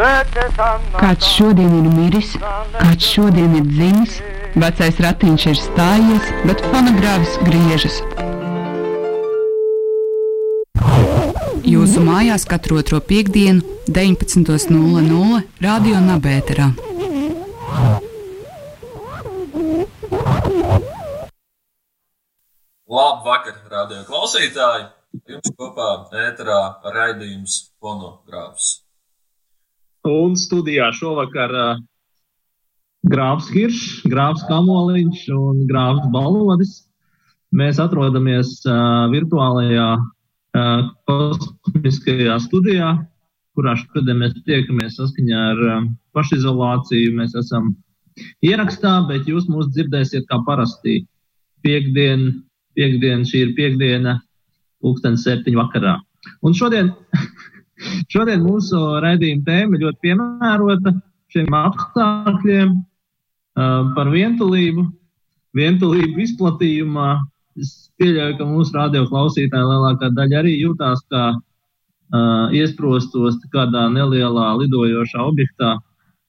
Kāds 0.00 1.26
šodien 1.28 1.74
ir 1.76 1.88
miris, 1.92 2.30
kāds 2.40 3.04
šodien 3.04 3.58
ir 3.58 3.66
dzimis, 3.68 4.14
vecais 4.56 5.00
ratiņš 5.04 5.44
ir 5.50 5.58
stājies, 5.60 6.30
bet 6.48 6.62
fonogrāfs 6.70 7.34
griežas. 7.44 7.98
Jūsu 11.68 12.00
mājās 12.06 12.48
katru 12.48 12.80
otro 12.80 13.02
piekdienu, 13.04 13.60
19.00 13.92 15.44
Radio 15.60 16.00
Nabērā. 16.08 16.72
Labu 22.88 23.28
vakaru, 23.28 23.58
radio 23.68 24.04
klausītāji! 24.08 24.88
Jums 25.28 25.58
kopā 25.60 25.96
ēterā 26.24 26.62
raidījums 26.94 27.66
fonogrāfs. 27.82 28.78
Un 30.08 30.36
studijā 30.40 30.88
šovakar 30.96 31.52
uh, 31.52 31.80
Grāfs 33.10 33.50
Hiršs, 33.52 34.06
Grāfs 34.08 34.44
Kamoliņš 34.48 35.26
un 35.36 35.64
Grāfs 35.68 36.08
Balodis. 36.14 36.74
Mēs 37.56 37.80
atrodamies 37.82 38.60
uh, 38.68 39.08
virtuālajā 39.12 39.88
uh, 39.98 40.90
kosmiskajā 41.10 42.38
studijā, 42.46 42.92
kurā 43.58 43.74
šodien 43.80 44.22
mēs 44.22 44.36
tiekamies 44.46 45.00
saskaņā 45.00 45.46
ar 45.54 45.64
uh, 45.68 45.88
pašizolāciju. 46.16 47.16
Mēs 47.18 47.34
esam 47.40 47.74
ierakstā, 48.46 49.00
bet 49.10 49.28
jūs 49.28 49.50
mūs 49.50 49.72
dzirdēsiet 49.74 50.28
kā 50.30 50.40
parasti 50.46 51.02
piekdien 51.66 52.30
piekdiena, 52.80 53.26
šī 53.26 53.44
ir 53.46 53.54
piekdiena, 53.58 54.18
pulkstens 54.80 55.24
septiņu 55.26 55.60
vakarā. 55.60 55.96
Un 56.46 56.56
šodien, 56.56 56.92
šodien 58.12 58.44
mūsu 58.44 58.80
raidījuma 59.04 59.46
tēma 59.46 59.80
ļoti 59.80 60.00
piemērota 60.06 60.94
šiem 61.30 61.54
apstākļiem 61.54 62.72
uh, 62.74 63.92
par 63.96 64.10
vientulību, 64.12 64.86
vientulību 65.56 66.24
izplatījumā. 66.26 67.10
Es 67.60 67.90
pieļauju, 68.00 68.38
ka 68.38 68.48
mūsu 68.48 68.76
radio 68.76 69.04
klausītāji 69.10 69.68
lielākā 69.68 70.10
daļa 70.16 70.42
arī 70.42 70.56
jūtās 70.60 71.02
kā 71.12 71.24
uh, 71.34 72.56
iesprostos 72.56 73.38
kādā 73.54 73.86
nelielā 73.92 74.50
lidojošā 74.62 75.22
objektā, 75.26 75.76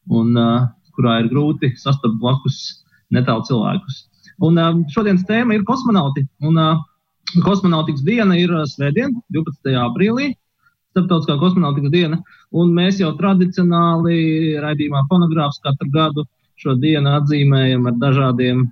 un, 0.10 0.34
uh, 0.38 0.70
kurā 0.98 1.22
ir 1.24 1.32
grūti 1.32 1.74
sastapt 1.80 2.18
blakus 2.22 2.86
netālu 3.14 3.46
cilvēkus. 3.48 4.06
Un 4.42 4.58
um, 4.58 4.86
šodienas 4.90 5.26
tēma 5.30 5.56
ir 5.56 5.66
kosmonauti. 5.68 6.26
Un, 6.48 6.58
uh, 6.58 6.82
kosmonautikas 7.46 8.04
diena 8.08 8.38
ir 8.40 8.54
uh, 8.54 8.66
svētdien, 8.70 9.14
12. 9.36 9.76
aprīlī. 9.86 10.32
Starptautiskā 10.92 11.38
kosmonautikas 11.40 11.94
diena. 11.94 12.20
Un 12.52 12.74
mēs 12.76 13.00
jau 13.00 13.14
tradicionāli 13.20 14.58
raidījumā 14.60 15.06
fonogrāfs 15.12 15.62
katru 15.64 15.88
gadu 15.94 16.26
šo 16.60 16.76
dienu 16.80 17.16
atzīmējam 17.18 17.88
ar 17.90 17.96
dažādiem 18.02 18.66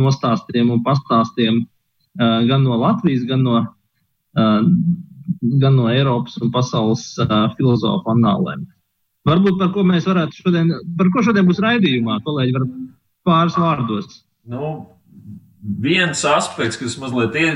nostāstiem 0.00 0.72
un 0.74 0.82
pastāstiem 0.86 1.62
uh, 1.62 2.40
gan 2.48 2.66
no 2.66 2.78
Latvijas, 2.80 3.22
gan 3.28 3.44
no, 3.46 3.62
uh, 3.62 4.60
gan 5.62 5.78
no 5.78 5.88
Eiropas 5.92 6.36
un 6.42 6.52
pasaules 6.54 7.06
uh, 7.22 7.48
filozofu 7.56 8.14
annālēm. 8.14 8.66
Varbūt 9.28 9.58
par 9.60 9.74
ko 9.74 9.84
mēs 9.84 10.06
varētu 10.08 10.42
šodien, 10.42 10.72
par 10.96 11.10
ko 11.12 11.22
šodien 11.24 11.48
būs 11.48 11.60
raidījumā, 11.62 12.22
kolēģi, 12.24 12.54
var 12.56 12.66
pāris 13.28 13.58
vārdos. 13.60 14.22
Nu, 14.48 14.70
viens 15.84 16.22
aspekts, 16.24 16.80
kas 16.80 16.96
mazliet 17.00 17.36
ie, 17.36 17.50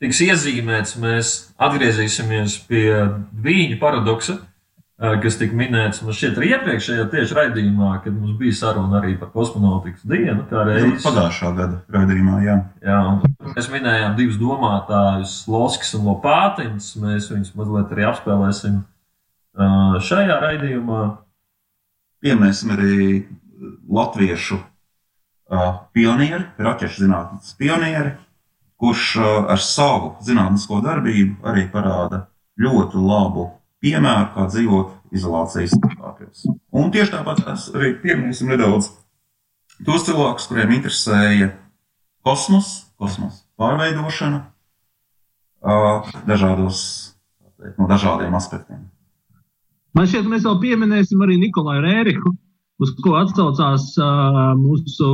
tiks 0.00 0.20
iezīmēts, 0.24 0.96
mēs 1.00 1.32
atgriezīsimies 1.60 2.56
pie 2.68 2.86
viņa 3.44 3.76
paradoksa, 3.80 4.38
kas 5.00 5.38
tika 5.40 5.56
minēts 5.56 6.02
man 6.04 6.16
šķiet 6.16 6.36
arī 6.36 6.50
iepriekšējā 6.54 7.06
tieši 7.12 7.36
raidījumā, 7.38 7.92
kad 8.04 8.12
mums 8.12 8.36
bija 8.40 8.56
saruna 8.58 8.98
arī 9.00 9.14
par 9.20 9.30
kosmonautikas 9.32 10.04
dienu. 10.08 10.44
Pagājušā 10.50 11.52
gada 11.56 11.80
raidījumā, 11.94 12.40
jā. 12.44 12.56
jā 12.84 12.98
mēs 13.46 13.70
minējām 13.72 14.16
divus 14.18 14.36
domātājus, 14.40 15.36
Loskis 15.48 15.94
un 15.96 16.08
Lopātiņš. 16.10 16.90
Mēs 17.00 17.30
viņus 17.32 17.54
mazliet 17.56 17.94
arī 17.96 18.08
apspēlēsim 18.10 18.82
šajā 20.10 20.40
raidījumā. 20.44 21.04
Pieminēsim 22.20 22.74
arī 22.76 22.98
latviešu 23.88 24.60
pionieri, 25.96 26.44
raķešu 26.60 27.06
zinātnes 27.06 27.54
pionieri, 27.58 28.12
kurš 28.80 29.16
ar 29.22 29.60
savu 29.60 30.14
zinātnisko 30.24 30.80
darbību 30.84 31.44
arī 31.46 31.66
parāda 31.72 32.24
ļoti 32.60 33.00
labu 33.00 33.50
piemēru, 33.80 34.30
kā 34.34 34.46
dzīvot 34.48 35.16
izolācijas 35.16 35.76
apstākļos. 35.76 36.46
Un 36.76 36.92
tieši 36.94 37.14
tāpat 37.14 37.44
arī 37.48 37.92
pieminēsim 38.02 38.50
nedaudz 38.52 38.90
tos 39.86 40.06
cilvēkus, 40.08 40.48
kuriem 40.50 40.74
interesēja 40.76 41.52
kosmos, 42.26 42.72
kosmosa 43.00 43.44
pārveidošana 43.60 44.44
dažādos, 46.28 46.80
no 47.76 47.88
dažādiem 47.88 48.36
aspektiem. 48.36 48.86
Man 49.96 50.06
šķiet, 50.06 50.28
mēs 50.30 50.46
vēl 50.46 50.60
pieminēsim 50.62 51.20
arī 51.24 51.36
Nikolai 51.40 51.80
Rēriku, 51.82 52.32
uz 52.80 52.92
ko 53.04 53.14
atsaucās 53.20 53.86
uh, 54.00 54.40
mūsu 54.58 55.08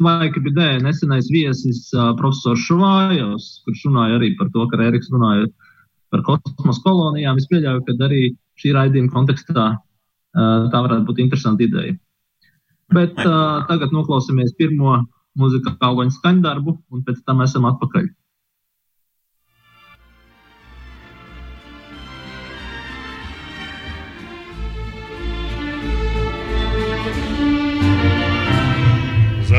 Tvaikabidē 0.00 0.68
nesenais 0.82 1.30
viesis 1.32 1.84
uh, 1.94 2.12
profesors 2.18 2.64
Šuvājos, 2.66 3.48
kurš 3.66 3.86
runāja 3.88 4.18
arī 4.18 4.32
par 4.38 4.50
to, 4.54 4.66
ka 4.70 4.80
Rēriks 4.80 5.12
runāja 5.14 5.46
par 6.12 6.24
kosmosa 6.26 6.82
kolonijām. 6.84 7.38
Es 7.40 7.48
pieļauju, 7.50 7.84
ka 7.86 7.96
arī 8.08 8.22
šī 8.60 8.74
raidījuma 8.76 9.14
kontekstā 9.14 9.68
uh, 9.74 10.70
tā 10.72 10.82
varētu 10.86 11.08
būt 11.10 11.22
interesanta 11.24 11.64
ideja. 11.66 11.94
Bet 12.92 13.16
uh, 13.24 13.62
tagad 13.70 13.94
noklausīsimies 13.94 14.56
pirmo 14.58 14.98
muzikālo 15.38 16.04
skaņdarbu, 16.12 16.76
un 16.92 17.06
pēc 17.06 17.22
tam 17.24 17.40
esam 17.46 17.70
atpakaļ. 17.70 18.10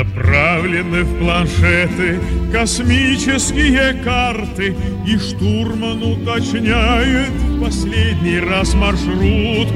Заправлены 0.03 1.03
в 1.03 1.19
планшеты 1.19 2.19
космические 2.52 3.94
карты 4.03 4.75
И 5.08 5.18
штурман 5.18 6.03
уточняет 6.03 7.30
в 7.30 7.64
последний 7.64 8.40
раз 8.40 8.74
маршрут. 8.74 9.68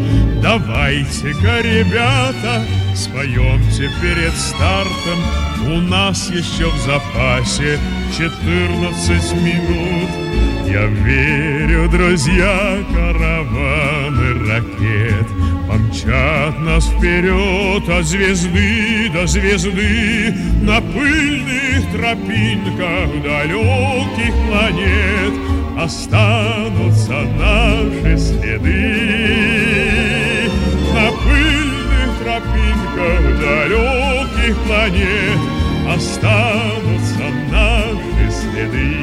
Давайте-ка, 0.41 1.61
ребята, 1.61 2.65
споемте 2.93 3.89
перед 4.01 4.33
стартом. 4.33 5.19
У 5.65 5.79
нас 5.79 6.29
еще 6.29 6.69
в 6.69 6.77
запасе 6.85 7.79
14 8.17 9.33
минут. 9.33 10.09
Я 10.67 10.85
верю, 10.87 11.89
друзья, 11.89 12.83
караваны 12.93 14.49
ракет 14.49 15.36
Помчат 16.07 16.59
нас 16.59 16.85
вперед 16.85 17.89
от 17.89 18.05
звезды 18.05 19.09
до 19.13 19.27
звезды 19.27 20.33
На 20.61 20.79
пыльных 20.79 21.91
тропинках 21.91 23.09
далеких 23.21 24.33
планет 24.47 25.33
Останутся 25.77 27.21
наши 27.37 28.17
следы. 28.17 28.69
На 30.93 31.11
пыльных 31.11 32.09
тропинках 32.23 33.21
далеких 33.41 34.55
планет 34.65 35.39
Останутся 35.93 37.27
наши 37.51 38.31
следы. 38.31 38.95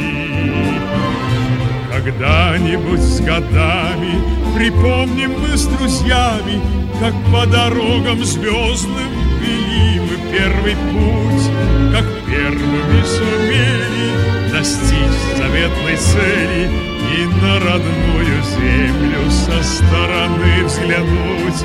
Когда-нибудь 1.93 3.01
с 3.01 3.21
годами 3.21 4.15
Припомним 4.57 5.33
мы 5.41 5.57
с 5.57 5.67
друзьями 5.67 6.84
Как 7.01 7.15
по 7.33 7.47
дорогам 7.47 8.25
звездным 8.25 9.11
Вели 9.41 10.01
мы 10.01 10.17
первый 10.33 10.77
путь 10.77 11.51
Как 11.93 12.05
первыми 12.27 13.03
сумели 13.05 14.51
Достичь 14.53 15.37
заветной 15.37 15.97
цели 15.97 16.71
И 17.17 17.27
на 17.43 17.61
родную 17.61 18.43
землю 18.43 19.31
Со 19.31 19.63
стороны 19.63 20.65
взглянуть. 20.65 21.65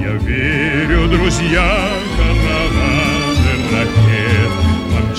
Я 0.00 0.12
верю, 0.12 1.08
друзья, 1.08 1.90
ракет 2.18 3.09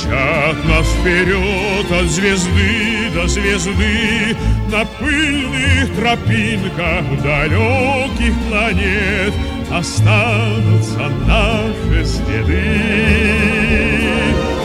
Помчат 0.01 0.65
нас 0.65 0.88
вперед 0.88 1.92
от 1.92 2.09
звезды 2.09 3.09
до 3.13 3.27
звезды 3.27 4.36
На 4.71 4.86
пыльных 4.86 5.95
тропинках 5.95 7.21
далеких 7.21 8.33
планет 8.50 9.33
Останутся 9.71 11.09
наши 11.27 12.06
следы. 12.06 12.80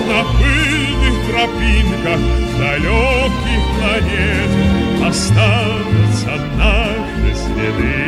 На 0.08 0.24
пыльных 0.38 1.16
тропинках 1.30 2.20
далеких 2.58 3.62
планет 3.78 5.06
Останутся 5.06 6.36
наши 6.56 7.34
следы 7.34 8.05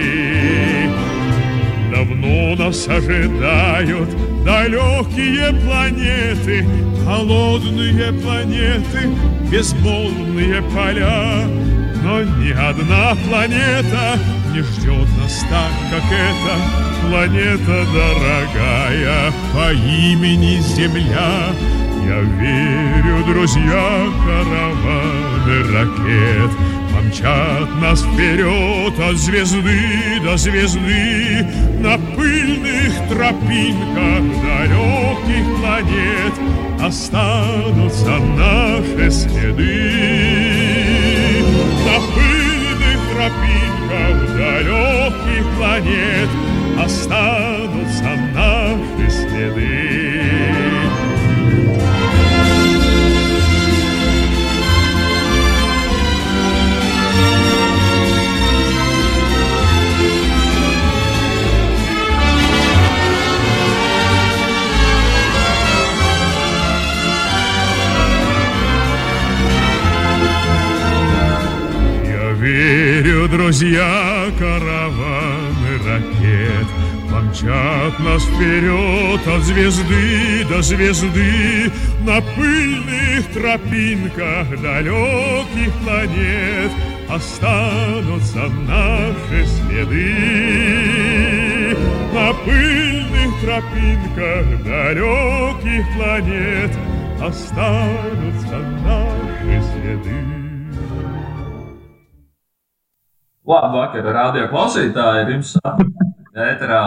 Нас 2.69 2.87
ожидают 2.87 4.11
далекие 4.45 5.59
планеты, 5.65 6.67
Холодные 7.03 8.13
планеты, 8.13 9.09
безмолвные 9.51 10.61
поля. 10.75 11.47
Но 12.03 12.21
ни 12.21 12.51
одна 12.51 13.17
планета 13.27 14.19
не 14.53 14.61
ждет 14.61 15.09
нас 15.19 15.47
так, 15.49 15.73
как 15.91 16.05
эта 16.13 17.09
планета 17.09 17.87
дорогая 17.95 19.33
по 19.55 19.73
имени 19.73 20.61
Земля. 20.61 21.55
Я 22.07 22.21
верю, 22.21 23.25
друзья, 23.25 24.09
караваны 24.27 25.73
ракет 25.73 26.78
Помчат 27.09 27.69
нас 27.81 28.03
вперед 28.03 28.99
от 28.99 29.17
звезды 29.17 30.21
до 30.23 30.37
звезды 30.37 31.47
На 31.81 31.97
пыльных 32.15 32.93
тропинках 33.09 34.25
далеких 34.43 35.47
планет 35.59 36.35
Останутся 36.83 38.19
наши 38.37 39.11
следы. 39.11 39.93
На 41.87 41.99
пыльных 42.15 43.01
тропинках 43.15 44.17
далеких 44.37 45.47
планет 45.57 46.29
Останутся 46.85 48.11
наши 48.35 49.11
следы 49.11 49.78
верю, 72.49 73.29
друзья, 73.29 74.27
караваны 74.39 75.79
ракет. 75.85 76.67
Помчат 77.11 77.99
нас 78.01 78.23
вперед 78.25 79.27
от 79.27 79.43
звезды 79.43 80.45
до 80.51 80.61
звезды 80.61 81.73
На 82.05 82.21
пыльных 82.21 83.27
тропинках 83.33 84.61
далеких 84.61 85.73
планет 85.83 86.71
Останутся 87.09 88.49
наши 88.69 89.47
следы. 89.47 90.15
На 92.13 92.35
пыльных 92.45 93.41
тропинках 93.41 94.63
далеких 94.65 95.87
планет 95.97 96.73
Останутся 97.23 98.59
наши 98.85 99.63
следы 99.73 100.48
Labvakar, 103.49 104.05
radio 104.13 104.45
klausītāji, 104.51 105.23
ir 105.23 105.31
jums 105.39 105.55
ēterā 106.37 106.81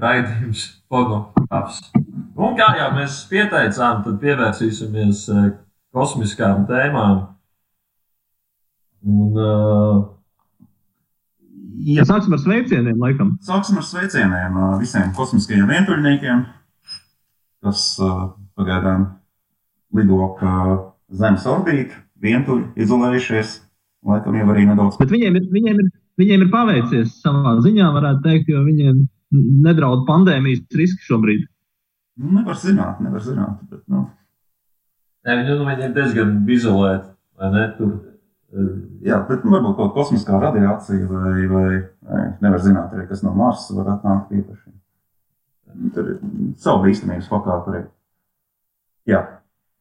raidījums 0.00 0.62
fonogrāfs. 0.88 1.82
Un 2.36 2.54
kā 2.56 2.70
jau 2.78 2.86
mēs 2.96 3.18
pieteicām, 3.28 4.00
tad 4.04 4.16
pievērsīsimies 4.22 5.26
eh, 5.34 5.50
kosmiskām 5.92 6.64
tēmām. 6.70 7.18
Un, 9.06 9.36
uh, 9.36 10.04
Ja 11.86 12.06
sāksim 12.08 12.32
ar 12.32 12.40
sveicieniem, 12.40 12.96
laikam. 12.96 13.34
Sāksim 13.44 13.76
ar 13.76 13.84
sveicieniem 13.84 14.56
uh, 14.56 14.70
visiem 14.80 15.12
kosmiskajiem 15.14 15.68
vientuļniekiem, 15.68 16.40
kas 17.62 17.82
uh, 18.00 18.30
pagaidām 18.56 19.04
lido 19.94 20.32
pa 20.40 20.54
Zemes 21.12 21.44
orbītu, 21.46 22.00
vientuļi, 22.24 22.72
izolējušies, 22.80 23.52
laikam 24.08 24.40
jau 24.40 24.48
arī 24.56 24.64
nedaudz. 24.72 24.96
Bet 24.98 25.12
viņiem 25.12 25.36
ir, 25.38 25.46
viņiem 25.52 25.84
ir, 25.84 25.92
viņiem 26.20 26.46
ir 26.46 26.50
paveicies 26.52 27.18
savā 27.22 27.56
ziņā, 27.64 27.90
varētu 27.94 28.24
teikt, 28.24 28.50
jo 28.52 28.62
viņiem 28.66 29.04
nedraud 29.66 30.04
pandēmijas 30.08 30.64
riski 30.78 31.06
šobrīd. 31.08 31.46
Nu, 32.16 32.32
nevar 32.38 32.56
zināt, 32.56 33.00
nevar 33.04 33.24
zināt. 33.24 33.60
Bet, 33.70 33.82
nu, 33.92 34.06
ne, 35.26 35.36
nu, 35.44 35.56
viņi 35.66 35.88
ir 35.88 35.96
diezgan 35.96 36.36
izolēti, 36.48 37.10
vai 37.36 37.50
ne? 37.52 37.64
Tur, 37.76 37.90
eh, 38.54 38.70
jā, 39.10 39.18
bet 39.28 39.44
nu, 39.44 39.52
varbūt 39.52 39.76
kaut 39.76 39.90
kāda 39.90 39.96
kosmiskā 39.98 40.40
radiācija 40.40 41.10
vai, 41.10 41.34
vai, 41.50 41.66
vai 42.08 42.22
nevar 42.44 42.62
zināt 42.64 42.94
arī, 42.96 43.04
kas 43.10 43.24
no 43.26 43.34
Marsa 43.36 43.76
var 43.76 43.96
atnākt 43.98 44.32
īpaši. 44.38 44.72
Tur 45.92 46.14
ir 46.14 46.20
savu 46.62 46.86
bīstamības 46.86 47.28
pakāpe 47.28 47.72
arī. 47.72 47.82
Jā, 49.10 49.20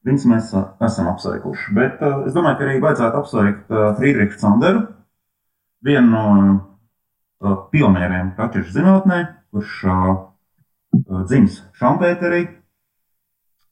viņus 0.05 0.25
mēs 0.27 0.51
esam 0.83 1.07
apsveikuši. 1.13 1.71
Bet 1.77 2.03
uh, 2.03 2.25
es 2.27 2.35
domāju, 2.35 2.59
ka 2.59 2.67
arī 2.67 2.81
vajadzētu 2.83 3.21
apsveikt 3.21 3.71
uh, 3.71 3.87
Friedrichu 3.95 4.41
Sanderu, 4.41 4.83
vienu 5.85 6.07
no 6.11 6.25
uh, 6.35 7.57
pionieriem 7.71 8.33
raķešu 8.37 8.75
zinātnē, 8.75 9.19
kurš 9.53 9.81
uh, 9.89 10.13
dzimis 11.25 11.61
Šampēterī. 11.79 12.45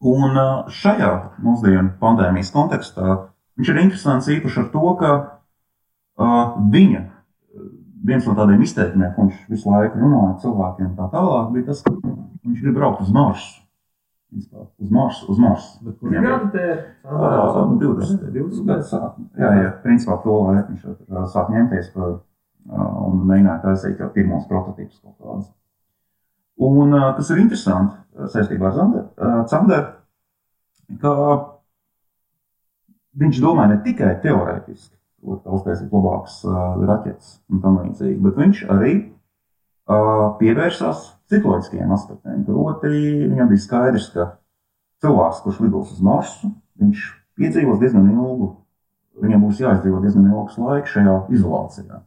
Un 0.03 0.35
uh, 0.35 0.69
šajā 0.71 1.13
mūsdienu 1.43 1.95
pandēmijas 2.01 2.51
kontekstā 2.53 3.17
viņš 3.57 3.71
ir 3.71 3.81
interesants 3.85 4.29
īpaši 4.33 4.63
ar 4.63 4.69
to, 4.73 4.85
ka 4.99 5.11
uh, 5.17 6.55
viņa 6.73 7.03
viens 8.03 8.25
no 8.27 8.35
tādiem 8.37 8.63
izteikumiem, 8.65 9.13
ko 9.15 9.27
viņš 9.27 9.43
visu 9.51 9.71
laiku 9.71 10.01
runāja 10.01 10.39
cilvēkiem, 10.43 10.95
tā 10.97 11.09
tālāk, 11.13 11.51
bija 11.55 11.69
tas, 11.69 11.83
ka 11.85 11.93
viņš 11.93 12.63
grib 12.65 12.75
braukt 12.77 13.03
uz 13.05 13.13
Marsu. 13.15 13.62
Principā, 14.33 14.63
Uz 14.81 14.89
Marsu, 14.89 15.25
uz 15.29 15.37
Marsu. 15.39 15.91
kur 15.99 16.13
ir 16.13 16.23
gadi 16.25 16.47
tie? 16.55 16.69
Ā, 17.05 17.17
20. 17.77 18.23
20. 18.33 18.63
gadu 18.65 18.87
sākumā. 18.89 19.27
Jā, 19.37 19.51
jā, 19.61 19.71
principā 19.83 20.17
to 20.23 20.37
laiku 20.47 20.73
viņš 20.73 20.81
tur 20.87 21.27
sāk 21.29 21.51
ņemties 21.53 21.91
par, 21.93 22.15
un 22.73 23.21
mēģināja 23.29 23.61
taisīt 23.67 24.01
jau 24.01 24.09
pirmos 24.15 24.47
prototīpus 24.49 25.03
kaut 25.03 25.19
kādus. 25.21 25.51
Un 26.63 26.91
tas 27.17 27.29
ir 27.33 27.43
interesanti 27.43 28.27
saistībā 28.33 28.71
ar 28.73 29.45
Zanderu, 29.49 29.85
ka 31.01 31.13
viņš 33.21 33.39
domā 33.43 33.67
ne 33.69 33.77
tikai 33.85 34.15
teorētiski, 34.23 34.95
kā 35.23 35.53
uztaisīt 35.57 35.93
labākas 35.93 36.41
raķetes 36.89 37.35
un 37.53 37.61
tam 37.63 37.77
līdzīgi, 37.83 38.19
bet 38.25 38.39
viņš 38.41 38.63
arī 38.73 38.93
pievērsās 39.87 41.09
psiholoģiskiem 41.27 41.91
aspektiem. 41.91 42.43
Proti, 42.47 42.91
viņam 43.31 43.51
bija 43.51 43.63
skaidrs, 43.63 44.09
ka 44.13 44.29
cilvēks, 45.03 45.43
kurš 45.43 45.61
lidos 45.65 45.91
uz 45.95 46.01
Marsu, 46.03 46.51
viņš 46.79 47.05
piedzīvos 47.39 47.81
diezgan 47.81 48.07
ilgu, 48.11 48.53
viņam 49.23 49.45
būs 49.45 49.61
jāizdzīvo 49.63 50.01
diezgan 50.03 50.29
ilgs 50.31 50.57
laiks 50.61 50.95
šajā 50.95 51.17
izolācijā. 51.35 52.01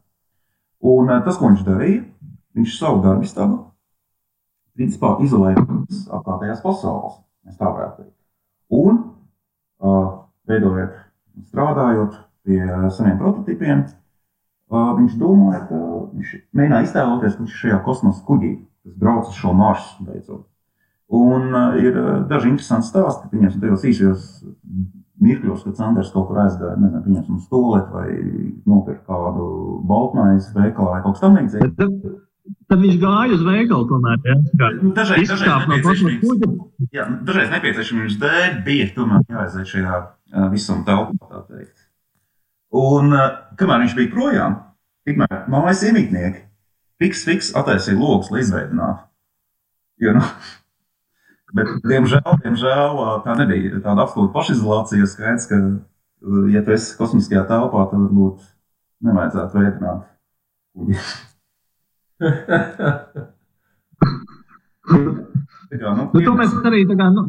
Un 0.87 1.09
eh, 1.09 1.21
tas, 1.25 1.37
ko 1.37 1.51
viņš 1.51 1.65
darīja, 1.67 2.03
viņš 2.57 2.77
savu 2.77 3.01
darbu 3.05 3.25
istabu 3.27 3.63
principā 4.77 5.15
izolēja 5.25 5.63
no 5.63 5.83
apkārtējās 6.19 6.61
pasaules, 6.61 7.17
mēs 7.45 7.57
tā 7.57 7.69
varētu 7.69 8.03
teikt. 8.03 8.13
Un, 8.77 8.99
uh, 9.81 10.09
veidojot, 10.45 10.99
strādājot 11.49 12.19
pie 12.45 12.59
saviem 12.93 13.17
prototipiem, 13.17 13.81
uh, 13.87 14.06
viņš 14.71 15.15
domāja, 15.21 15.63
ka 15.69 15.79
viņš 16.11 16.35
mēģināja 16.57 16.87
iztēloties, 16.87 17.35
ka 17.35 17.43
viņš 17.43 17.55
ir 17.55 17.63
šajā 17.63 17.79
kosmosa 17.85 18.23
kuģī, 18.27 18.53
kas 18.83 18.99
brauc 18.99 19.31
uz 19.31 19.39
šo 19.39 19.53
maršu 19.55 20.07
beidzot. 20.07 20.45
Un 21.17 21.53
uh, 21.55 21.77
ir 21.79 21.95
uh, 21.95 22.07
daži 22.27 22.51
interesanti 22.51 22.89
stāsti, 22.89 23.29
pieņemsim, 23.31 23.61
tajos 23.63 23.85
īsajos 23.87 24.25
mirkļos, 25.23 25.63
kad 25.63 25.79
Sanders 25.79 26.11
kaut 26.13 26.27
kur 26.29 26.41
aizgāja, 26.43 26.75
nezinu, 26.81 27.03
pieņemsim, 27.05 27.37
uz 27.39 27.47
toleti 27.51 27.93
vai 27.95 28.07
nopirka 28.67 29.07
kādu 29.07 29.47
baltmaizi 29.87 30.51
veikalā 30.57 30.97
vai 30.97 31.03
kaut 31.05 31.15
kas 31.15 31.23
tam 31.23 31.39
līdzīgs. 31.39 31.73
Tad, 32.67 32.79
viņš 32.83 32.99
gāja 33.01 33.35
uz 33.35 33.41
veikalu 33.47 33.87
tomēr. 33.89 34.19
Ja? 34.27 34.35
Kā 34.59 34.69
Nu, 34.77 34.91
Dažreiz, 34.95 35.31
no 35.31 35.39
jā, 36.95 37.07
dažreiz 37.27 37.51
nepieciešamības 37.55 38.19
dēļ 38.21 38.61
bija 38.67 38.87
tomēr 38.95 39.25
jāaiziet 39.31 39.73
šajā 39.73 39.97
ā, 39.97 40.47
visuma 40.53 40.85
telpā. 40.87 41.43
Un 42.75 43.13
ā, 43.15 43.25
kamēr 43.59 43.85
viņš 43.85 43.95
bija 43.97 44.11
projām, 44.11 44.57
tikmēr 45.07 45.45
mājas 45.51 45.83
iemītnieki 45.87 46.43
fiks, 47.01 47.23
fiks 47.27 47.51
attaisīja 47.57 47.99
logus, 47.99 48.31
lai 48.33 48.41
izveidinātu. 48.43 49.05
Jo, 50.03 50.13
nu, 50.17 50.23
bet, 51.57 51.71
diemžēl, 51.87 52.41
diemžēl, 52.43 52.99
ā, 53.05 53.15
tā 53.25 53.37
nebija 53.39 53.79
tāda 53.79 54.03
absolūta 54.03 54.35
pašizolācija, 54.35 55.07
skaidrs, 55.09 55.47
ka, 55.49 55.61
ā, 55.63 56.43
ja 56.53 56.65
tu 56.65 56.75
esi 56.75 56.97
kosmiskajā 56.99 57.45
telpā, 57.49 57.87
tad 57.91 58.03
varbūt 58.03 58.45
nevajadzētu 59.07 59.61
veidināt 59.61 60.05
kuģi. 60.77 60.95
Tā 65.67 65.75
kā, 65.81 65.91
nu, 65.97 66.05
Nu, 66.13 66.21
to 66.23 66.33
mēs 66.37 66.53
arī, 66.65 66.85
tā 66.87 66.95
kā, 66.95 67.09
nu, 67.11 67.25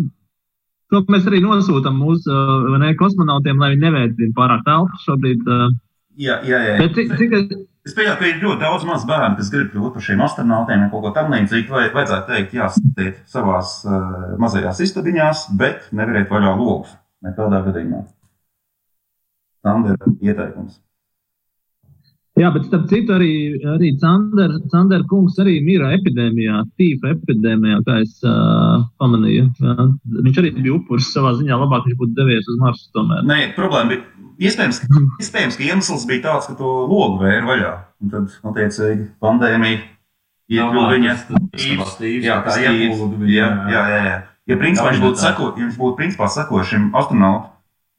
to 0.92 1.02
mēs 1.12 1.26
arī 1.28 1.40
nosūtām 1.44 1.96
mūsu 2.00 2.38
ne, 2.82 2.92
kosmonautiem, 2.98 3.60
lai 3.60 3.74
viņi 3.74 3.84
neveicina 3.84 4.36
pārāk 4.36 4.64
telpu 4.66 5.00
šobrīd. 5.04 5.44
Jā, 6.18 6.40
jā, 6.42 6.58
jā. 6.66 6.78
bet 6.80 6.96
cik, 6.98 7.34
es- 7.38 7.94
pieņemu, 7.94 8.16
ka 8.18 8.26
ir 8.28 8.40
ļoti 8.42 8.60
daudz 8.60 8.84
mazu 8.88 9.06
bērnu, 9.08 9.36
kas 9.38 9.50
grib 9.52 9.70
kļūt 9.72 9.94
par 9.94 10.04
šiem 10.04 10.22
astronautiem 10.26 10.82
vai 10.84 10.90
kaut 10.92 11.04
ko 11.06 11.12
tamlīdzīgu. 11.16 11.72
Vai 11.72 11.86
vajadzētu 11.94 12.32
teikt, 12.32 12.56
jāsatiet 12.58 13.20
savās 13.30 13.78
uh, 13.86 14.34
mazajās 14.42 14.82
istabiņās, 14.84 15.46
bet 15.60 15.88
neveriet 15.92 16.28
vaļā 16.32 16.56
logus. 16.58 16.96
Nekādā 17.24 17.62
gadījumā. 17.66 18.04
Sandra 19.64 19.96
ieteikums. 20.22 20.78
Jā, 22.38 22.50
bet 22.54 22.68
starp 22.68 22.84
citu 22.90 23.14
arī, 23.16 23.32
arī 23.66 23.90
Cander, 23.98 24.52
Cander 24.70 25.02
kungs 25.10 25.38
arī 25.42 25.56
mira 25.64 25.90
epidēmijā, 25.96 26.60
tīfa 26.78 27.12
epidēmijā, 27.16 27.80
kā 27.86 27.98
es 28.04 28.14
uh, 28.22 28.84
pamanīju. 29.02 29.48
Jā. 29.64 29.88
Viņš 30.28 30.40
arī 30.42 30.52
bija 30.60 30.76
upuris 30.76 31.10
savā 31.14 31.34
ziņā, 31.40 31.58
labāk 31.58 31.88
viņš 31.88 31.98
būtu 31.98 32.14
devies 32.18 32.46
uz 32.46 32.60
Marsu 32.62 32.86
tomēr. 32.94 33.26
Nē, 33.26 33.40
problēma 33.58 33.90
bija, 33.94 34.30
iespējams, 34.50 34.80
ka, 34.84 35.04
iespējams, 35.24 35.58
ka 35.58 35.66
iemesls 35.66 36.06
bija 36.10 36.26
tāds, 36.28 36.50
ka 36.50 36.56
to 36.60 36.72
logu 36.86 37.18
vēra 37.24 37.44
vaļā. 37.50 37.74
Un 38.04 38.14
tad, 38.14 38.38
attiecīgi, 38.52 39.10
pandēmija 39.24 39.82
iekļuva 40.54 40.88
viņa. 40.94 41.18
Stīvs, 41.58 42.24
Jā, 42.24 42.40
tā 42.46 42.58
ieplūda 42.62 43.14
viņa. 43.18 43.34
Jā, 43.34 43.52
jā, 43.74 43.84
jā. 43.96 44.02
jā. 44.12 44.18
Ja 44.48 44.56
principā 44.56 44.92
viņš 44.94 45.02
būtu, 45.02 45.20
seko, 45.20 45.52
ja 45.58 45.66
viņš 45.66 45.76
būtu 45.76 45.96
principā 45.98 46.28
seko 46.32 46.62
šim 46.64 46.88
astronautu 46.96 47.50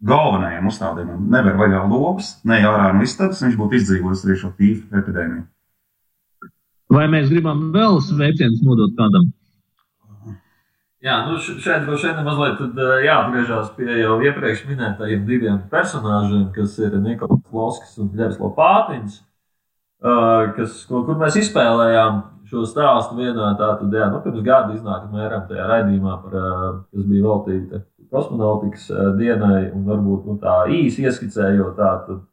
galvenajam 0.06 0.70
uzstādījumam, 0.70 1.26
nevar 1.34 1.58
vaļā 1.60 1.82
logus, 1.92 2.34
ne 2.48 2.62
ārā 2.64 2.92
no 2.96 3.04
istabas, 3.04 3.42
viņš 3.44 3.58
būtu 3.60 3.80
izdzīvojis 3.80 4.24
arī 4.26 4.38
šo 4.40 4.52
tīfu 4.60 5.02
epidēmiju. 5.02 5.44
Vai 6.90 7.06
mēs 7.12 7.28
gribam 7.30 7.68
vēl 7.74 8.00
sveicienus 8.02 8.64
nodot 8.66 8.96
kādam? 8.98 9.28
Jā, 11.04 11.22
nu 11.30 11.38
šeit 11.40 11.86
droši 11.86 12.10
vien 12.10 12.26
mazliet 12.26 12.58
tad, 12.60 12.80
jāatgriežas 13.06 13.70
pie 13.78 14.02
jau 14.02 14.18
iepriekš 14.26 14.66
minētajiem 14.68 15.22
diviem 15.28 15.62
personāžiem, 15.72 16.50
kas 16.56 16.76
ir 16.82 16.98
Nikolais 17.00 17.54
Loskis 17.56 17.94
un 18.02 18.10
Ļevs 18.20 18.42
Lopātiņš, 18.42 19.20
kas, 20.58 20.82
ko, 20.90 21.06
kur 21.08 21.22
mēs 21.22 21.40
izspēlējām 21.40 22.20
šo 22.50 22.66
stāstu 22.68 23.16
vienā 23.20 23.54
tātad, 23.60 23.94
jā, 23.96 24.10
nu, 24.12 24.20
pirms 24.26 24.44
gada 24.44 24.76
iznāka 24.76 25.08
mēram 25.14 25.46
tajā 25.48 25.70
raidījumā, 25.70 26.18
par, 26.26 26.36
kas 26.90 27.08
bija 27.08 27.30
veltīta 27.30 27.84
kosmonautikas 28.12 28.90
eh, 28.92 29.12
dienai, 29.20 29.70
un 29.74 29.86
varbūt 29.88 30.26
nu, 30.30 30.38
tā 30.42 30.64
īsi 30.74 31.06
ieskicējot 31.08 31.78
tātad. 31.80 32.26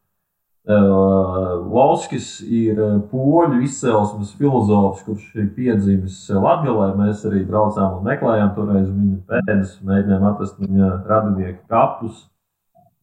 Lauskis 0.66 2.40
ir 2.42 2.78
eh, 2.82 2.94
poļu 3.12 3.60
izcelsmes 3.62 4.32
filozofs, 4.38 5.04
kurš 5.06 5.28
ir 5.38 5.52
piedzimis 5.54 6.24
Latvijā. 6.34 6.88
Mēs 6.98 7.22
arī 7.28 7.44
braucām 7.46 8.00
un 8.00 8.08
meklējām 8.08 8.50
toreiz 8.56 8.88
viņa 8.88 9.20
pēdas, 9.30 9.76
mēģinājām 9.86 10.26
atrast 10.32 10.58
viņa 10.58 10.88
radinieku 11.06 11.62
kapus, 11.70 12.24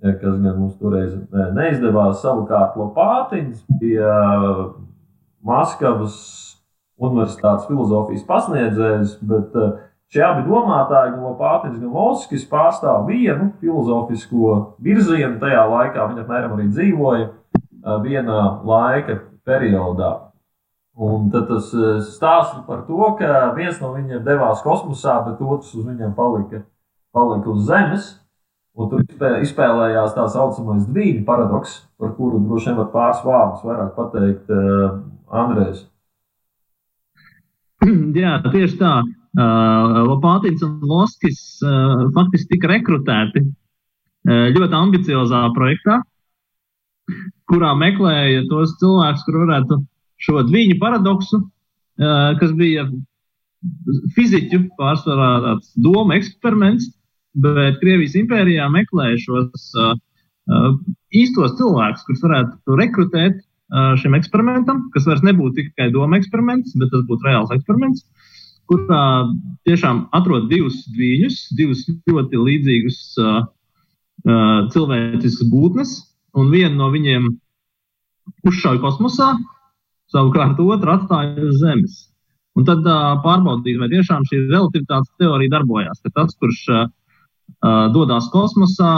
eh, 0.03 0.11
kas 0.11 0.35
gan 0.43 0.59
mums 0.59 0.75
toreiz 0.81 1.15
ne- 1.31 1.51
neizdevās. 1.55 2.19
Savukārt 2.25 2.75
Lopātiņš 2.75 3.63
bija 3.79 4.11
eh, 4.11 4.65
Maskavas 5.43 6.19
Universitātes 6.99 7.67
filozofijas 7.67 8.27
pasniedzējs, 8.27 9.17
bet 9.23 9.55
eh, 9.55 9.71
šie 10.11 10.25
abi 10.25 10.43
domātāji, 10.49 11.13
gan 11.13 11.23
Lopātiņš, 11.27 11.77
gan 11.79 11.93
Lauskis, 11.93 12.49
pārstāv 12.49 13.07
vienu 13.07 13.51
filozofisko 13.61 14.57
virzienu. 14.83 15.39
Tajā 15.41 15.63
laikā 15.69 16.09
viņi 16.09 16.25
apmēram 16.25 16.57
arī 16.57 16.67
dzīvoja 16.73 17.31
vienā 18.03 18.41
laika 18.67 19.19
periodā. 19.45 20.13
Un 20.93 21.31
tad 21.33 21.47
tas 21.49 21.71
ā, 21.73 21.95
stāsta 22.05 22.61
par 22.67 22.83
to, 22.85 22.99
ka 23.17 23.49
viens 23.57 23.79
no 23.81 23.95
viņiem 23.95 24.21
devās 24.25 24.61
kosmosā, 24.61 25.15
bet 25.25 25.41
otrs 25.41 25.71
uz 25.73 25.87
viņiem 25.87 26.11
palika, 26.13 26.61
palika 27.15 27.49
uz 27.49 27.63
Zemes. 27.69 28.11
Un 28.73 28.89
tur 28.89 29.01
izspēlējās 29.41 30.15
tā 30.15 30.23
saucamais 30.33 30.85
dviņu 30.89 31.25
paradoks, 31.25 31.75
par 32.01 32.13
kuru 32.17 32.39
droši 32.41 32.71
vien 32.71 32.79
var 32.79 32.87
pāris 32.93 33.19
vārdus 33.25 33.65
vairāk 33.65 33.91
pateikt 33.97 34.53
uh, 34.53 34.95
Andrēs. 35.29 35.83
Jā, 38.21 38.39
tieši 38.47 38.79
tā. 38.79 38.95
Uh, 39.33 40.03
Lopātins 40.05 40.61
un 40.61 40.75
Loskis 40.85 41.39
uh, 41.65 42.03
faktiski 42.13 42.51
tika 42.51 42.69
rekrutēti 42.69 43.41
uh, 43.41 44.51
ļoti 44.53 44.77
ambiciozā 44.77 45.39
projektā, 45.55 45.95
kurā 47.49 47.71
meklēja 47.79 48.43
tos 48.51 48.75
cilvēkus, 48.77 49.23
kur 49.25 49.39
varētu 49.41 49.79
šo 50.21 50.43
divu 50.51 50.77
paradoksu, 50.83 51.39
uh, 51.41 52.35
kas 52.37 52.53
bija 52.59 52.85
fiziķu 54.13 54.67
pārsvarā 54.77 55.31
tāds 55.47 55.73
doma 55.81 56.19
eksperiments, 56.19 56.91
bet 57.33 57.79
Krievijas 57.81 58.13
impērijā 58.19 58.67
meklēja 58.69 59.17
šos 59.23 59.71
uh, 59.81 59.95
uh, 60.53 60.69
īstos 61.09 61.55
cilvēkus, 61.57 62.05
kurus 62.05 62.21
varētu 62.27 62.77
rekrutēt 62.83 63.41
uh, 63.41 63.95
šim 63.97 64.13
eksperimentam, 64.19 64.85
kas 64.93 65.09
vairs 65.09 65.25
nebūtu 65.25 65.57
tikai 65.57 65.89
doma 65.95 66.21
eksperiments, 66.21 66.77
bet 66.77 66.93
tas 66.93 67.01
būtu 67.09 67.31
reāls 67.31 67.57
eksperiments, 67.57 68.05
kurā 68.71 69.03
tiešām 69.67 70.07
atrod 70.15 70.49
divus 70.51 70.83
dviņus, 70.93 71.39
divus 71.57 71.83
ļoti 72.09 72.39
līdzīgus 72.39 72.99
uh, 73.21 73.43
uh, 74.27 74.59
cilvēciskus 74.73 75.49
būtnes, 75.51 75.95
un 76.39 76.51
vienu 76.53 76.79
no 76.79 76.89
viņiem 76.93 77.29
uzšauja 78.47 78.81
kosmosā, 78.83 79.33
savukārt 80.13 80.59
otru 80.63 80.95
atstāja 80.95 81.47
uz 81.49 81.59
Zemes. 81.61 82.01
Un 82.57 82.67
tad 82.67 82.85
uh, 82.85 83.15
pārbaudīt, 83.23 83.79
vai 83.81 83.89
tiešām 83.91 84.27
šī 84.29 84.43
relativitātes 84.45 85.09
teorija 85.21 85.55
darbojās. 85.55 86.03
Ka 86.05 86.13
tas, 86.19 86.35
kurš 86.37 86.59
uh, 86.69 86.83
dodas 87.95 88.29
kosmosā, 88.33 88.93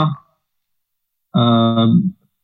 uh, 1.32 1.86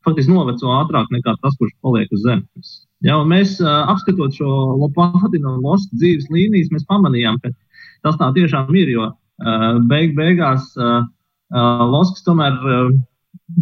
faktiski 0.07 0.33
noveco 0.33 0.73
ātrāk 0.79 1.13
nekā 1.13 1.37
tas, 1.43 1.59
kurš 1.61 1.75
paliek 1.85 2.09
uz 2.17 2.25
Zemes. 2.25 2.73
Ja, 3.03 3.19
mēs 3.27 3.57
apskatot 3.65 4.37
šo 4.39 4.49
Lopātina 4.79 5.57
un 5.57 5.63
Loska 5.65 5.99
dzīves 5.99 6.29
līnijas, 6.31 6.71
mēs 6.75 6.87
pamanījām, 6.91 7.41
ka 7.43 7.51
tas 8.07 8.19
tā 8.21 8.31
tiešām 8.37 8.71
ir. 8.79 8.93
Jo 8.95 9.11
beig, 9.91 10.15
beigās 10.19 10.71
Losks 11.93 12.23
tomēr 12.27 12.55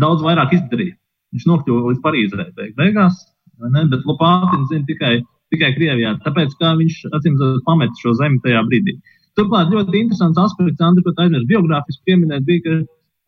daudz 0.00 0.24
vairāk 0.24 0.52
izdarīja. 0.58 0.96
Viņš 1.34 1.46
nokļuva 1.46 1.92
līdz 1.92 2.02
Parīzē 2.04 2.46
beig, 2.56 2.74
beigās, 2.78 3.20
ne? 3.62 3.84
bet 3.90 4.04
Lopātina 4.08 4.66
zina 4.70 4.84
tikai, 4.88 5.12
tikai 5.54 5.72
Krievijā, 5.76 6.16
tāpēc 6.26 6.56
ka 6.60 6.74
viņš 6.78 7.00
acīm 7.16 7.36
redzot 7.38 7.64
pamet 7.68 8.02
šo 8.02 8.16
zemi 8.18 8.40
tajā 8.44 8.64
brīdī. 8.66 8.96
Turklāt 9.38 9.70
ļoti 9.70 10.02
interesants 10.02 10.40
aspekts, 10.42 10.82
Andri, 10.82 11.04
ko 11.06 11.14
aizmirst 11.14 11.46
biogrāfiski 11.48 12.10
pieminēt, 12.10 12.42
bija, 12.48 12.64
ka 12.66 12.78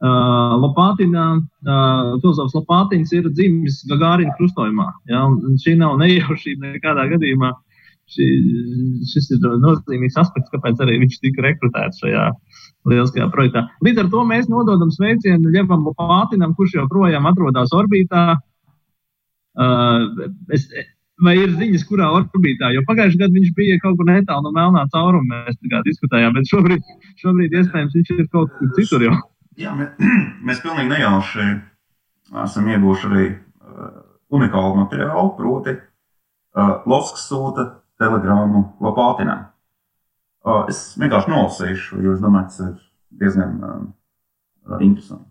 uh, 0.02 0.54
Lopātina, 0.62 1.26
uh, 1.38 2.14
filozofs 2.22 2.56
Lopātins 2.56 3.12
ir 3.14 3.28
dzimis 3.30 3.82
Gagārina 3.90 4.34
krustojumā. 4.38 4.88
Ja? 5.10 5.26
Šī 5.62 5.76
nav 5.80 5.98
nejaušība 6.02 6.74
nekādā 6.76 7.08
gadījumā. 7.14 7.52
Šī, 8.12 8.26
šis 9.08 9.30
ir 9.32 9.44
nozīmīgs 9.62 10.18
aspekts, 10.20 10.50
kāpēc 10.52 10.80
arī 10.84 10.98
viņš 11.00 11.20
tika 11.22 11.46
rekrutēts 11.46 12.02
šajā 12.02 12.26
lieliskajā 12.90 13.28
projektā. 13.32 13.62
Līdz 13.86 14.02
ar 14.02 14.08
to 14.12 14.24
mēs 14.28 14.50
nododam 14.52 14.90
sveicienu 14.92 15.52
Ļevam 15.54 15.86
Lopātinam, 15.86 16.56
kurš 16.58 16.80
joprojām 16.80 17.28
atrodas 17.30 17.72
orbītā. 17.78 18.24
Uh, 19.52 20.28
es, 20.52 20.66
vai 21.24 21.36
ir 21.38 21.54
ziņas, 21.56 21.86
kurā 21.88 22.10
orbītā? 22.18 22.74
Jo 22.74 22.84
pagājušajā 22.90 23.22
gadā 23.22 23.38
viņš 23.38 23.50
bija 23.56 23.80
kaut 23.84 23.98
kur 24.00 24.10
netālu 24.10 24.48
no 24.48 24.54
melnā 24.58 24.84
cauruma. 24.92 25.44
Mēs 25.46 25.60
tā 25.60 25.72
kā 25.72 25.84
diskutējām, 25.86 26.36
bet 26.36 26.52
šobrīd, 26.52 26.94
šobrīd 27.22 27.60
iespējams 27.62 28.00
viņš 28.00 28.16
ir 28.18 28.26
kaut 28.34 28.52
kur 28.58 28.74
citur. 28.76 29.06
Jau. 29.08 29.20
Jā, 29.60 29.74
mēs, 29.76 29.96
mēs 30.48 30.62
pilnīgi 30.64 30.92
nejauši 30.94 31.46
esam 32.42 32.68
ieguvuši 32.72 33.08
arī 33.10 33.26
uh, 33.32 33.88
unikālu 34.32 34.78
materiālu, 34.80 35.32
proti, 35.36 35.74
uh, 35.76 36.78
Lovskas 36.88 37.26
sūta 37.28 37.66
telegrāmu 38.00 38.64
Lopātinam. 38.82 39.50
Uh, 40.42 40.64
es 40.72 40.94
vienkārši 40.98 41.30
nolasīšu, 41.30 42.00
jo 42.02 42.16
es 42.16 42.22
domāju, 42.24 42.48
tas 42.48 42.64
ir 42.64 43.20
diezgan 43.20 43.60
uh, 43.60 44.80
interesanti. 44.80 45.28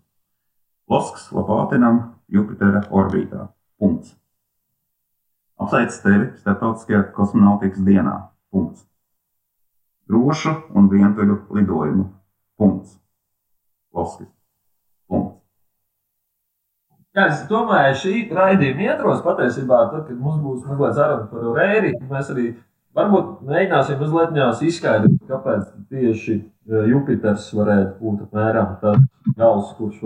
Lovskas 0.92 1.28
Lopātinam 1.34 2.02
Jupitera 2.32 2.86
orbītā. 2.90 3.48
Punkts. 3.82 4.14
Apsveicu 5.62 6.00
tevi 6.04 6.30
Startautiskajā 6.38 7.02
kosmonautikas 7.16 7.82
dienā. 7.86 8.14
Punkts. 8.54 8.86
Drošu 10.10 10.54
un 10.78 10.88
vientuļu 10.92 11.38
lidojumu. 11.58 12.08
Punkts. 12.58 13.01
Lovskis. 13.92 14.30
Punkts. 15.10 15.42
Jā, 17.12 17.26
es 17.28 17.42
domāju, 17.44 17.96
šī 18.00 18.12
raidījuma 18.32 18.86
ietvaros 18.86 19.18
patiesībā, 19.24 19.82
tad, 19.92 20.06
kad 20.06 20.16
mums 20.16 20.38
būs 20.40 20.62
mazliet 20.64 20.94
saruna 20.96 21.26
par 21.28 21.50
Rēri, 21.58 21.90
mēs 22.08 22.30
arī 22.32 22.46
varbūt 22.96 23.42
mēģināsim 23.50 24.00
mazliet 24.00 24.62
izskaidrot, 24.64 25.18
kāpēc 25.28 25.66
tieši 25.92 26.38
eh, 26.38 26.86
Jupiters 26.88 27.50
varētu 27.58 27.98
būt 28.00 28.24
apmēram 28.28 28.78
tas 28.80 29.04
gals, 29.36 29.74
kurš 29.76 30.00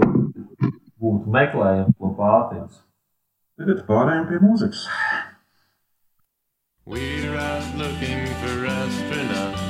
būtu 0.98 1.30
meklējams 1.30 1.94
no 2.02 2.12
pātins. 2.18 2.82
Tagad 3.56 3.86
pārējām 3.86 4.26
pie 4.32 4.42
mūzikas. 4.42 4.82
We're 6.86 7.38
out 7.38 7.70
looking 7.78 8.26
for 8.42 8.66
astronauts, 8.74 9.66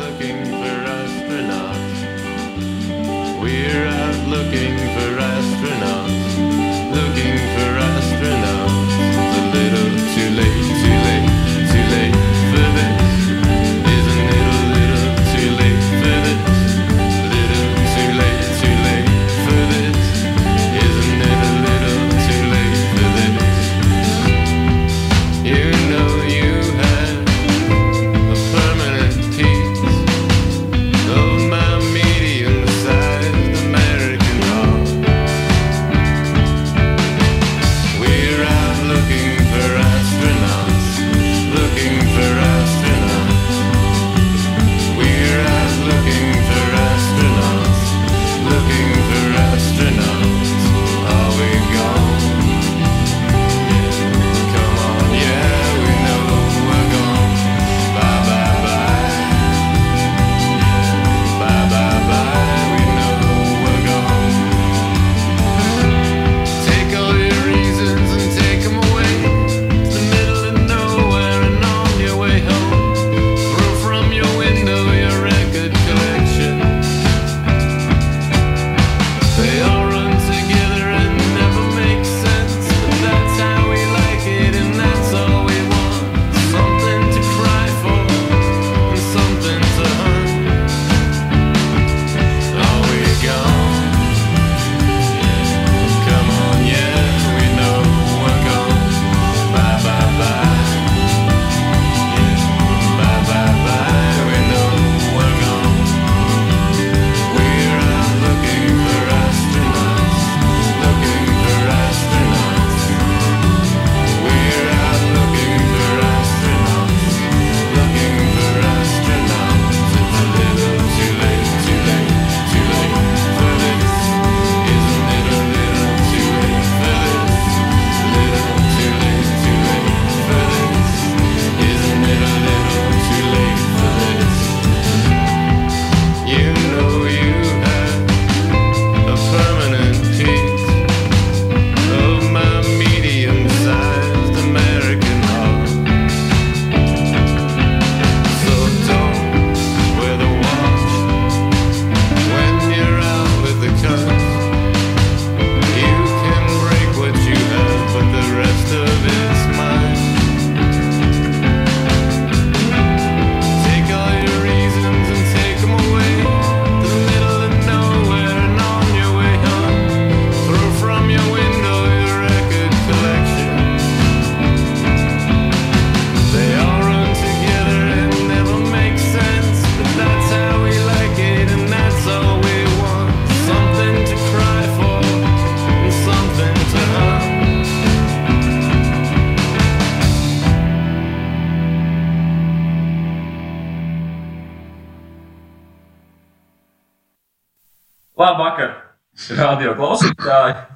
looking 0.00 0.44
for 0.48 0.92
astronauts. 0.96 1.83
We're 3.44 3.86
out 3.88 4.26
looking 4.26 4.74
for 4.94 5.20
astronauts, 5.20 6.32
looking 6.96 7.36
for 7.52 7.73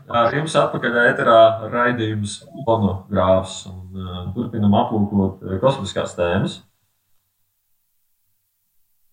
jums 0.08 0.54
atpakaļ 0.56 0.96
ēterā 1.10 1.40
raidījums 1.72 2.38
fonogrāfs 2.66 3.66
un 3.68 4.00
uh, 4.00 4.24
turpinam 4.36 4.74
aplūkot 4.78 5.44
uh, 5.44 5.58
kosmiskās 5.62 6.16
tēmas. 6.16 6.62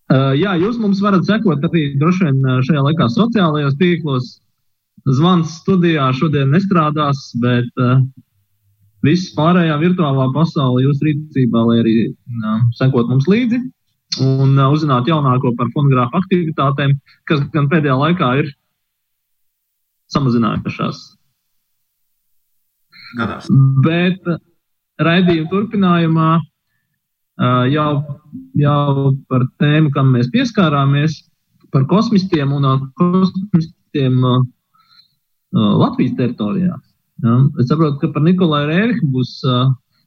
Uh, 0.06 0.32
jā, 0.38 0.54
jūs 0.62 0.78
mums 0.80 1.02
varat 1.02 1.26
sekot 1.26 1.64
arī 1.66 1.96
droši 2.00 2.28
vien 2.28 2.42
uh, 2.46 2.60
šajā 2.64 2.84
laikā 2.88 3.10
sociālajos 3.12 3.78
tīklos. 3.80 4.36
Zvans 5.06 5.60
studijā 5.62 6.08
šodien 6.18 6.54
nestrādās, 6.54 7.20
bet 7.42 7.82
uh, 7.82 8.00
viss 9.06 9.34
pārējā 9.38 9.76
virtuālā 9.82 10.30
pasaule 10.34 10.86
jūsu 10.86 11.10
rīcībā, 11.10 11.64
lai 11.70 11.80
arī 11.84 11.96
uh, 12.10 12.62
sekot 12.80 13.10
mums 13.12 13.28
līdzi 13.30 13.60
un 14.24 14.56
uh, 14.56 14.70
uzzināt 14.72 15.10
jaunāko 15.10 15.52
par 15.58 15.70
fonogrāfu 15.76 16.22
aktivitātēm, 16.22 16.96
kas 17.30 17.44
gan 17.54 17.68
pēdējā 17.74 17.98
laikā 18.00 18.32
ir 18.44 18.54
samazinājušās. 20.14 21.02
Gadās. 23.16 23.48
Bet 23.86 24.28
raidījuma 25.02 25.52
turpinājumā 25.52 26.30
jau, 27.72 27.90
jau 28.60 29.14
par 29.30 29.48
tēmu, 29.62 29.92
kam 29.96 30.12
mēs 30.16 30.30
pieskārāmies, 30.34 31.22
par 31.74 31.88
kosmistiem 31.92 32.54
un 32.56 32.90
kosmistiem 33.00 34.20
Latvijas 35.56 36.16
teritorijā. 36.20 36.76
Ja? 37.24 37.36
Es 37.62 37.70
saprotu, 37.72 38.00
ka 38.02 38.12
par 38.16 38.26
Nikolai 38.26 38.66
Rēriku 38.70 39.08
būs 39.12 39.38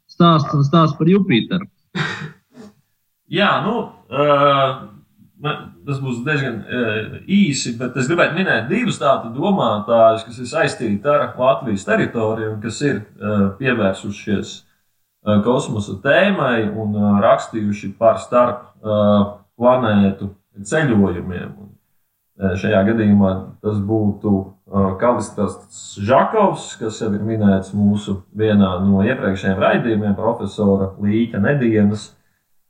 stāsts 0.08 0.54
un 0.56 0.64
stāsts 0.66 0.96
par 0.98 1.08
Jupiteru. 1.08 1.68
Jā, 3.38 3.48
nu, 3.64 3.74
uh, 4.08 4.97
tas 5.42 6.00
būs 6.02 6.22
diezgan 6.26 6.56
uh, 6.62 7.18
īsi, 7.24 7.74
bet 7.78 7.96
es 7.98 8.08
gribētu 8.10 8.38
minēt 8.38 8.68
divus 8.70 8.98
tādus 9.00 9.34
domātājus, 9.36 10.24
kas 10.26 10.40
ir 10.42 10.50
saistīti 10.50 11.10
ar 11.10 11.30
Latvijas 11.38 11.86
teritoriju 11.86 12.56
un 12.56 12.60
kas 12.62 12.80
ir 12.86 13.00
uh, 13.00 13.48
pievērsušies 13.60 14.54
uh, 14.58 15.38
kosmosa 15.46 15.98
tēmai 16.04 16.68
un 16.68 16.98
rakstījuši 17.22 17.94
par 17.98 18.20
starp 18.22 18.66
planētu 19.58 20.28
ceļojumiem. 20.62 21.56
Šajā 22.38 22.84
gadījumā 22.86 23.30
tas 23.64 23.80
būtu 23.82 24.32
Kalistas 25.00 25.96
Žakovs, 25.98 26.76
kas 26.78 27.00
jau 27.02 27.08
ir 27.16 27.24
minēts 27.26 27.72
mūsu 27.74 28.20
vienā 28.38 28.76
no 28.84 29.02
iepriekšējiem 29.02 29.58
raidījumiem, 29.58 30.14
profesora 30.14 30.92
Līķa 31.02 31.40
Nedienas 31.42 32.12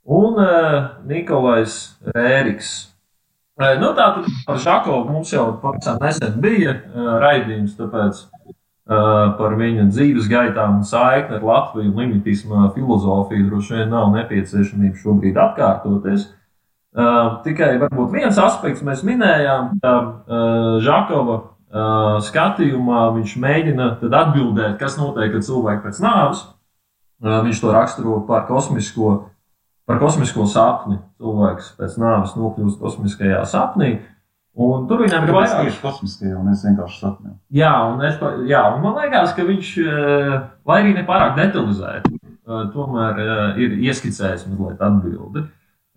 un 0.09 0.39
uh, 0.41 1.05
Nikolais 1.05 1.75
Rēriks. 2.15 2.89
Uh, 3.59 3.77
nu, 3.77 3.91
Tātad 3.93 4.25
par 4.47 4.57
Žakovu 4.57 5.13
mums 5.13 5.33
jau 5.33 5.51
pavisam 5.61 5.99
nesen 6.01 6.39
bija 6.41 6.73
uh, 6.73 7.15
raidījums, 7.21 7.77
tāpēc 7.77 8.25
par 8.89 9.53
viņa 9.53 9.83
dzīves 9.91 10.25
gaitām 10.25 10.79
un 10.79 10.85
saikni 10.87 11.35
ar 11.37 11.43
Latviju 11.45 11.91
un 11.91 11.99
limitisma 12.01 12.71
filozofiju 12.73 13.45
droši 13.45 13.75
vien 13.75 13.91
nav 13.93 14.07
nepieciešamība 14.15 14.97
šobrīd 14.97 15.37
atkārtoties. 15.37 16.23
Tikai 17.45 17.67
varbūt 17.83 18.15
viens 18.15 18.39
aspekts 18.41 18.81
mēs 18.81 19.03
minējām, 19.05 19.75
ka 19.83 19.93
Žakova 20.81 21.37
skatījumā 22.25 23.03
viņš 23.19 23.35
mēģina 23.45 23.91
atbildēt, 24.09 24.79
kas 24.81 24.97
notiek 24.97 25.37
ar 25.37 25.45
cilvēku 25.45 25.85
pēc 25.85 26.01
nāves. 26.01 26.41
Viņš 27.21 27.61
to 27.61 27.75
raksturo 27.75 28.23
par 28.25 28.47
kosmisko 28.49 29.19
par 29.89 29.99
kosmisko 30.01 30.45
sapni. 30.49 30.99
Cilvēks 31.19 31.73
pēc 31.79 31.97
nāves 32.01 32.37
nokļūst 32.37 32.79
kosmiskajā 32.81 33.41
sapnī. 33.49 33.97
Un 34.59 34.87
tur 34.89 35.03
viņam 35.05 35.27
ir 35.27 35.33
vairāk. 35.33 35.67
tieši 35.67 35.81
kosmiskajā 35.81 36.37
un 36.39 36.49
es 36.51 36.65
vienkārši 36.67 36.99
sapņoju? 37.03 37.35
Jā, 37.55 37.73
un, 37.89 38.01
es, 38.05 38.17
jā, 38.49 38.63
un 38.75 38.81
man 38.83 38.97
liekas, 38.99 39.35
ka 39.37 39.45
viņš, 39.47 39.69
eh, 39.83 40.33
lai 40.67 40.81
arī 40.81 40.95
ne 40.97 41.05
pārāk 41.07 41.37
detalizēti, 41.37 42.11
eh, 42.19 42.65
tomēr 42.73 43.23
eh, 43.23 43.63
ir 43.63 43.77
ieskicējis 43.89 44.49
mazliet 44.49 44.83
atbildi. 44.83 45.45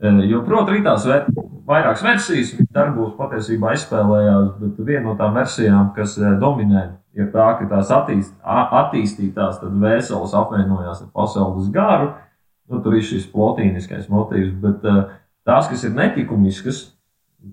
Eh, 0.02 0.24
Jo, 0.26 0.40
protams, 0.42 0.78
ir 0.78 0.82
tās 0.82 1.04
ver, 1.06 1.26
vairākas 1.68 2.02
versijas, 2.02 2.56
viņa 2.56 2.72
darbos 2.74 3.12
patiesībā 3.14 3.70
aizspēlējās, 3.70 4.48
bet 4.58 4.80
viena 4.82 5.04
no 5.04 5.14
tām 5.14 5.36
versijām, 5.38 5.92
kas 5.94 6.16
eh, 6.18 6.32
dominē, 6.42 6.82
ir 7.14 7.28
tā, 7.30 7.52
ka 7.58 7.68
tās 7.70 7.92
attīst, 7.94 8.32
attīstītās 8.42 9.60
tad 9.60 9.76
vēseles 9.78 10.34
apvienojās 10.34 11.04
ar 11.04 11.12
pasaules 11.14 11.70
garu. 11.70 12.10
Nu, 12.70 12.80
tur 12.82 12.96
ir 12.96 13.04
šis 13.06 13.26
plotīniskais 13.32 14.08
motīvs, 14.12 14.52
bet 14.62 14.84
uh, 14.88 15.04
tās, 15.46 15.68
kas 15.70 15.82
ir 15.86 15.94
netikumiskas, 15.96 16.84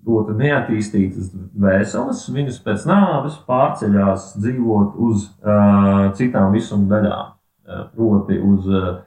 proti, 0.05 0.35
neattīstītas 0.37 1.31
vēseles, 1.59 2.27
viņas 2.33 2.59
pēc 2.65 2.85
nāves 2.89 3.39
pārceļās 3.47 4.33
dzīvot 4.37 4.99
uz 5.09 5.25
uh, 5.41 6.09
citām 6.17 6.53
visuma 6.55 6.89
daļām. 6.93 7.31
Uh, 7.69 7.85
proti, 7.95 8.37
uz 8.37 8.69
uh, 8.69 9.01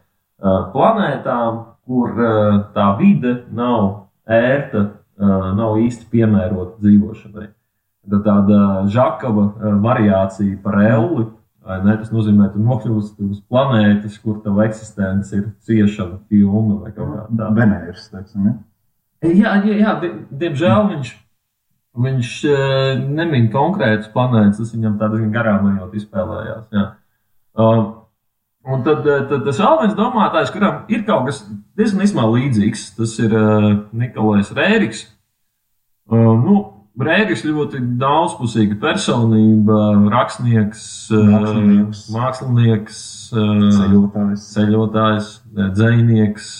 planētām, 0.75 1.63
kur 1.87 2.13
uh, 2.19 2.61
tā 2.75 2.89
vide 2.99 3.39
nav 3.55 4.09
ērta, 4.27 4.89
uh, 4.91 5.53
nav 5.59 5.79
īsti 5.83 6.11
piemērota 6.11 6.83
dzīvošanai. 6.83 7.49
Tad 8.11 8.25
tāda 8.27 8.59
žakava 8.91 9.53
variācija 9.79 10.59
par 10.65 10.81
elli. 10.83 11.29
vai 11.29 11.42
Ne, 11.63 11.95
tas 11.95 12.11
nozīmē, 12.11 12.49
ka 12.49 12.57
tu 12.57 12.65
nokļūsi 12.67 13.29
uz 13.29 13.39
planētas, 13.47 14.17
kur 14.19 14.41
tava 14.43 14.65
eksistence 14.67 15.37
ir 15.37 15.45
ciešana, 15.63 16.19
pilna 16.27 16.81
vai 16.81 16.91
kaut 16.91 17.13
kā 17.13 17.27
tāda. 17.29 17.51
Venēras, 17.55 18.09
teiksim, 18.11 18.49
ja? 18.49 18.55
Jā, 19.23 19.53
jā, 19.63 19.77
jā 19.79 19.93
die, 20.03 20.11
diemžēl 20.41 20.89
viņš, 20.89 21.13
viņš 22.03 22.33
eh, 22.51 23.05
nemin 23.07 23.47
konkrētus 23.53 24.11
planētas. 24.11 24.59
Tas 24.59 24.75
viņam 24.75 24.99
tādā 24.99 25.21
diezgan 25.21 25.37
garām 25.37 25.69
ejot 25.71 25.95
izspēlējās. 26.01 26.67
Jā. 26.75 26.85
Uh, 27.53 27.85
un 28.67 28.83
tad, 28.83 29.07
eh, 29.07 29.23
tad 29.31 29.47
tas 29.47 29.63
vēl 29.63 29.79
viens 29.85 29.97
domātājs, 30.01 30.51
kuram 30.51 30.83
ir 30.91 31.07
kaut 31.07 31.29
kas 31.31 31.45
diezgan 31.79 32.35
līdzīgs, 32.35 32.89
tas 32.99 33.15
ir 33.23 33.39
uh, 33.39 33.69
Nikolais 33.95 34.51
Rēriks. 34.57 35.07
Uh, 36.11 36.35
nu, 36.43 36.59
Rēriks 36.93 37.41
ļoti 37.49 37.79
daudzpusīga 37.97 38.77
personība, 38.83 39.77
rakstnieks, 40.13 40.83
eh, 41.09 41.31
Mākslinieks. 41.31 42.03
mākslinieks 42.13 42.99
eh, 43.33 43.63
Ceļotājs. 43.79 44.43
ceļotājs, 44.53 45.31
dzinieks. 45.73 46.51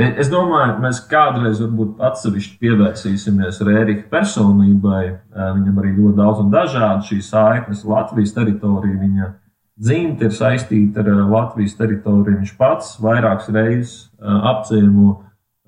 Es 0.00 0.30
domāju, 0.30 0.76
ka 0.76 0.84
mēs 0.84 1.00
kādreiz 1.10 1.58
varbūt 1.60 1.98
atsevišķi 1.98 2.60
pievērsīsimies 2.62 3.58
Rērika 3.66 4.06
personībai. 4.08 5.18
Viņam 5.34 5.80
arī 5.82 5.90
ļoti 5.98 6.16
daudz 6.16 6.44
un 6.44 6.52
dažādi 6.54 7.10
šīs 7.10 7.32
saiknes 7.34 7.82
Latvijas 7.84 8.32
teritorija. 8.32 9.00
Viņa 9.02 9.32
dzimta 9.76 10.30
ir 10.30 10.30
saistīta 10.30 11.02
ar 11.02 11.10
Latvijas 11.28 11.74
teritoriju. 11.76 12.38
Viņš 12.38 12.54
pats 12.56 12.94
vairākas 13.02 13.50
reizes 13.52 14.08
apciemo 14.22 15.18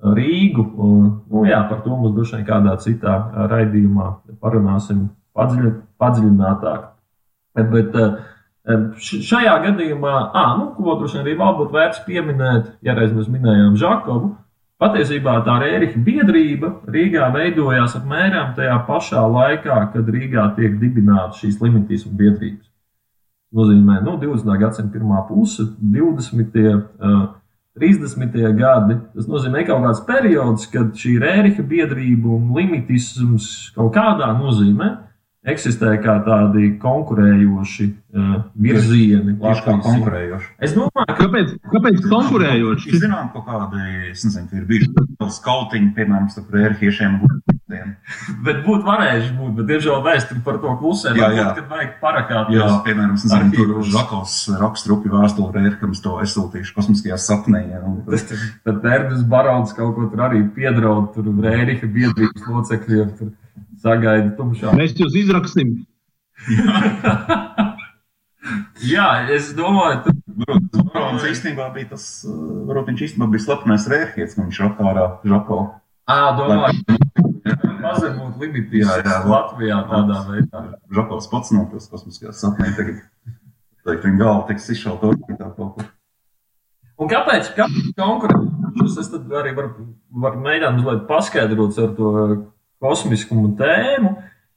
Rīgu. 0.03 0.65
Un, 0.83 1.09
nu, 1.31 1.45
jā, 1.47 1.61
par 1.69 1.81
to 1.85 1.95
mums 1.95 2.15
droši 2.15 2.39
vien 2.39 2.47
kādā 2.47 2.75
citā 2.83 3.15
raidījumā 3.51 4.09
parunāsim 4.43 5.07
padziļ, 5.37 5.69
padziļinātāk. 6.01 6.89
Bet 7.71 7.97
eh, 8.01 8.15
šajā 8.99 9.57
gadījumā, 9.67 10.15
ah, 10.35 10.55
nu, 10.59 10.71
ko 10.77 10.97
droši 10.99 11.19
vien 11.19 11.25
arī 11.27 11.35
vēl 11.39 11.59
būtu 11.59 11.77
vērts 11.77 12.03
pieminēt, 12.07 12.73
ja 12.83 12.97
reiz 12.97 13.13
mēs 13.15 13.29
minējām 13.31 13.77
Žakovu, 13.79 14.33
patiesībā 14.83 15.37
tā 15.45 15.59
Rēriha 15.61 16.01
biedrība 16.03 16.73
Rīgā 16.91 17.29
veidojās 17.35 17.95
apmēram 17.99 18.51
tajā 18.57 18.75
pašā 18.89 19.23
laikā, 19.37 19.79
kad 19.93 20.11
Rīgā 20.17 20.49
tiek 20.57 20.75
dibināta 20.81 21.37
šīs 21.39 21.61
limitīsuma 21.63 22.19
biedrības. 22.19 22.67
Nozīmē, 23.53 23.99
nu, 24.01 24.17
20. 24.17 24.49
gadsimta 24.57 24.97
pirmā 24.97 25.21
puse, 25.27 25.67
20. 25.77 26.55
Uh, 26.57 27.27
30. 27.79 28.35
gadi. 28.57 28.99
Tas 29.15 29.29
nozīmē 29.29 29.63
kaut 29.67 29.81
kāds 29.87 30.03
periods, 30.07 30.67
kad 30.73 30.93
šī 30.97 31.15
rēriha 31.23 31.65
biedrība 31.65 32.35
un 32.35 32.51
limitisms 32.57 33.73
kaut 33.77 33.95
kādā 33.95 34.29
nozīmē 34.37 34.91
eksistē 35.43 35.97
kā 35.99 36.19
tādi 36.23 36.69
konkurējoši 36.79 37.87
uh, 37.89 38.35
virzieni. 38.55 39.35
Tieši 39.41 39.65
kā 39.65 39.73
konkurējoši. 39.83 40.51
Es 40.63 40.75
domāju, 40.77 41.07
ka 41.09 41.23
Kāpēc, 41.23 41.51
kāpēc 41.71 42.05
konkurējoši? 42.11 42.91
Ir 42.93 43.01
zinām, 43.01 43.29
kaut 43.33 43.47
kādi, 43.49 43.83
es 44.11 44.23
nezinu, 44.27 44.47
ka 44.51 44.59
ir 44.59 44.67
bijuši 44.69 45.31
skautiņi, 45.39 45.91
piemēram, 45.97 46.29
starp 46.31 46.53
rērhiešiem 46.53 47.17
gudriem. 47.63 47.95
bet 48.45 48.61
būtu 48.65 48.83
varējuši 48.87 49.31
būt, 49.37 49.51
bet 49.57 49.69
diemžēl 49.71 50.01
vēsturi 50.05 50.41
par 50.45 50.59
to 50.63 50.73
klusē. 50.79 51.13
Jā, 51.17 51.29
jā. 51.35 51.45
Kad 51.57 51.69
vajag 51.71 51.93
parakāt. 52.01 52.51
Jā, 52.53 52.67
piemēram, 52.85 53.15
es 53.15 53.25
nezinu, 53.27 53.51
tur. 53.55 53.83
Žakovs 53.93 54.35
raksta 54.61 54.91
rupi 54.91 55.11
vēstuli 55.13 55.55
rērkam, 55.57 55.93
es 55.95 56.03
to 56.03 56.17
esūtīšu 56.23 56.75
kosmiskajā 56.77 57.17
sapnī. 57.21 57.63
Ja, 57.71 57.83
un 57.87 58.01
tas- 58.07 58.27
Tad 58.65 58.85
Erdis 58.85 59.23
Barons 59.27 59.73
kaut 59.77 59.95
ko 59.97 60.09
tur 60.11 60.25
arī 60.27 60.43
piedraud, 60.55 61.13
tur 61.15 61.31
rēriha 61.43 61.87
biedrības 61.87 62.47
locekļiem. 62.49 63.15
Tur 63.19 63.33
sagaida 63.83 64.31
tumšā. 64.37 64.75
Mēs 64.77 64.95
jūs 64.99 65.17
izraksim. 65.23 65.77
Jā, 68.83 69.07
es 69.31 69.53
domāju, 69.55 70.01
ka 70.03 70.11
Varbūt 70.33 70.77
Barons 70.89 71.23
īstenībā 71.29 71.67
bija 71.75 71.91
tas, 71.93 72.03
varbūt 72.25 72.89
viņš 72.89 73.03
īstenībā 73.05 73.27
bija 73.31 73.43
slepenais 73.45 73.85
rērhietis, 73.91 74.33
ka 74.35 74.41
viņš 74.43 74.59
rakārā 74.63 75.05
Žakovu. 75.29 75.65
Ā, 76.09 76.17
domāju, 76.35 76.97
Limitīs 78.41 78.85
Jā, 78.87 78.99
jā. 79.03 79.17
Latvijā 79.29 79.79
tādā 79.89 80.21
veidā. 80.29 80.63
Žakovs 80.93 81.29
pats 81.31 81.53
nokļūst 81.55 81.91
kosmiskajā 81.93 82.33
sapnī. 82.37 82.71
Tagad 82.77 83.03
teikt, 83.83 84.07
viņa 84.07 84.19
galva 84.19 84.47
tiks 84.49 84.69
izšauta 84.73 85.11
orbītā 85.11 85.51
kaut 85.57 85.77
kur. 85.77 85.91
Un 87.01 87.09
kāpēc 87.09 87.53
konkurence? 87.97 88.99
Es 89.01 89.09
tad 89.11 89.31
arī 89.37 89.53
varu 89.57 89.87
var 90.23 90.37
mēģināt 90.39 90.77
mazliet 90.79 91.07
paskaidrot 91.09 91.79
ar 91.81 91.95
to 91.97 92.11
kosmiskumu 92.83 93.53
tēmu. 93.59 94.13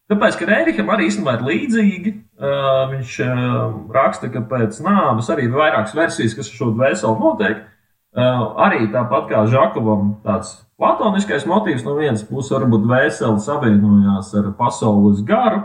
Tāpēc, 0.07 0.37
ka 0.39 0.47
Rēriham 0.47 0.91
arī 0.95 1.09
īstenībā 1.09 1.35
ir 1.39 1.47
līdzīgi. 1.49 2.13
Uh, 2.37 2.85
viņš 2.93 3.15
uh, 3.25 3.63
raksta, 3.95 4.31
ka 4.31 4.45
pēc 4.47 4.79
nāves 4.85 5.31
arī 5.33 5.49
ir 5.49 5.57
vairākas 5.57 5.97
versijas, 5.99 6.37
kas 6.39 6.53
ar 6.53 6.61
šo 6.61 6.69
dvēseli 6.77 7.23
notiek. 7.25 7.65
Uh, 8.17 8.45
arī 8.69 8.87
tāpat 8.93 9.27
kā 9.33 9.43
Žakovam, 9.51 10.15
tāds 10.25 10.55
platoniskais 10.81 11.47
motīvs 11.49 11.85
no 11.87 11.97
vienas 11.99 12.25
puses, 12.27 12.53
varbūt 12.55 12.85
dvēseli 12.85 13.43
savienojās 13.43 14.33
ar 14.41 14.53
pasaules 14.59 15.25
garu. 15.27 15.65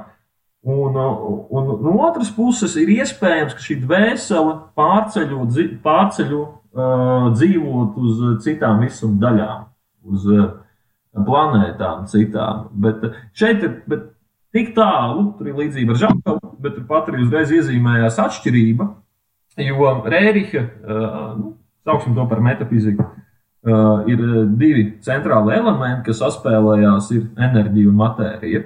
Un, 0.61 0.93
un 0.93 1.69
no 1.81 1.95
otras 2.05 2.29
puses 2.35 2.75
ir 2.77 2.91
iespējams, 2.99 3.55
ka 3.57 3.63
šī 3.65 3.79
dvēsele 3.81 4.53
pārceļo, 4.77 5.45
pārceļo 5.81 6.41
uh, 6.41 7.31
dzīvot 7.33 7.97
uz 7.97 8.19
citām 8.45 8.83
visuma 8.85 9.17
daļām, 9.23 9.63
uz 10.13 10.27
uh, 10.29 10.51
planētām 11.17 12.05
citām. 12.11 12.67
Bet 12.83 13.07
šeit 13.33 13.65
ir 13.65 13.79
bet 13.89 14.11
tik 14.53 14.75
tālu, 14.77 15.31
tur 15.39 15.49
ir 15.49 15.57
līdzība 15.63 15.95
ar 15.95 16.01
Žakovu, 16.03 16.53
bet 16.61 16.77
turpat 16.77 17.09
arī 17.09 17.25
uzreiz 17.25 17.55
iezīmējās 17.57 18.21
atšķirība, 18.21 18.87
jo 19.65 19.95
Rēriha, 20.13 20.61
uh, 20.61 21.19
nu, 21.39 21.55
sauksim 21.89 22.13
to 22.13 22.29
par 22.29 22.45
metafiziku, 22.45 23.09
uh, 23.67 24.03
ir 24.09 24.21
uh, 24.21 24.43
divi 24.59 24.85
centrāli 25.05 25.55
elementi, 25.57 26.07
kas 26.09 26.21
saspēlējās, 26.23 27.09
ir 27.15 27.25
enerģija 27.49 27.89
un 27.91 27.97
matērija. 28.01 28.63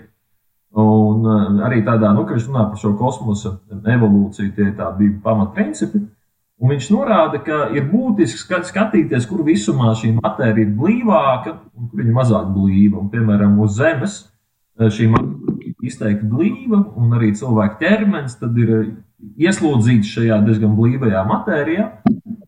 Un 0.75 1.23
uh, 1.23 1.63
arī 1.67 1.81
tādā, 1.87 2.11
nu, 2.15 2.25
ka 2.27 2.35
viņš 2.35 2.49
runā 2.51 2.67
par 2.71 2.81
šo 2.81 2.95
kosmosa 2.99 3.57
evolūciju, 3.71 4.51
tie 4.55 4.69
ir 4.69 4.75
tādi 4.79 5.05
divi 5.05 5.17
pamatprincipi. 5.23 6.03
Un 6.55 6.71
viņš 6.71 6.85
norāda, 6.93 7.41
ka 7.43 7.65
ir 7.75 7.89
būtiski 7.91 8.39
skat- 8.39 8.69
skatīties, 8.69 9.25
kur 9.27 9.43
visumā 9.43 9.91
šī 9.99 10.13
matērija 10.21 10.69
ir 10.69 10.77
blīvāka 10.77 11.57
un 11.75 11.89
kur 11.89 11.99
viņa 11.99 12.13
mazāk 12.15 12.53
blīva. 12.55 13.01
Un, 13.01 13.09
piemēram, 13.11 13.57
uz 13.59 13.75
Zemes 13.75 14.21
eh, 14.79 14.87
šī 14.87 15.09
matērija 15.11 15.73
ir 15.73 15.89
izteikti 15.89 16.29
blīva, 16.31 16.79
un 16.95 17.17
arī 17.17 17.33
cilvēka 17.35 17.81
ķermenis 17.81 18.39
ir 18.45 18.71
eh, 18.77 18.93
ieslodzīts 19.47 20.13
šajā 20.15 20.39
diezgan 20.47 20.77
blīvajā 20.79 21.25
matērijā. 21.27 21.89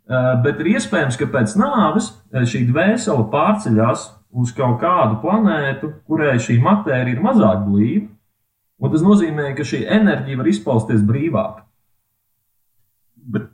Eh, 0.07 0.33
Bet 0.43 0.61
ir 0.63 0.69
iespējams, 0.77 1.17
ka 1.19 1.25
pēc 1.33 1.55
nāves 1.59 2.11
eh, 2.31 2.45
šī 2.47 2.61
dvēsele 2.69 3.25
pārceļās 3.33 4.05
uz 4.37 4.53
kaut 4.55 4.77
kādu 4.79 5.17
planētu, 5.23 5.89
kurai 6.07 6.37
šī 6.39 6.59
matērija 6.63 7.17
ir 7.17 7.23
mazāk 7.25 7.65
blīva. 7.67 8.07
Un 8.77 8.91
tas 8.93 9.01
nozīmē, 9.01 9.49
ka 9.57 9.65
šī 9.65 9.81
enerģija 9.89 10.37
var 10.37 10.47
izpausties 10.51 11.01
brīvāk. 11.03 11.63
Bet 13.33 13.47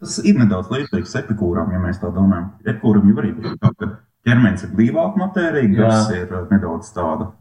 tas 0.00 0.18
ir 0.22 0.38
nedaudz 0.38 0.70
līdzīgs 0.72 1.16
epikūram, 1.24 1.72
ja 1.74 1.80
mēs 1.82 1.98
tā 2.00 2.12
domājam. 2.14 2.52
Epikūram 2.64 3.08
jau 3.10 3.18
arī 3.20 3.32
bija 3.40 3.56
tā, 3.64 3.72
ka 3.80 3.88
ķermenis 4.28 4.64
ir 4.68 4.72
blīvāka 4.78 5.18
matērija, 5.24 5.72
gars 5.74 6.12
ir 6.14 6.30
uh, 6.30 6.44
nedaudz 6.52 6.92
tāda. 6.94 7.32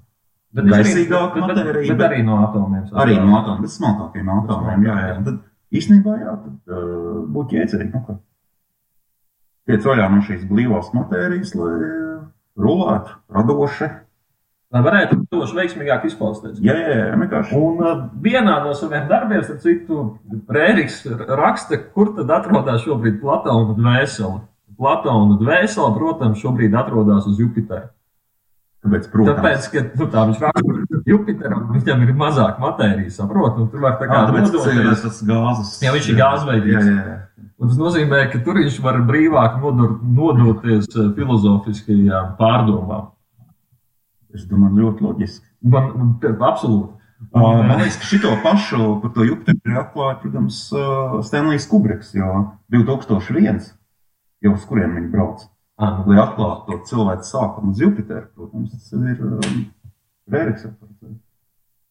Bet 0.58 0.66
Gaisīgāka 0.72 1.44
matērija, 1.44 1.94
Bet 1.94 2.00
bet- 2.02 2.08
arī 2.10 2.24
no 2.26 2.40
atomiem. 2.48 2.88
Arī 2.98 3.20
no 3.22 3.38
atomiem, 3.38 3.62
bet 3.68 3.76
smalkākiem 3.76 4.32
atomiem. 4.40 4.88
Jā, 4.90 4.98
jā. 5.12 5.18
Tad 5.28 5.38
īstenībā 5.78 6.18
jā, 6.24 6.34
tad 6.48 6.74
uh, 6.74 7.22
būtu 7.38 7.60
jēdzīgi. 7.60 7.92
Nu, 7.94 8.02
ka 8.08 8.18
tiec 9.68 9.86
vaļā 9.88 10.10
no 10.12 10.24
šīs 10.26 10.44
blīvās 10.50 10.92
matērijas, 10.96 11.54
lai 11.60 11.78
rulētu 12.58 13.18
radoši. 13.38 13.90
Lai 14.76 14.82
varētu 14.84 15.22
to 15.32 15.46
veiksmīgāk 15.56 16.10
izpausties. 16.10 16.58
Jā, 16.60 16.74
jā, 16.76 16.96
jā, 17.00 17.12
vienkārši. 17.22 17.56
Un 17.56 17.78
uh, 17.80 18.00
vienā 18.24 18.58
no 18.66 18.74
saviem 18.76 19.06
darbiem, 19.08 19.40
starp 19.46 19.62
citu, 19.64 20.00
Rēriks 20.52 21.06
raksta, 21.40 21.80
kur 21.94 22.12
tad 22.18 22.34
atrodas 22.36 22.84
šobrīd 22.84 23.22
Platona 23.22 23.78
dvēsele. 23.78 24.42
Platona 24.78 25.38
dvēsele, 25.40 25.94
protams, 25.96 26.42
šobrīd 26.44 26.76
atrodas 26.76 27.30
uz 27.32 27.40
Jupitera. 27.40 27.88
Tāpēc, 28.84 29.08
protams, 29.12 29.40
Tāpēc, 29.40 29.70
ka 29.72 29.84
nu, 30.02 30.10
tā 30.12 30.26
viņš 30.30 30.44
raksta, 30.44 30.76
ka 30.92 31.00
Jupiteram 31.14 31.64
viņam 31.74 32.04
ir 32.04 32.12
mazāk 32.20 32.60
matērijas, 32.62 33.18
saprot, 33.22 33.58
un 33.64 33.72
tur 33.72 33.88
var 33.88 33.96
tā 34.02 34.12
kā 34.12 34.20
nodoties. 34.28 35.02
tas 35.06 35.24
gāzes. 35.32 35.72
Jā, 35.84 35.96
viņš 35.96 36.12
ir 36.12 36.20
gāzveidīgs. 36.20 36.76
Jā, 36.76 36.92
jā, 36.92 37.16
jā. 37.16 37.47
Un 37.58 37.72
tas 37.72 37.78
nozīmē, 37.80 38.20
ka 38.30 38.40
tur 38.46 38.60
viņš 38.62 38.76
var 38.86 39.00
brīvāk 39.08 39.56
nodor, 39.64 39.96
nodoties 40.02 40.86
eh, 40.94 41.08
filozofiskajām 41.18 42.36
pārdomām. 42.38 43.08
Es 44.36 44.46
domāju, 44.46 44.84
ļoti 44.84 45.06
loģiski. 45.08 45.46
Man, 45.66 46.18
absolūti. 46.22 46.94
Uh, 47.34 47.64
Man 47.66 47.80
liekas, 47.82 47.98
ka 47.98 48.06
šito 48.06 48.32
pašu 48.44 49.00
par 49.02 49.10
to 49.16 49.26
Jupiteru 49.26 49.72
ir 49.72 49.80
atklājis, 49.82 50.20
protams, 50.22 50.60
uh, 50.76 51.16
Stanlijs 51.26 51.66
Kubriks, 51.66 52.12
jo 52.14 52.28
2001 52.70 53.72
jau 54.46 54.54
uz 54.54 54.68
kuriem 54.70 54.94
viņi 55.00 55.10
brauc. 55.16 55.48
Ah, 55.82 56.04
Lai 56.10 56.20
atklātu 56.22 56.68
to 56.70 56.78
cilvēku 56.90 57.26
sākumu 57.26 57.74
uz 57.74 57.82
Jupiteru, 57.82 58.30
protams, 58.38 58.70
tas 58.76 58.94
ir 58.94 59.18
um, 59.26 59.66
Rēriks. 60.30 60.70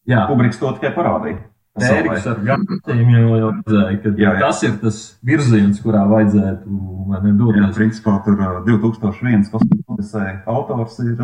jā, 0.07 0.23
Kubriks 0.31 0.63
to 0.63 0.71
tikai 0.79 0.95
parādīja. 0.95 1.43
Tēriks 1.77 2.27
ar 2.31 2.39
gāzēm 2.47 3.11
jau, 3.13 3.25
jau 3.37 3.51
redzēja, 3.53 3.97
ka 4.03 4.13
Jā, 4.17 4.31
jā. 4.33 4.41
tas 4.41 4.63
ir 4.65 4.77
tas 4.81 5.01
virziens, 5.29 5.81
kurā 5.85 6.07
vajadzētu 6.09 6.71
ne, 6.73 7.19
Jā, 7.21 7.35
doties. 7.37 7.77
principā 7.77 8.17
tur 8.25 8.39
uh, 8.41 8.63
2001 8.65 9.51
kosmosē 9.53 10.25
autors 10.49 10.99
ir 11.05 11.17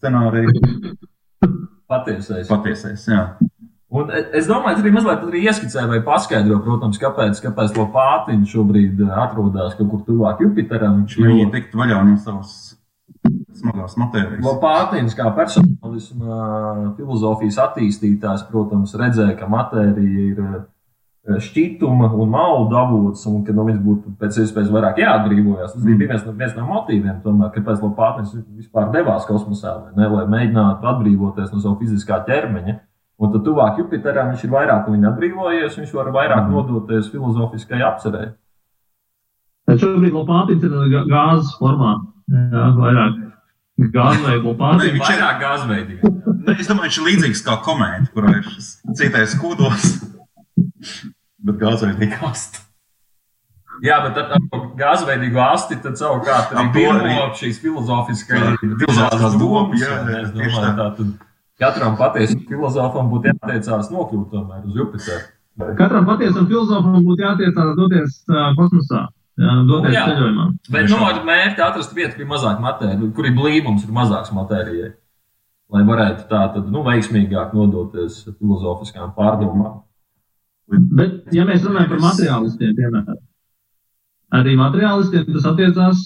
scenārija 0.00 0.96
Patiesais. 1.90 2.46
patiesais. 2.48 3.06
Jā. 3.10 3.36
Un 3.90 4.10
e- 4.14 4.28
es 4.38 4.46
domāju, 4.46 4.76
ka 4.78 4.82
arī 4.84 4.92
mazliet 4.94 5.22
arī 5.26 5.40
ieskicē 5.50 5.88
vai 5.90 5.98
paskaidro, 6.06 6.60
protams, 6.62 6.98
kāpēc, 7.02 7.40
kāpēc 7.42 7.72
to 7.74 7.86
pātiņu 7.90 8.46
šobrīd 8.46 9.00
atrodas 9.10 9.74
kaut 9.74 9.90
kur 9.90 10.04
tuvāk 10.06 10.40
Jupiteram. 10.44 11.00
Viņš 11.02 11.16
mēģina 11.18 11.50
tikt 11.56 11.74
vaļā 11.74 11.98
no 12.06 12.16
savas 12.16 12.69
smagās 13.60 13.96
matērijas. 14.00 14.42
Lopātins, 14.44 15.14
kā 15.18 15.28
personālisma 15.36 16.94
filozofijas 16.98 17.60
attīstītājs, 17.68 18.46
protams, 18.50 18.96
redzēja, 18.98 19.36
ka 19.38 19.48
matērija 19.50 20.26
ir 20.32 21.40
šķituma 21.40 22.08
un 22.16 22.30
maldu 22.32 22.76
avots, 22.80 23.26
un 23.28 23.42
ka 23.44 23.52
no 23.54 23.66
viņas 23.68 23.82
būtu 23.84 24.12
pēc 24.20 24.38
iespējas 24.42 24.70
vairāk 24.72 25.00
jāatbrīvojas. 25.02 25.74
Tas 25.74 25.84
bija 25.84 26.00
viens 26.00 26.24
no, 26.26 26.32
viens 26.38 26.54
no 26.56 26.64
motīviem, 26.66 27.18
tomēr, 27.24 27.52
kāpēc 27.54 27.82
Lopātins 27.84 28.32
vispār 28.56 28.88
devās 28.94 29.28
kosmosā, 29.28 29.74
ne, 29.96 30.08
lai 30.08 30.24
mēģinātu 30.32 30.88
atbrīvoties 30.94 31.52
no 31.52 31.60
savu 31.60 31.76
fiziskā 31.82 32.22
ķermeņa. 32.26 32.78
Un 33.20 33.34
tad 33.34 33.44
tuvāk 33.44 33.76
Jupiteram 33.82 34.30
viņš 34.32 34.46
ir 34.46 34.52
vairāk 34.54 34.86
no 34.88 35.10
atbrīvojies, 35.10 35.76
viņš 35.76 35.90
var 35.98 36.08
vairāk 36.14 36.46
nodoties 36.48 37.10
filozofiskajai 37.12 37.84
apcerē. 37.84 38.22
Bet 39.68 39.82
šobrīd 39.84 40.16
Lopātins 40.16 40.64
ir 40.64 40.72
gā- 40.72 41.04
gāzes 41.06 41.52
formā. 41.60 41.98
Jā, 42.32 42.64
vairāk 42.78 43.18
vai 43.80 44.16
Nē, 44.20 44.36
Lopātins. 44.44 44.92
viņš 44.92 45.10
ir- 45.10 45.20
Vairāk 45.20 45.40
gāzveidīgi. 45.40 46.14
Ne, 46.46 46.56
es 46.60 46.68
domāju, 46.68 46.88
viņš 46.88 46.98
ir 47.00 47.06
līdzīgs 47.08 47.42
kā 47.46 47.54
komēta, 47.64 48.08
kurā 48.14 48.34
ir 48.36 48.42
šis 48.44 48.68
citais 48.98 49.34
kodos. 49.40 49.86
Bet 51.40 51.56
gāzveidīgi 51.60 52.18
ast. 52.28 52.60
Jā, 53.82 53.96
bet 54.04 54.18
ar, 54.20 54.34
ar 54.36 54.64
gāzveidīgu 54.76 55.40
asti 55.40 55.76
tad 55.80 55.94
savukārt 55.96 56.50
to 56.52 56.64
pirmo 56.74 57.30
šīs 57.38 57.60
filozofiskās 57.62 58.58
Filozofiskās 58.60 59.38
domas, 59.40 59.80
jā, 59.80 59.94
jā, 60.04 60.18
Es 60.26 60.30
domāju, 60.36 60.74
tā. 60.76 60.88
tad 60.96 61.14
katram 61.60 61.96
patiesam 61.96 62.42
filozofam 62.48 63.08
būtu 63.12 63.32
jāteicās 63.32 63.88
nokļūt 63.94 64.26
tomēr 64.34 64.66
uz 64.68 64.76
Jupiteru. 64.76 65.24
Katram 65.80 66.04
patiesam 66.08 66.46
filozofam 66.50 67.00
būtu 67.08 67.24
jātiecās 67.24 67.72
doties 67.76 68.20
uh, 68.28 68.52
kosmosā, 68.58 69.06
doties 69.40 69.94
Jā. 69.94 70.04
ceļojumā. 70.10 70.46
Bet 70.72 70.90
nu, 70.90 70.98
ar 71.06 71.20
mērķi 71.24 71.64
atrast 71.64 71.94
vietu, 71.96 72.16
kur 72.16 72.24
ir 72.24 72.30
mazāk 72.30 72.60
matērija, 72.62 73.12
kur 73.16 73.28
ir 73.28 73.36
blīvums, 73.36 73.86
ir 73.86 73.94
mazāks 73.96 74.32
matērijai. 74.36 74.90
Lai 75.70 75.84
varētu 75.86 76.26
tā 76.28 76.42
tad, 76.54 76.66
nu, 76.72 76.82
veiksmīgāk 76.86 77.54
nodoties 77.54 78.24
filozofiskām 78.26 79.12
pārdomām. 79.16 79.80
Bet, 80.70 81.30
ja 81.34 81.46
mēs 81.46 81.62
runājam 81.66 81.92
par 81.94 82.02
materiālistiem, 82.04 82.74
piemēram, 82.78 83.20
arī 84.38 84.56
materiālistiem 84.58 85.28
tas 85.30 85.48
attiecās. 85.50 86.04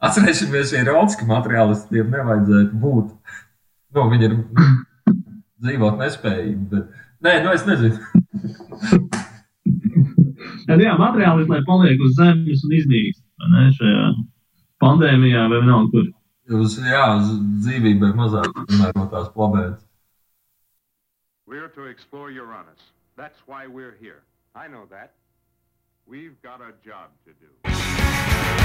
Atcerēsimies, 0.00 0.72
ir 0.78 0.88
rauds, 0.88 1.18
ka 1.18 1.28
materiālistiem 1.28 2.14
nevajadzētu 2.14 2.78
būt. 2.82 3.10
Nu, 3.94 4.06
viņi 4.14 4.30
ir 4.30 4.36
dzīvot 5.66 5.98
nespējīgi. 6.00 6.68
Bet... 6.72 7.00
Nē, 7.26 7.40
nu 7.44 7.52
es 7.52 7.66
nezinu. 7.68 7.98
Jā, 10.70 10.78
jā 10.86 10.94
materiālisti, 11.00 11.50
lai 11.50 11.62
paliek 11.66 12.02
uz 12.06 12.14
zemes 12.18 12.64
un 12.66 12.74
iznīkst 12.78 13.22
vai 13.40 13.50
ne, 13.54 13.66
šajā 13.74 14.04
pandēmijā 14.84 15.46
vai 15.50 15.60
vienalga 15.64 15.90
kur. 15.94 16.10
Uz, 16.60 16.76
jā, 16.82 17.04
uz 17.18 17.32
dzīvībai 17.64 18.12
mazāk 18.18 18.50
piemērotās 18.54 19.30
plabētas. 19.34 19.86
We're 21.46 21.68
to 21.74 21.86
explore 21.90 22.30
Uranus. 22.30 22.92
That's 23.16 23.38
why 23.46 23.66
we're 23.66 23.96
here. 24.00 24.22
I 24.54 24.68
know 24.68 24.86
that. 24.90 25.14
We've 26.06 26.40
got 26.42 26.60
a 26.60 26.72
job 26.84 27.10
to 27.26 27.32
do. 27.42 28.59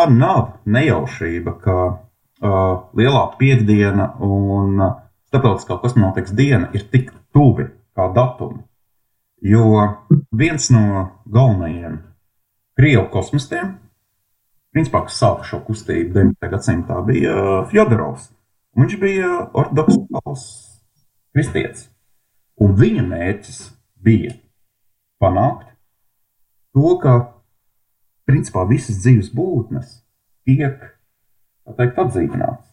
Tā 0.00 0.08
nav 0.12 0.60
nejaušība, 0.64 1.54
ka 1.60 1.76
uh, 1.90 2.88
lielā 2.96 3.24
piekdiena 3.40 4.14
un 4.24 4.80
uh, 4.80 4.96
starptautiskā 5.28 5.76
kosmonautikas 5.82 6.32
diena 6.36 6.70
ir 6.74 6.86
tik 6.92 7.12
tuvi 7.34 7.68
kā 7.96 8.08
datumi. 8.14 8.62
Jo 9.40 9.66
viens 10.36 10.68
no 10.72 11.06
galvenajiem 11.28 12.00
krievu 12.76 13.06
kosmistiem, 13.12 13.76
principā, 14.72 15.04
kas 15.06 15.20
sāka 15.20 15.46
šo 15.48 15.62
kustību 15.64 16.12
9. 16.16 16.50
gadsimtā, 16.52 17.00
bija 17.04 17.64
Fjodorovs. 17.70 18.30
Viņš 18.78 18.96
bija 19.00 19.30
ortodoks 19.56 20.44
kristietis. 21.34 21.88
Un 22.60 22.76
viņa 22.76 23.04
mērķis 23.08 23.60
bija 24.00 24.36
panākt 25.20 25.72
to, 26.76 26.96
ka 27.02 27.39
principā 28.30 28.64
visas 28.70 29.02
dzīves 29.02 29.30
būtnes 29.34 30.00
tiek 30.46 30.78
teikt, 31.76 31.98
atdzīvināts. 31.98 32.66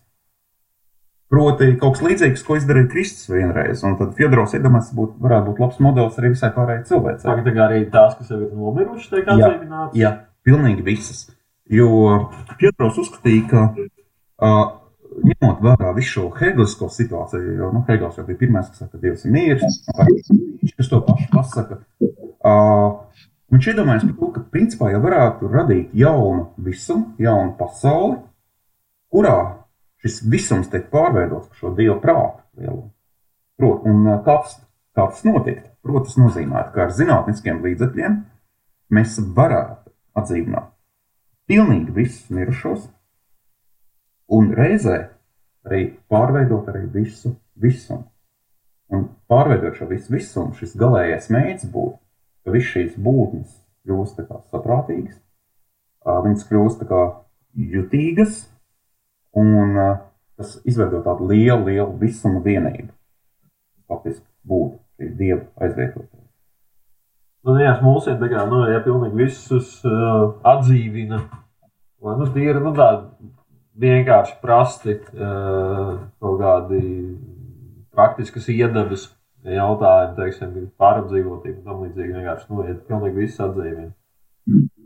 Proti, 1.28 1.74
kaut 1.82 1.98
kas 1.98 2.06
līdzīgs, 2.06 2.44
ko 2.48 2.56
izdarīja 2.56 2.88
Kristus 2.92 3.28
vienreiz. 3.28 3.82
Un 3.84 3.98
tad 4.00 4.14
Fjodorovs 4.16 4.56
iedomājās, 4.56 4.94
būt, 4.96 5.18
varētu 5.26 5.50
būt 5.50 5.60
labs 5.60 5.82
modelis 5.84 6.20
arī 6.22 6.32
visai 6.32 6.54
pārējai 6.56 6.86
cilvēcei. 6.88 7.28
Tagad 7.28 7.60
arī 7.66 7.82
tās, 7.92 8.16
kas 8.16 8.32
jau 8.32 8.40
ir 8.46 8.54
nomirušas, 8.56 9.10
tiek 9.12 9.28
atdzīvinātas. 9.34 9.98
Jā, 10.00 10.14
pilnīgi 10.48 10.86
visas. 10.88 11.26
Jo 11.68 11.90
Fjodorovs 12.54 13.02
uzskatīja, 13.04 13.44
ka 13.52 13.66
uh, 13.76 14.62
ņemot 15.28 15.60
vērā 15.68 15.92
visu 15.98 16.14
šo 16.14 16.26
hegelisko 16.38 16.88
situāciju, 16.96 17.58
jo 17.60 17.74
nu, 17.76 17.84
Hegels 17.90 18.20
jau 18.20 18.26
bija 18.28 18.40
pirmais, 18.46 18.72
kas 18.72 18.86
saka, 18.86 18.96
ka 18.96 19.04
Dievs 19.04 19.28
ir 19.28 19.34
miris, 19.36 19.82
kas 20.78 20.92
to 20.94 21.02
pašu 21.10 21.28
pasaka. 21.34 21.82
Uh, 22.38 23.04
viņš 23.54 23.70
iedomājās 23.72 24.06
par 24.08 24.18
to, 24.20 24.30
ka 24.36 24.44
principā 24.54 24.92
jau 24.92 25.02
varētu 25.04 25.52
radīt 25.52 25.96
jaunu 25.98 26.50
visumu, 26.64 27.14
jaunu 27.22 27.56
pasauli, 27.60 28.20
kurā 29.14 29.38
šis 30.04 30.22
visums 30.30 30.70
tiek 30.72 30.90
pārveidots 30.94 31.50
par 31.50 31.62
šo 31.62 31.74
dievu 31.78 32.00
prātu 32.04 32.44
lielumu. 32.62 32.92
Prot, 33.58 33.86
un 33.90 34.04
uh, 34.06 34.20
kā 34.26 34.38
tas, 34.44 34.58
kā 34.94 35.08
tas 35.10 35.24
notiek? 35.26 35.64
Protams, 35.82 36.14
tas 36.14 36.20
nozīmē, 36.22 36.66
ka 36.74 36.86
ar 36.86 36.94
zinātniskiem 36.94 37.64
līdzekļiem 37.64 38.18
mēs 38.94 39.18
varētu 39.38 39.94
atdzīvināt 40.20 40.74
pilnīgi 41.48 41.96
visus 41.96 42.28
mirušos, 42.34 42.90
un 44.36 44.52
reizē 44.56 44.98
arī 45.68 45.84
pārveidot 46.12 46.68
arī 46.72 46.84
visu 46.92 47.34
visumu. 47.56 48.04
Un 48.92 49.08
pārveidot 49.32 49.80
šo 49.80 49.88
visu 49.90 50.14
visumu, 50.14 50.56
šis 50.60 50.76
galīgais 50.80 51.32
mērķis 51.34 51.72
būtu, 51.72 51.98
ka 52.48 52.56
visas 52.56 52.72
šīs 52.72 53.00
būtnes 53.04 53.56
kļūst 53.84 54.22
saprātīgas, 54.54 55.18
viņas 56.08 56.46
kļūst 56.48 56.86
jutīgas, 57.76 58.46
un 59.36 59.76
tas 60.38 60.54
izveido 60.70 61.02
tādu 61.04 61.28
lielu, 61.28 61.66
lielu 61.66 61.92
visuma 62.00 62.40
vienību. 62.46 62.94
Faktiski 63.92 64.24
būtu 64.48 64.80
šī 64.96 65.12
dieva 65.20 65.44
aizvietotāja. 65.60 66.24
Nu, 67.48 67.56
jā, 67.62 67.74
mūsdienās 67.84 68.20
tā 68.22 68.30
kā, 68.32 68.46
nu, 68.50 68.64
ja 68.68 68.80
pilnīgi 68.84 69.22
visus 69.22 69.76
uh, 69.88 70.36
atdzīvina, 70.48 71.22
vai 72.04 72.16
nu 72.20 72.28
tie 72.34 72.50
ir, 72.50 72.60
nu, 72.64 72.74
tādi 72.76 73.30
vienkārši 73.80 74.40
prasti 74.42 74.98
uh, 74.98 75.94
kaut 76.20 76.42
kādi 76.42 76.82
praktiskas 77.96 78.50
iedabas 78.52 79.08
jautājumi, 79.56 80.16
teiksim, 80.18 80.56
pārapdzīvotība 80.82 81.58
un 81.58 81.64
tam 81.64 81.84
līdzīgi 81.86 82.16
vienkārši 82.18 82.52
noiet 82.52 82.84
pilnīgi 82.90 83.22
viss 83.24 83.40
atdzīvina. 83.44 83.92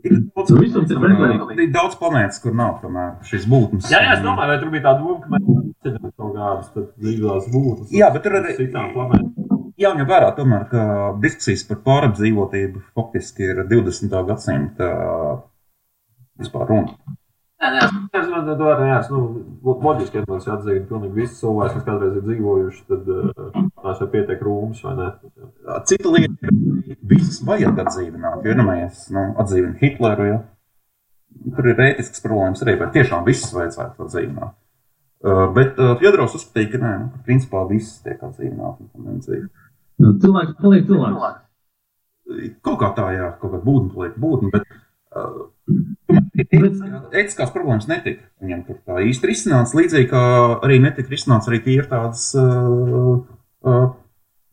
Ir 0.02 0.16
daudz, 0.34 0.50
Nu, 0.50 0.58
visums 0.58 0.90
ir 0.90 1.68
daudz 1.70 1.94
planētas, 2.00 2.40
kur 2.42 2.54
nav 2.58 2.80
tomēr 2.82 3.12
šīs 3.28 3.44
būtnes. 3.50 3.90
Jā, 3.92 4.00
jā, 4.02 4.16
es 4.16 4.24
domāju, 4.24 4.50
vai 4.50 4.58
tur 4.58 4.72
bija 4.74 4.84
tā 4.88 4.94
doma, 4.98 5.20
ka 5.22 5.30
mēs 5.30 5.44
ceļam 5.86 6.10
kaut 6.16 6.34
kādas 6.34 6.88
dzīvās 6.98 7.46
būtnes. 7.54 7.92
Jā, 7.94 8.08
bet 8.14 8.24
tur 8.26 8.38
arī- 8.40 8.56
citām 8.58 8.90
planētām. 8.96 9.28
Jāņem 9.82 10.06
vērā, 10.10 10.32
tomēr, 10.36 10.66
ka 10.70 10.82
diskusijas 11.22 11.62
par 11.68 11.78
pārapdzīvotību 11.86 12.82
faktiski 12.94 13.46
ir 13.50 13.62
20. 13.70 14.24
gadsimta 14.26 14.90
vispār 16.38 16.68
runa. 16.68 16.98
Jā, 17.62 17.68
jā, 17.78 17.82
es 18.18 18.24
domāju, 18.26 18.42
ka 18.48 18.54
tā 18.58 18.86
ir 18.90 19.10
nu, 19.12 19.18
loģiski, 19.62 20.22
ka 20.24 20.32
mēs 20.32 20.48
atzīstam 20.50 20.86
pilnīgi 20.88 21.14
visus 21.20 21.36
cilvēkus, 21.38 21.76
kas 21.76 21.84
kādreiz 21.86 22.16
ir 22.18 22.24
dzīvojuši, 22.26 22.80
tad 22.88 23.10
uh, 23.14 23.68
tās 23.84 24.00
jau 24.02 24.08
pietiek 24.10 24.42
rūmas, 24.42 24.80
vai 24.82 24.94
ne? 24.98 25.10
Cita 25.86 26.10
lieta 26.10 26.50
ir, 26.50 26.96
visas 27.12 27.38
vajag 27.46 27.78
atdzīvināt. 27.84 28.42
Jo, 28.42 28.56
ja 28.56 28.66
mēs 28.66 29.04
nu, 29.14 29.28
atdzīvinām 29.44 29.78
Hitleru, 29.78 30.26
ja, 30.26 30.40
tur 31.54 31.70
ir 31.70 31.84
ētisks 31.86 32.26
problēmas 32.26 32.66
arī, 32.66 32.74
vai 32.82 32.90
tiešām 32.98 33.30
visas 33.30 33.54
vajadzētu 33.54 34.08
atdzīvināt. 34.08 34.58
Uh, 35.22 35.46
bet 35.54 35.78
uh, 35.78 35.94
Fjodorovs 36.02 36.34
uzskatīja, 36.40 36.72
ka 36.74 36.82
nē, 36.82 36.92
nu, 36.98 37.08
ka 37.14 37.24
principā 37.30 37.62
visas 37.70 38.02
tiek 38.02 38.18
atdzīvinātas. 38.26 38.88
un 38.88 38.90
tam 38.90 39.08
līdzīgi. 39.12 39.46
Nu, 40.02 40.16
cilvēks 40.18 40.58
paliek 40.58 40.90
cilvēks. 40.90 41.42
Kaut 42.66 42.82
kā 42.82 42.90
tā, 42.98 43.06
jā, 43.14 43.34
kaut 43.38 43.52
kāda 43.52 43.66
būtne 43.68 43.94
paliek 43.94 44.18
būtne, 44.18 44.50
bet 44.50 44.66
uh, 44.66 45.51
ētiskās 45.70 47.52
problēmas 47.54 47.86
netika 47.90 48.24
viņam 48.42 48.64
tur 48.66 48.80
tā 48.86 49.02
īsti 49.06 49.30
risināts. 49.30 49.74
Līdzīgi 49.78 50.10
kā 50.10 50.22
arī 50.64 50.80
netika 50.82 51.12
risināts 51.12 51.50
arī 51.50 51.62
tie 51.62 51.76
ir 51.78 51.88
tādas, 51.90 52.30
uh, 52.38 53.22
uh, 53.66 53.86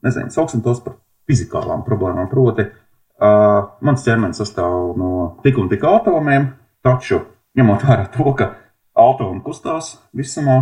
nezinu, 0.05 0.31
sauksim 0.33 0.63
tos 0.65 0.83
par 0.85 0.99
fizikālām 1.29 1.83
problēmām. 1.87 2.29
Proti, 2.31 2.67
uh, 2.69 3.71
mans 3.85 4.05
ķermenis 4.05 4.41
sastāv 4.41 4.95
no 4.99 5.11
tik 5.45 5.59
un 5.61 5.69
tik 5.71 5.85
atomiem, 5.87 6.51
taču 6.85 7.23
ņemot 7.57 7.85
vērā 7.89 8.09
to, 8.13 8.33
ka 8.37 8.53
atomi 8.99 9.41
kustās 9.45 9.95
visumā, 10.15 10.61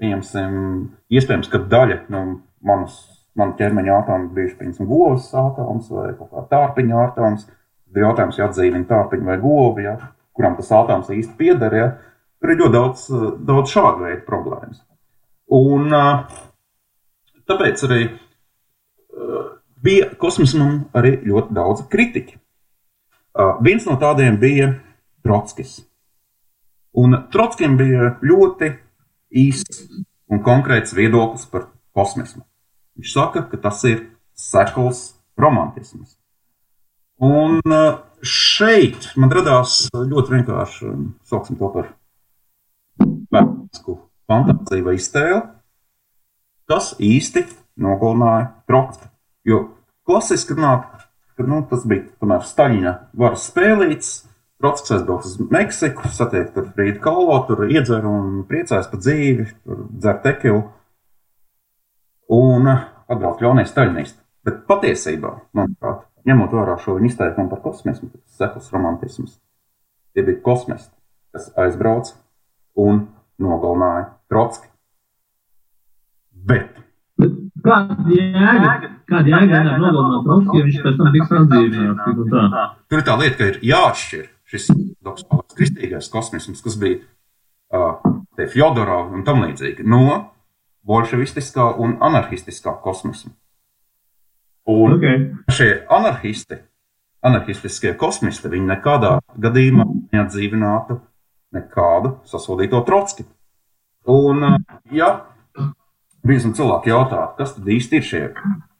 pieņemsim, 0.00 0.52
iespējams, 1.12 1.50
ka 1.50 1.62
daļa 1.70 2.04
no 2.12 2.26
manas, 2.66 2.98
manu 3.38 3.56
ķermeņa 3.58 3.96
atomu 4.00 4.30
bijuši, 4.36 4.58
piemēram, 4.58 4.88
govs 4.90 5.30
atoms 5.36 5.90
vai 5.92 6.10
kaut 6.18 6.30
kā 6.30 6.46
tārpiņa 6.54 7.02
atoms. 7.08 7.48
Ir 7.48 7.59
jautājums, 7.96 8.38
ja 8.38 8.46
atzīmē 8.48 8.84
tārpiņu 8.88 9.26
vai 9.26 9.38
govu, 9.42 9.82
ja, 9.84 9.96
kuram 10.36 10.56
tas 10.58 10.70
atoms 10.74 11.10
īsti 11.14 11.36
pieder. 11.38 11.76
Ja. 11.76 11.88
Tur 12.40 12.54
ir 12.54 12.62
ļoti 12.62 12.74
daudz, 12.74 13.06
eh, 13.10 13.26
daudz 13.46 13.72
šādu 13.74 14.06
veidu 14.06 14.24
problēmas. 14.28 14.82
Un 15.50 15.92
eh, 15.92 16.38
tāpēc 17.50 17.84
arī 17.88 18.02
eh, 18.06 19.48
bija 19.82 20.10
kosmosam 20.20 20.86
arī 20.94 21.18
ļoti 21.24 21.56
daudz 21.56 21.86
kritiķi. 21.90 22.38
Viens 23.62 23.84
no 23.86 23.94
tādiem 23.94 24.40
bija 24.42 24.72
Trotskis. 25.22 25.84
Un 26.98 27.14
Trotskim 27.30 27.76
bija 27.78 28.16
ļoti 28.26 28.72
īsts 29.30 29.84
un 30.28 30.42
konkrēts 30.42 30.96
viedoklis 30.98 31.46
par 31.46 31.68
kosmismu. 31.94 32.42
Viņš 32.98 33.12
saka, 33.14 33.44
ka 33.46 33.60
tas 33.62 33.84
ir 33.88 34.02
sekls 34.34 35.14
romantisms. 35.38 36.19
Un 37.20 37.60
uh, 37.68 37.98
šeit 38.24 39.10
man 39.20 39.32
radās 39.34 39.82
ļoti 39.92 40.36
vienkārši, 40.38 40.86
um, 40.88 41.02
sauksim 41.28 41.58
to 41.60 41.68
par 41.74 41.90
vēsturisku 43.00 43.96
fantāziju 44.30 44.86
vai 44.86 44.94
iztēli, 44.96 45.42
kas 46.70 46.94
īsti 46.96 47.44
nogalināja 47.80 48.48
Trotski. 48.70 49.10
Jo 49.44 49.60
klasiski 50.08 50.56
runāt, 50.56 50.88
ka 51.36 51.44
nu, 51.48 51.60
tas 51.68 51.84
bija 51.88 52.08
tomēr 52.22 52.44
Staļina 52.46 52.96
varas 53.20 53.46
spēlīts. 53.50 54.10
Trotskis 54.60 54.92
aizbrauc 54.98 55.24
uz 55.24 55.38
Meksiku, 55.48 56.08
satiek 56.12 56.50
tur 56.52 56.66
Frīdu 56.76 57.00
Kalvo, 57.00 57.38
tur 57.48 57.62
iedzer 57.64 58.04
un 58.04 58.42
priecājas 58.48 58.90
par 58.92 59.00
dzīvi, 59.00 59.46
tur 59.64 59.86
dzer 59.94 60.18
tekilu 60.24 60.66
un 62.36 62.68
atbrauc 62.68 63.40
ļaunie 63.40 63.64
staļinisti. 63.68 64.20
Bet 64.44 64.60
patiesībā, 64.68 65.32
manuprāt, 65.56 66.04
ņemot 66.28 66.56
vērā 66.56 66.76
šo 66.82 66.96
viņa 66.98 67.10
izteikumu 67.12 67.52
par 67.52 67.62
kosmismu, 67.64 68.10
tas 68.12 68.40
sekls 68.40 68.72
romantisms, 68.74 69.38
tie 70.14 70.24
bija 70.26 70.42
kosmisti, 70.44 70.92
kas 71.34 71.50
aizbrauca 71.60 72.18
un 72.80 73.06
nogalināja 73.40 74.10
Trotski. 74.30 74.68
Bet 76.30 76.80
Kāda 77.60 78.14
jēga? 78.14 78.90
Kāda 79.10 79.32
jēga 79.32 79.62
viņam 79.64 79.82
nogalināt 79.84 80.26
Trotski, 80.26 80.58
ja 80.58 80.66
viņš 80.66 80.78
pēc 80.86 80.98
tam 81.00 81.10
tiks 81.14 81.32
atdzīvināts? 81.40 82.76
Tur 82.88 83.00
ir 83.00 83.06
tā 83.06 83.16
lieta, 83.20 83.36
ka 83.36 83.48
ir 83.50 83.58
jāatšķir 83.70 84.28
šis 84.50 84.68
ortodoksālais 84.74 85.58
kristīgais 85.58 86.10
kosmisms, 86.12 86.62
kas 86.64 86.78
bija 86.80 87.00
uh, 87.76 88.00
Fjodorova 88.40 89.12
un 89.16 89.26
tam 89.26 89.44
līdzīgi, 89.44 89.84
no 89.84 90.32
bolševistiskā 90.88 91.66
un 91.82 91.98
anarchistiskā 92.00 92.72
kosmisma. 92.84 93.34
Un 94.70 94.94
Okay. 94.94 95.34
šie 95.50 95.70
anarchisti, 95.90 96.60
anarchistiskie 97.26 97.94
kosmisti, 97.98 98.48
viņi 98.52 98.68
nekādā 98.70 99.16
gadījumā 99.34 99.86
neatdzīvinātu 100.12 101.00
nekādu 101.56 102.12
sasodīto 102.30 102.84
trotski. 102.86 103.26
Un, 104.06 104.44
uh, 104.46 104.58
ja 104.94 105.10
bieži 106.22 106.52
cilvēki 106.54 106.92
jautā, 106.92 107.24
kas 107.38 107.56
tad 107.56 107.66
īsti 107.66 107.98
ir 107.98 108.06
šie 108.06 108.22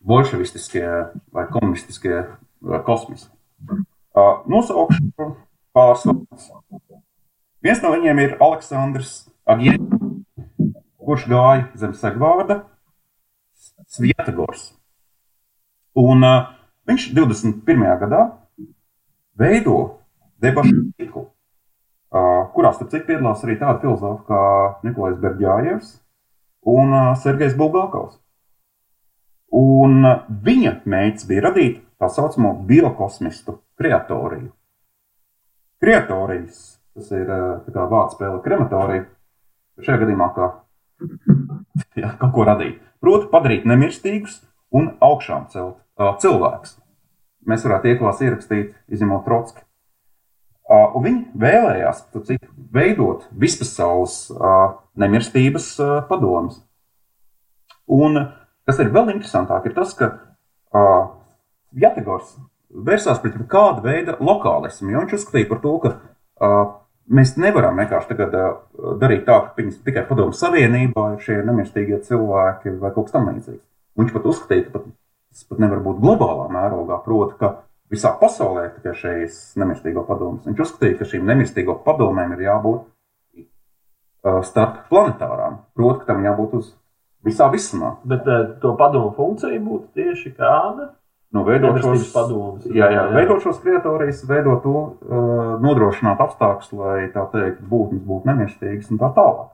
bolševistiskie 0.07 0.87
vai 1.35 1.47
komunistiskie 1.51 2.17
uh, 2.23 2.81
kosmisti, 2.87 3.33
uh, 3.67 4.41
nosaukšu 4.47 5.31
pārsvars. 5.75 6.51
Viens 7.61 7.83
no 7.83 7.93
viņiem 7.93 8.23
ir 8.23 8.37
Aleksandrs 8.41 9.25
Agienis, 9.45 9.91
kurš 11.03 11.27
gāja 11.29 11.67
zem 11.75 11.97
segvārda 11.99 12.62
Svietagors. 13.91 14.71
Un 15.99 16.22
uh, 16.22 16.51
viņš 16.86 17.11
21. 17.16 17.86
gadā 17.99 18.22
veido 19.38 19.76
debašu 20.41 20.84
ciklu, 20.97 21.26
uh, 21.26 22.47
kurā 22.55 22.72
starp 22.74 22.93
citu 22.93 23.09
piedalās 23.11 23.43
arī 23.45 23.59
tādi 23.61 23.82
filozofi 23.84 24.26
kā 24.28 24.43
Nikolais 24.86 25.18
Berģājevs 25.20 25.95
un 26.70 26.95
uh, 26.95 27.12
Sergejs 27.18 27.57
Bulgākovs. 27.59 28.20
Un 29.57 30.05
uh, 30.05 30.20
viņa 30.30 30.80
mērķis 30.86 31.26
bija 31.26 31.49
radīt 31.49 31.80
tā 32.01 32.09
saucamo 32.09 32.55
biokosmistu 32.68 33.59
kreatoriju. 33.80 34.53
Kreatorijas, 35.80 36.78
tas 36.95 37.11
ir 37.16 37.26
uh, 37.26 37.82
vārds 37.91 38.14
spēle 38.14 38.38
krematorija, 38.45 39.09
šajā 39.80 40.05
gadījumā 40.05 40.30
kā 40.36 40.53
jā, 42.03 42.14
kaut 42.20 42.32
ko 42.36 42.47
radīt. 42.47 42.78
Proti, 43.01 43.30
padarīt 43.32 43.66
nemirstīgus 43.68 44.43
un 44.75 44.93
augšām 45.03 45.49
celt 45.53 45.77
uh, 45.77 46.14
cilvēkus. 46.23 46.77
Mēs 47.49 47.64
varētu 47.66 47.91
ieklās 47.91 48.21
ierakstīt, 48.23 48.75
izņemot 48.93 49.25
Trotski. 49.27 49.64
Uh, 50.71 50.95
viņi 51.03 51.25
vēlējās 51.41 52.05
cik, 52.14 52.45
veidot 52.71 53.25
vispasaules 53.35 54.29
uh, 54.35 54.77
nemirstības 55.01 55.73
uh, 55.83 55.97
padomus. 56.07 56.61
Un 57.91 58.21
kas 58.68 58.79
ir 58.79 58.93
vēl 58.95 59.16
interesantāk, 59.16 59.66
ir 59.66 59.75
tas, 59.75 59.97
ka 59.99 60.12
uh, 60.14 61.09
Jātegors 61.75 62.37
vērsās 62.71 63.18
pret 63.23 63.39
kādu 63.51 63.83
veidu 63.83 64.14
lokālismu, 64.23 64.95
viņš 64.95 65.16
uzskatīja 65.18 65.49
par 65.51 65.61
to, 65.64 65.75
ka 65.83 65.93
uh, 65.97 66.61
mēs 67.11 67.35
nevaram 67.41 67.81
vienkārši 67.83 68.12
tagad 68.12 68.37
uh, 68.39 68.53
darīt 69.01 69.27
tā, 69.27 69.41
ka 69.49 69.66
tikai 69.89 70.07
padomu 70.07 70.37
savienībā 70.37 71.09
ir 71.16 71.25
šie 71.25 71.41
nemirstīgie 71.47 71.99
cilvēki 72.07 72.77
vai 72.79 72.95
kaut 72.95 73.09
kas 73.09 73.18
tamlīdzīgs. 73.18 73.70
Viņš 74.01 74.15
pat 74.17 74.29
uzskatīja, 74.31 74.67
ka 74.69 74.79
pat, 74.79 74.87
tas 75.31 75.45
pat 75.51 75.61
nevar 75.61 75.83
būt 75.85 76.01
globālā 76.01 76.47
mērogā, 76.53 77.01
proti, 77.05 77.37
ka 77.41 77.51
visā 77.93 78.13
pasaulē 78.21 78.67
ir 78.67 78.77
tikai 78.79 78.95
šīs 78.97 79.41
nemirstīgo 79.61 80.05
padomus. 80.09 80.47
Viņš 80.49 80.63
uzskatīja, 80.67 80.99
ka 81.01 81.09
šīm 81.11 81.27
nemirstīgo 81.29 81.77
padomēm 81.85 82.37
ir 82.37 82.47
jābūt 82.47 82.87
uh, 83.45 84.41
starp 84.47 84.87
planetārām, 84.93 85.61
proti, 85.77 86.05
ka 86.05 86.13
tam 86.13 86.25
jābūt 86.25 86.57
uz 86.61 86.73
visā 87.27 87.51
visumā. 87.53 87.97
Bet 88.09 88.31
uh, 88.31 88.55
to 88.63 88.73
padomu 88.79 89.13
funkcija 89.19 89.61
būtu 89.67 89.93
tieši 89.99 90.35
kāda? 90.39 90.95
Nu, 91.31 91.45
veidot 91.47 91.77
šos, 91.79 92.09
padomus. 92.11 92.65
jā, 92.75 92.89
jā, 92.91 93.05
veidot 93.15 93.45
šos 93.45 93.61
kritorijas, 93.63 94.25
veidot 94.27 94.65
to, 94.65 94.81
uh, 95.07 95.53
nodrošināt 95.63 96.19
apstākļus, 96.25 96.73
lai 96.79 97.05
tā 97.15 97.23
teikt, 97.31 97.61
būtnes 97.71 98.03
būtu 98.07 98.27
nemirstīgas 98.27 98.91
un 98.91 98.99
tā 99.03 99.13
tālāk. 99.15 99.53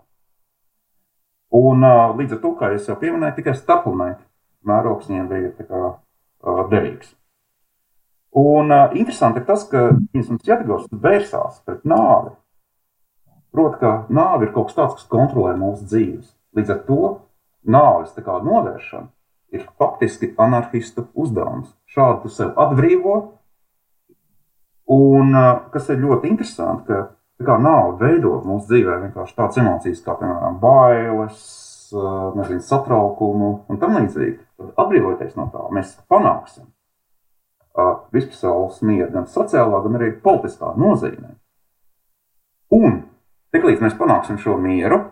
Un 1.57 1.85
uh, 1.85 2.15
līdz 2.17 2.39
ar 2.39 2.41
to, 2.47 2.55
kā 2.57 2.73
es 2.77 2.89
jau 2.89 2.97
pieminēju, 3.01 3.37
tikai 3.37 3.53
starpplanēta 3.59 4.25
mērogs 4.69 5.11
viņiem 5.11 5.29
bija 5.31 5.53
kā 5.59 5.83
uh, 5.93 6.65
derīgs. 6.71 7.13
Un 8.37 8.73
uh, 8.73 8.93
interesanti 8.95 9.41
ir 9.41 9.47
tas, 9.49 9.65
ka 9.71 9.89
Jātgors 10.47 10.91
vērsās 10.93 11.63
pret 11.65 11.87
nāvi. 11.89 12.35
Proti, 13.57 13.81
ka 13.81 13.93
nāve 14.13 14.49
ir 14.49 14.53
kaut 14.53 14.69
kas 14.69 14.77
tāds, 14.77 14.99
kas 14.99 15.11
kontrolē 15.13 15.55
mūsu 15.57 15.87
dzīves. 15.89 16.35
Līdz 16.57 16.73
ar 16.75 16.83
to 16.89 17.03
nāves 17.65 18.13
novēršana 18.17 19.09
ir 19.57 19.67
faktiski 19.79 20.35
anarchistu 20.37 21.07
uzdevums. 21.15 21.73
Šādi 21.89 22.23
tu 22.23 22.29
sev 22.29 22.53
atbrīvo. 22.61 23.17
Un 24.93 25.33
kas 25.73 25.89
ir 25.91 26.03
ļoti 26.03 26.31
interesanti, 26.31 27.01
ka 27.45 27.57
nav 27.59 27.97
veidot 28.01 28.45
mūsu 28.47 28.71
dzīvē 28.71 29.01
vienkārši 29.07 29.37
tādas 29.37 29.59
emocijas 29.61 30.03
kā, 30.05 30.15
piemēram, 30.21 30.61
bailes, 30.63 31.41
nezinu, 31.93 32.63
satraukumu 32.65 33.51
un 33.69 33.81
tam 33.83 33.99
līdzīgi. 33.99 34.39
Tad 34.57 34.81
atbrīvoties 34.85 35.37
no 35.39 35.51
tā, 35.53 35.67
mēs 35.75 35.95
panāksim 36.11 36.67
vispasaules 38.13 38.81
mieru 38.87 39.11
gan 39.13 39.27
sociālā, 39.29 39.83
gan 39.85 39.99
arī 39.99 40.15
politiskā 40.23 40.73
nozīmē. 40.81 41.35
Un 42.77 43.03
tiklīdz 43.55 43.85
mēs 43.85 43.97
panāksim 43.99 44.39
šo 44.41 44.57
mieru, 44.61 45.03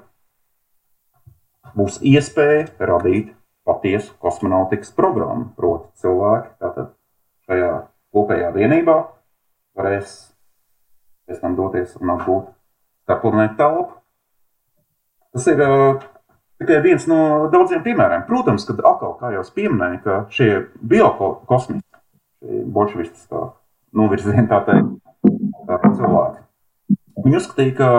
būs 1.76 2.00
iespēja 2.00 2.70
radīt 2.80 3.34
patiesu 3.68 4.14
kosmonautikas 4.20 4.92
programmu. 4.96 5.50
Proti, 5.58 5.90
cilvēki 6.00 6.54
tātad 6.62 6.94
šajā 7.48 7.72
kopējā 8.14 8.50
vienībā 8.54 8.96
varēs 9.76 10.16
pēc 11.28 11.40
tam 11.42 11.56
doties 11.58 11.94
un 12.00 12.14
apgūt 12.16 12.50
starpplanētu 13.04 13.58
telpu. 13.60 14.00
Tas 15.34 15.48
ir 15.50 15.62
uh, 15.64 16.02
tikai 16.64 16.80
viens 16.84 17.04
no 17.10 17.18
daudziem 17.52 17.84
piemēriem. 17.84 18.24
Protams, 18.28 18.64
ka 18.66 18.74
atkal, 18.80 19.14
kā 19.20 19.30
jau 19.36 19.44
es 19.44 19.52
pieminēju, 19.54 20.00
ka 20.04 20.16
šie 20.34 20.48
biokosmiski, 20.80 22.00
bolševistiskā 22.74 23.44
novirzieni, 23.94 24.48
tā 24.50 24.60
teikt, 24.66 24.90
cilvēki, 25.68 26.42
viņi 27.24 27.38
uzskatīja, 27.40 27.76
ka 27.78 27.90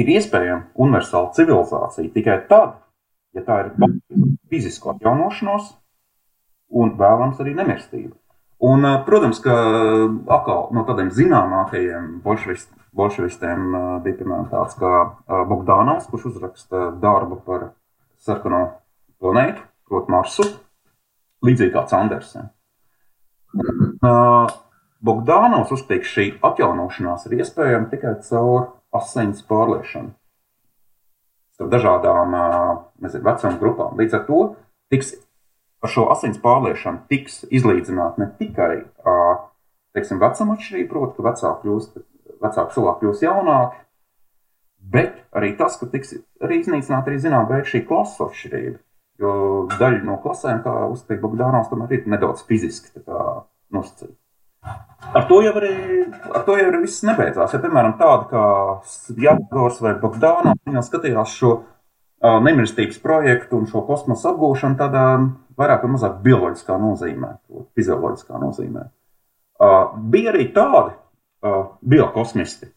ir 0.00 0.14
iespējama 0.16 0.70
universāla 0.80 1.34
civilizācija 1.36 2.14
tikai 2.14 2.38
tad, 2.50 2.78
ja 3.36 3.44
tā 3.46 3.60
ir 3.66 3.92
fizisko 4.50 4.94
atjaunošanos 4.94 5.74
un 6.80 6.94
vēlams 6.98 7.38
arī 7.42 7.54
nemirstība. 7.58 8.14
Un, 8.60 8.84
protams, 9.06 9.38
ka 9.40 9.54
atkal 10.36 10.66
no 10.76 10.82
tādiem 10.84 11.08
zināmākajiem 11.16 12.18
bolševistiem 12.24 13.62
bija 14.04 14.18
piemēram 14.18 14.50
tāds 14.50 14.76
kā 14.76 14.90
Bogdanovs, 15.48 16.10
kurš 16.10 16.26
uzraksta 16.34 16.90
darbu 17.00 17.40
par 17.46 17.70
sarkano 18.20 18.62
planētu, 19.20 19.64
proti 19.88 20.12
Marsu, 20.12 20.46
līdzīgi 21.46 21.74
kā 21.74 21.84
Andersens. 21.98 22.52
Bogdanovs 25.00 25.72
uzskatīja, 25.72 26.04
ka 26.04 26.12
šī 26.14 26.26
atjaunošanās 26.44 27.26
ir 27.26 27.38
iespējama 27.40 27.88
tikai 27.92 28.18
caur 28.26 28.72
asins 28.96 29.40
pārliešanu 29.48 30.12
starp 31.60 31.72
dažādām 31.74 32.32
nezinu, 33.04 33.24
vecuma 33.26 33.58
grupām. 33.60 33.98
Līdz 34.00 34.16
ar 34.16 34.22
to 34.24 34.40
tiks 34.92 35.12
ar 35.84 35.92
šo 35.92 36.06
asins 36.12 36.40
pārliešanu 36.40 37.04
tiks 37.12 37.42
izlīdzināta 37.52 38.22
ne 38.22 38.30
tikai 38.38 38.86
teiksim, 39.92 40.20
vecuma 40.22 40.56
atšķirība, 40.56 40.88
proti, 40.88 41.16
ka 41.18 41.26
vecāki 41.26 41.66
kļūst, 41.66 42.00
vecāki 42.40 42.76
cilvēki 42.76 43.04
kļūst 43.04 43.24
jaunāki, 43.26 43.80
bet 44.92 45.20
arī 45.36 45.54
tas, 45.58 45.76
ka 45.80 45.88
tiks 45.90 46.16
arī 46.42 46.60
iznīcināta 46.60 47.10
arī 47.10 47.20
zinām 47.22 47.48
veida 47.50 47.68
šī 47.68 47.84
klases 47.88 48.22
atšķirība. 48.26 48.78
Jo 49.20 49.32
daļa 49.74 50.00
no 50.06 50.16
klasēm, 50.22 50.62
kā 50.64 50.72
uzskatīt 50.88 51.20
Bogdānos, 51.20 51.68
tomēr 51.68 51.98
ir 51.98 52.06
nedaudz 52.08 52.40
fiziski 52.48 53.02
nosacīta. 53.04 54.16
Ar 55.16 55.26
to 55.28 55.40
jau 55.44 55.52
arī, 55.56 55.72
ar 56.36 56.44
to 56.46 56.56
jau 56.56 56.68
arī 56.70 56.82
viss 56.84 57.04
nebeidzās. 57.04 57.52
Ja, 57.52 57.60
piemēram, 57.62 57.96
tāda 58.00 58.26
kā 58.30 58.44
Jāgors 59.20 59.80
vai 59.84 59.94
Bogdāna, 60.00 60.54
viņa 60.68 60.84
skatījās 60.86 61.34
šo 61.36 61.52
uh, 61.58 62.38
nemirstības 62.44 63.00
projektu 63.04 63.60
un 63.60 63.68
šo 63.68 63.84
kosmosa 63.88 64.32
apgūšanu 64.32 64.80
tādā 64.80 65.04
vairāk 65.60 65.84
vai 65.84 65.92
mazāk 65.96 66.20
bioloģiskā 66.24 66.76
nozīmē, 66.80 67.34
fizioloģiskā 67.76 68.40
nozīmē. 68.40 68.86
Uh, 69.60 69.92
bija 70.12 70.32
arī 70.32 70.48
tādi 70.56 70.94
uh, 70.94 71.62
biokosmisti, 71.84 72.70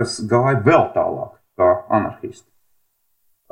kas 0.00 0.18
gāja 0.30 0.58
vēl 0.66 0.88
tālāk 0.96 1.34
kā 1.58 1.70
anarchisti. 1.94 2.48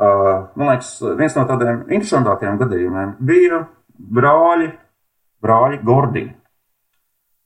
Uh, 0.02 0.48
man 0.58 0.72
liekas, 0.72 0.94
viens 1.18 1.34
no 1.36 1.44
tādiem 1.46 1.84
interesantākiem 1.92 2.56
gadījumiem 2.62 3.16
bija 3.22 3.64
brāļi, 3.92 4.70
brāļi 5.44 5.82
Gordini 5.86 6.32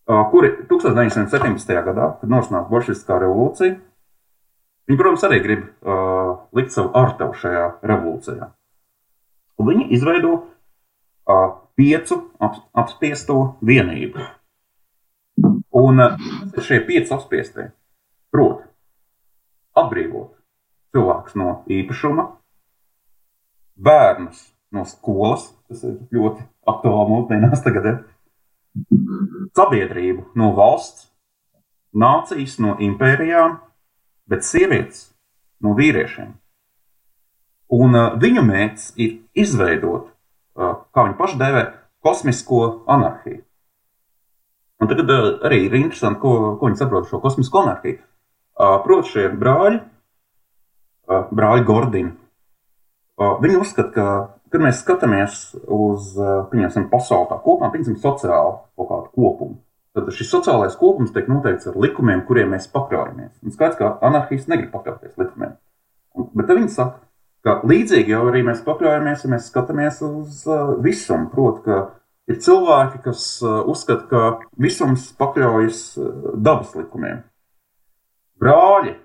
kuri 0.06 0.52
1917. 0.70 1.72
gadā, 1.84 2.10
kad 2.20 2.30
norisinās 2.30 2.68
bolševistiskā 2.70 3.18
revolūcija, 3.22 3.78
viņi, 4.86 4.98
protams, 5.00 5.24
arī 5.26 5.40
grib 5.42 5.64
uh, 5.66 6.36
likt 6.54 6.74
savu 6.74 6.92
artavu 6.94 7.34
šajā 7.34 7.64
revolūcijā. 7.82 8.50
Un 9.58 9.70
viņi 9.70 9.88
izveido 9.96 10.34
uh, 10.36 11.48
piecu 11.78 12.20
ap, 12.38 12.60
apspiesto 12.84 13.56
vienību. 13.66 14.22
Un 15.76 16.04
uh, 16.04 16.30
šie 16.62 16.78
pieci 16.86 17.12
apspiestie, 17.14 17.72
proti, 18.30 18.62
atbrīvot 19.76 20.35
cilvēkus 20.96 21.36
no 21.36 21.60
īpašuma, 21.68 22.26
bērnus 23.76 24.40
no 24.72 24.84
skolas, 24.88 25.50
tas 25.68 25.84
ir 25.86 25.98
ļoti 26.14 26.44
aktuāli 26.68 27.12
mūsdienās 27.12 27.62
tagad. 27.64 27.92
Ir 27.92 28.00
sabiedrību 29.56 30.32
no 30.36 30.50
valsts, 30.56 31.06
nācijas 31.96 32.58
no 32.60 32.74
impērijām, 32.82 33.60
bet 34.28 34.44
sievietes 34.44 35.06
no 35.64 35.76
vīriešiem. 35.78 36.34
Un 37.76 37.98
uh, 37.98 38.12
viņu 38.20 38.44
mērķis 38.46 38.92
ir 39.02 39.16
izveidot, 39.34 40.10
uh, 40.58 40.76
kā 40.94 41.06
viņi 41.06 41.18
paši 41.18 41.40
dēvē, 41.40 41.64
kosmisko 42.04 42.60
anarhiju. 42.92 43.42
Un 44.82 44.90
tagad 44.90 45.10
uh, 45.10 45.30
arī 45.48 45.64
ir 45.66 45.78
interesanti, 45.80 46.20
ko, 46.22 46.58
ko 46.60 46.68
viņi 46.68 46.82
saprot 46.82 47.08
šo 47.10 47.22
kosmisko 47.24 47.64
anarhiju. 47.64 47.98
Uh, 48.56 48.76
Protams, 48.84 49.10
šie 49.12 49.26
brāļi, 49.40 49.80
brāļi 51.06 51.66
Gordini, 51.66 52.12
uh, 52.12 53.36
viņi 53.42 53.60
uzskata, 53.60 53.92
ka, 53.94 54.06
kad 54.52 54.64
mēs 54.64 54.82
skatāmies 54.82 55.38
uz 55.72 56.12
pasauli 56.90 57.30
tā 57.30 57.38
kopumā, 57.42 57.70
pieņemsim 57.72 57.98
sociālu 58.02 58.58
kaut 58.76 58.90
kādu 58.90 59.08
kopumu, 59.14 59.58
tad 59.96 60.10
šis 60.12 60.30
sociālais 60.30 60.76
kopums 60.78 61.14
tiek 61.14 61.28
noteikts 61.30 61.70
ar 61.70 61.78
likumiem, 61.80 62.22
kuriem 62.28 62.52
mēs 62.52 62.68
pakļaujamies. 62.72 63.32
Skaidrs, 63.54 63.78
ka 63.80 63.94
anarchisti 64.04 64.52
negrib 64.52 64.74
pakļauties 64.74 65.16
likumiem. 65.20 65.56
Bet 66.36 66.52
viņi 66.52 66.72
saka, 66.72 67.00
ka 67.46 67.60
līdzīgi 67.68 68.12
jau 68.12 68.26
arī 68.28 68.42
mēs 68.46 68.64
pakļaujamies, 68.66 69.24
ja 69.24 69.32
mēs 69.32 69.48
skatāmies 69.50 70.02
uz 70.04 70.42
visumu. 70.84 71.30
Proti, 71.32 71.78
ir 72.28 72.40
cilvēki, 72.44 73.00
kas 73.06 73.24
uzskata, 73.42 74.04
ka 74.10 74.22
visums 74.60 75.08
pakļaujas 75.16 75.82
dabas 76.34 76.76
likumiem. 76.76 77.24
Brāļi 78.42 78.98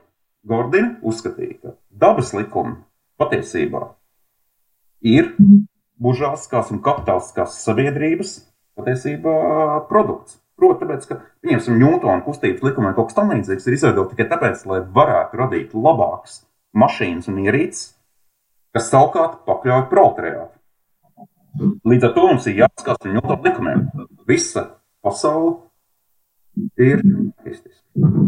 Gordini 0.47 0.97
uzskatīja, 1.08 1.60
ka 1.62 1.76
dabas 2.02 2.34
likumi 2.36 2.78
patiesībā 3.22 3.86
ir 5.06 5.34
buržātiskās 6.02 6.72
un 6.74 6.82
kapitālistiskās 6.84 7.60
sabiedrības 7.66 8.38
patiesībā 8.78 9.36
produkts. 9.89 10.39
Proti, 10.62 10.84
tāpēc, 10.84 11.06
ka, 11.10 11.18
pieņemsim, 11.41 11.78
Ņūtona 11.82 12.22
kustības 12.26 12.62
likumiem 12.66 12.93
kaut 12.93 13.10
kas 13.10 13.18
tamlīdzīgs 13.18 13.66
ir 13.66 13.76
izveidots 13.78 14.14
tikai 14.14 14.28
tāpēc, 14.30 14.62
lai 14.70 14.82
varētu 14.93 15.39
radīt 15.39 15.74
labākas 15.74 16.43
mašīnas 16.78 17.30
un 17.32 17.39
ierīces, 17.41 17.95
kas 18.76 18.91
savukārt 18.93 19.41
pakļauj 19.47 19.88
proletariātu. 19.89 20.54
Līdz 21.89 22.08
ar 22.08 22.14
to 22.16 22.28
mums 22.30 22.45
ir 22.47 22.62
jāskatās 22.62 23.02
uz 23.02 23.16
Ņūtona 23.16 23.41
likumiem. 23.47 23.88
Visa 24.30 24.68
pasaule 25.02 25.58
ir 26.78 27.02
anarchistiska. 27.02 27.82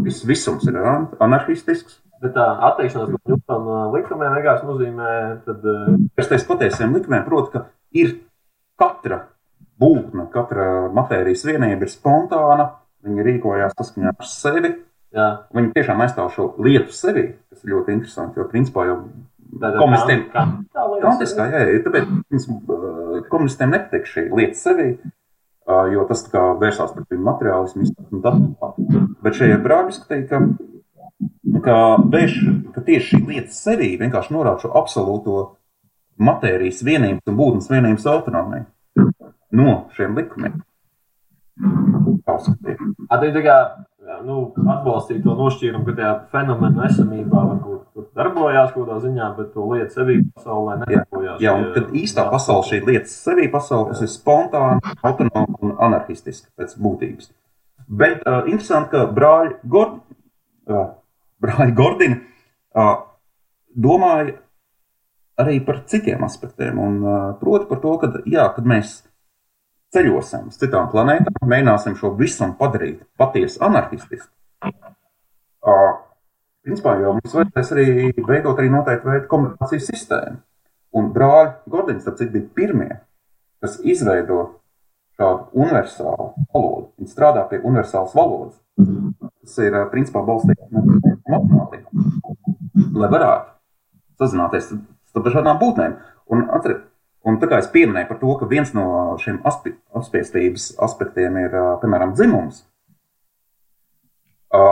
Viss 0.04 0.26
visums 0.28 0.66
ir 0.68 0.80
anarchistisks. 1.22 2.00
Bet 2.24 2.32
tā 2.38 2.44
atteikšanās 2.70 3.10
no 3.12 3.18
Ņūtona 3.28 3.80
likumiem 3.92 4.36
vienkārši 4.38 4.68
nozīmē, 4.70 5.10
tad, 5.44 5.66
Es 6.16 6.30
teicu 6.30 6.48
patiesiem 6.54 6.94
likumiem, 6.96 7.24
proti, 7.26 7.52
ka 7.52 7.66
ir 8.00 8.14
katra 8.80 9.20
būtne, 9.80 10.28
katra 10.32 10.88
matērijas 10.94 11.44
vienība 11.44 11.84
ir 11.84 11.92
spontāna, 11.92 12.70
viņi 13.04 13.26
rīkojās 13.28 13.76
saskaņā 13.76 14.14
ar 14.14 14.28
sevi. 14.30 14.72
jā, 15.14 15.28
Viņi 15.54 15.72
tiešām 15.76 16.00
aizstāv 16.00 16.32
šo 16.32 16.48
lietu 16.64 16.94
sevi, 16.96 17.26
kas 17.50 17.64
ir 17.64 17.74
ļoti 17.74 17.98
interesanti, 17.98 18.40
jo 18.40 18.48
principā 18.50 18.88
jau 18.88 18.98
Komunistiem. 19.54 20.24
Kantiskā 20.32 20.84
Kantiskā, 21.04 21.44
jā, 21.52 21.60
jā, 21.68 21.82
tāpēc 21.84 22.08
mums, 22.10 22.46
komunistiem 23.30 23.70
nepatīk 23.70 24.08
šī 24.10 24.24
lieta 24.34 24.58
sevi, 24.58 24.86
jo 25.94 26.06
tas 26.08 26.24
tā 26.26 26.32
kā 26.32 26.42
vērsās 26.58 26.94
pret 26.96 27.12
viņu 27.14 27.26
materiālismu 27.28 27.86
un 28.16 28.24
tā. 28.24 28.32
Bet 29.22 29.38
šie 29.38 29.52
brāļi 29.62 29.94
skatīja, 29.94 30.26
ka, 30.32 30.40
ka, 31.64 31.78
vērš, 32.12 32.36
ka 32.74 32.84
tieši 32.86 33.10
šī 33.10 33.22
lieta 33.28 33.54
sevi 33.54 33.94
vienkārši 34.00 34.34
norāda 34.34 34.64
šo 34.64 34.72
absolūto 34.80 35.38
matērijas 36.22 36.84
vienības 36.86 37.30
un 37.30 37.38
būtnes 37.38 37.70
vienības 37.72 38.06
autonomiju 38.10 39.10
no 39.54 39.74
šiem 39.96 40.16
likumiem. 40.18 40.60
Tā 42.24 43.42
kā 43.44 43.56
jā, 44.04 44.16
nu, 44.26 44.38
atbalstīja 44.58 45.22
to 45.24 45.34
nošķīrumu, 45.38 45.84
ka 45.86 45.94
tajā 45.98 46.14
fenomena 46.32 46.88
esamībā 46.88 47.44
varbūt 47.50 47.84
tur 47.94 48.08
darbojās 48.16 48.72
kaut 48.74 48.88
kādā 48.88 48.98
ziņā, 49.04 49.28
bet 49.38 49.52
to 49.54 49.68
lietu 49.70 49.94
sevī 49.98 50.18
pasaulē 50.34 50.80
nedarbojās. 50.82 51.38
Jā, 51.42 51.54
un 51.58 51.70
tad 51.76 51.94
īstā 52.00 52.26
pasaule, 52.32 52.66
šī 52.70 52.80
lieta 52.88 53.10
sevi 53.10 53.46
pasaule, 53.52 53.92
kas 53.92 54.02
ir 54.04 54.12
spontāna, 54.12 54.94
autonoma 55.04 55.60
un 55.60 55.76
anarchistiska 55.88 56.50
pēc 56.58 56.76
būtības. 56.80 57.30
Bet 57.88 58.22
uh, 58.24 58.42
interesanti, 58.48 58.94
ka 58.94 59.06
brāļi, 59.14 59.56
Gord, 59.70 59.98
uh, 60.70 60.86
brāļi 61.44 61.76
Gordini 61.76 62.18
uh, 62.18 62.96
domāja 63.74 64.38
arī 65.40 65.58
par 65.66 65.82
citiem 65.90 66.24
aspektiem. 66.26 66.78
Un, 66.78 67.00
uh, 67.02 67.26
proti 67.40 67.68
par 67.70 67.82
to, 67.82 67.96
ka, 68.02 68.10
jā, 68.30 68.46
kad 68.56 68.68
mēs 68.68 69.02
ceļosim 69.94 70.48
uz 70.50 70.58
citām 70.58 70.88
planētām, 70.90 71.36
mēģināsim 71.46 71.98
šo 71.98 72.14
visu 72.18 72.48
padarīt 72.58 73.04
patiesi 73.20 73.60
anarchistisku. 73.62 74.32
Uh, 75.64 75.94
principā 76.64 76.96
jau 77.00 77.14
mums 77.16 77.36
vajadzēs 77.36 77.72
arī 77.76 77.86
veidot 78.18 78.58
arī 78.58 78.72
noteiktu 78.72 79.10
veidu 79.10 79.30
komunikācijas 79.30 79.88
sistēmu. 79.92 80.42
Un 80.94 81.10
brāļi 81.14 81.70
Gordons, 81.70 82.04
starp 82.04 82.20
citu, 82.20 82.36
bija 82.36 82.50
pirmie, 82.54 82.90
kas 83.62 83.80
izveido 83.82 84.42
šādu 85.18 85.62
universālu 85.64 86.30
valodu. 86.54 86.88
Viņi 86.98 87.12
strādā 87.12 87.44
pie 87.50 87.60
universālas 87.62 88.14
valodas. 88.16 88.58
Tas 89.44 89.58
ir 89.62 89.76
principā 89.92 90.24
balstīts 90.26 90.64
uz 90.70 91.20
matemātiku, 91.30 92.04
lai 92.98 93.10
varētu 93.12 93.52
sazināties 94.20 94.72
starp 95.10 95.28
dažādām 95.28 95.60
būtnēm. 95.60 95.96
Un, 96.32 96.46
atcer, 96.56 96.78
un 97.26 97.38
tā 97.42 97.50
kā 97.50 97.60
es 97.62 97.70
pieminēju 97.70 98.10
par 98.10 98.20
to, 98.22 98.34
ka 98.40 98.48
viens 98.50 98.72
no 98.74 98.86
šiem 99.22 99.40
aspi, 99.46 99.74
apspiestības 99.94 100.72
aspektiem 100.82 101.38
ir, 101.44 101.56
piemēram, 101.82 102.14
dzimums, 102.16 102.64
ā, 104.54 104.64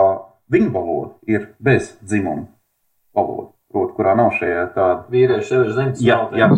viņu 0.53 0.73
valoda 0.73 1.13
ir 1.29 1.51
bez 1.63 1.93
dzimuma 2.01 2.49
valoda, 3.15 3.51
proti, 3.71 3.95
kurā 3.99 4.17
nav 4.17 4.33
šie 4.39 4.51
tādi 4.75 5.13
Vīrieši 5.13 5.49
sevi 5.49 5.67
ir 5.69 5.75
zemes 5.77 6.03
Jā, 6.03 6.19
jā. 6.35 6.49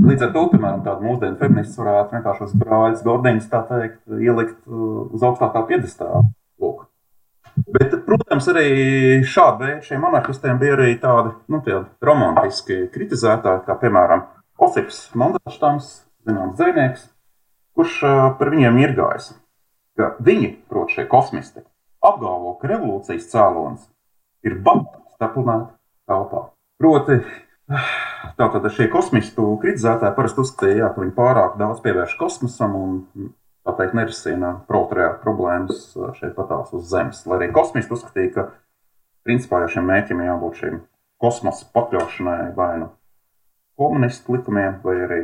Līdz 0.00 0.24
ar 0.24 0.30
to, 0.32 0.42
piemēram, 0.52 0.80
tādu 0.84 1.04
mūsdienu 1.04 1.36
feminists 1.40 1.78
varētu 1.80 2.16
vienkārši 2.16 2.44
uz 2.46 2.52
brāļus 2.60 3.02
Gordeņus, 3.04 3.48
tā 3.52 3.60
teikt, 3.68 3.98
ielikt 4.16 4.56
uh, 4.64 5.10
uz 5.12 5.24
augstākā 5.26 5.62
piedestāla. 5.68 6.22
Bet, 7.74 7.92
protams, 8.06 8.46
arī 8.48 8.68
šāda 9.28 9.66
veida 9.66 9.84
šiem 9.84 10.06
anarchistiem 10.08 10.60
bija 10.60 10.76
arī 10.78 10.94
tādi, 11.02 11.34
nu, 11.52 11.60
romantiski 12.06 12.86
kritizētāji, 12.94 13.64
kā, 13.66 13.76
piemēram, 13.82 14.24
Osips 14.60 15.02
Mandelstāms, 15.16 15.90
zināms, 16.28 16.56
dzēnieks, 16.56 17.04
kurš 17.76 18.00
uh, 18.06 18.22
par 18.38 18.52
viņiem 18.54 18.80
ir 18.80 18.96
gājis. 18.96 19.34
Ka 19.98 20.14
viņi, 20.24 20.54
proti, 20.70 20.96
šie 20.96 21.06
kosmisti, 21.10 21.64
apgalvo, 22.00 22.54
ka 22.60 22.72
revolūcijas 22.72 23.28
cēlonis 23.32 23.84
ir 24.48 24.56
batu 24.64 25.02
staplinēta 25.16 25.74
telpā. 26.08 26.46
Proti, 26.80 27.20
Tātad 28.40 28.66
šie 28.74 28.88
kosmistu 28.90 29.44
kritizētāji 29.62 30.16
parasti 30.16 30.42
uzskatīja, 30.42 30.88
ka 30.94 31.04
viņi 31.04 31.14
pārāk 31.14 31.58
daudz 31.60 31.82
pievērš 31.84 32.16
kosmosam 32.18 32.74
un 32.74 32.96
tā 33.66 33.74
teikt, 33.78 33.94
nerisina 33.94 34.54
proletariāta 34.66 35.20
problēmas 35.22 35.92
šeit 36.18 36.34
patās 36.38 36.72
uz 36.74 36.88
Zemes. 36.90 37.22
Lai 37.30 37.38
arī 37.38 37.50
kosmisti 37.54 37.94
uzskatīja, 37.94 38.32
ka 38.34 38.46
principā 39.28 39.62
jau 39.62 39.74
šiem 39.76 39.86
mērķiem 39.90 40.24
jābūt 40.26 40.62
šiem 40.62 40.80
kosmosa 41.20 41.68
pakļaušanai 41.76 42.54
vai 42.56 42.72
nu 42.82 42.90
komunistu 43.78 44.34
likumiem, 44.34 44.80
vai 44.84 44.96
arī 45.06 45.20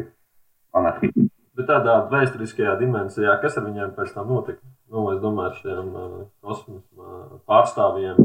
anarhiju. 0.76 1.26
Bet 1.57 1.70
tādā 1.70 1.99
vēsturiskajā 2.12 2.76
dimensijā, 2.78 3.34
kas 3.42 3.57
ar 3.59 3.66
viņiem 3.66 3.94
pēc 3.97 4.12
tam 4.14 4.30
notika? 4.30 4.61
Nu, 4.92 5.09
es 5.14 5.22
domāju, 5.22 5.51
ar 5.51 5.61
šiem 5.62 5.92
uh, 5.97 6.16
kosmosa 6.44 7.40
pārstāvjiem 7.49 8.20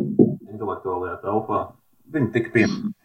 intelektuālajā 0.52 1.22
telpā. 1.24 1.62
Viņi 2.12 2.34
tika 2.36 2.52
pieminēti. 2.54 3.01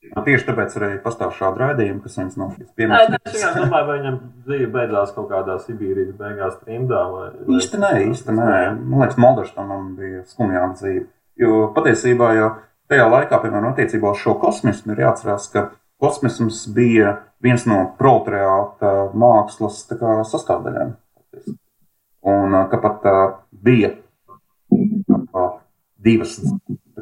Tieši 0.00 0.46
tāpēc 0.48 0.74
arī 0.78 0.94
pastāv 1.04 1.34
šādi 1.36 1.60
raidījumi, 1.60 2.00
kas 2.00 2.14
Nē, 2.16 2.66
piemērs. 2.78 3.10
nē, 3.12 3.18
es 3.28 3.42
domāju, 3.52 3.86
vai 3.86 3.96
viņam 3.98 4.14
dzīve 4.46 4.68
beidzās 4.72 5.12
kaut 5.12 5.28
kādā 5.28 5.58
Sibīrijas 5.60 6.14
beigās 6.16 6.56
trimdā. 6.62 7.02
Vai. 7.12 7.26
Īsti 7.58 7.80
nē, 7.82 7.90
īsti 8.08 8.36
nē. 8.38 8.54
Man 8.80 9.04
liekas, 9.04 9.18
Moldaštam 9.20 9.74
bija 9.98 10.22
skumjāka 10.30 10.72
dzīve. 10.80 11.04
Jo 11.40 11.60
patiesībā 11.76 12.32
jau 12.38 12.48
tajā 12.88 13.10
laikā, 13.12 13.42
piemēram, 13.44 13.74
attiecībā 13.74 14.14
uz 14.14 14.24
šo 14.24 14.38
kosmismu, 14.40 14.96
ir 14.96 15.04
jāatcerās, 15.04 15.50
ka 15.52 15.66
kosmisms 16.00 16.62
bija 16.72 17.18
viens 17.44 17.68
no 17.68 17.82
proletariāta 18.00 19.10
mākslas 19.12 19.82
kā, 19.92 20.16
sastāvdaļām. 20.32 20.96
Un 22.30 22.56
ka 22.72 22.80
pat 22.80 23.04
bija 23.52 23.94
ā, 24.72 25.46
divas 26.00 26.38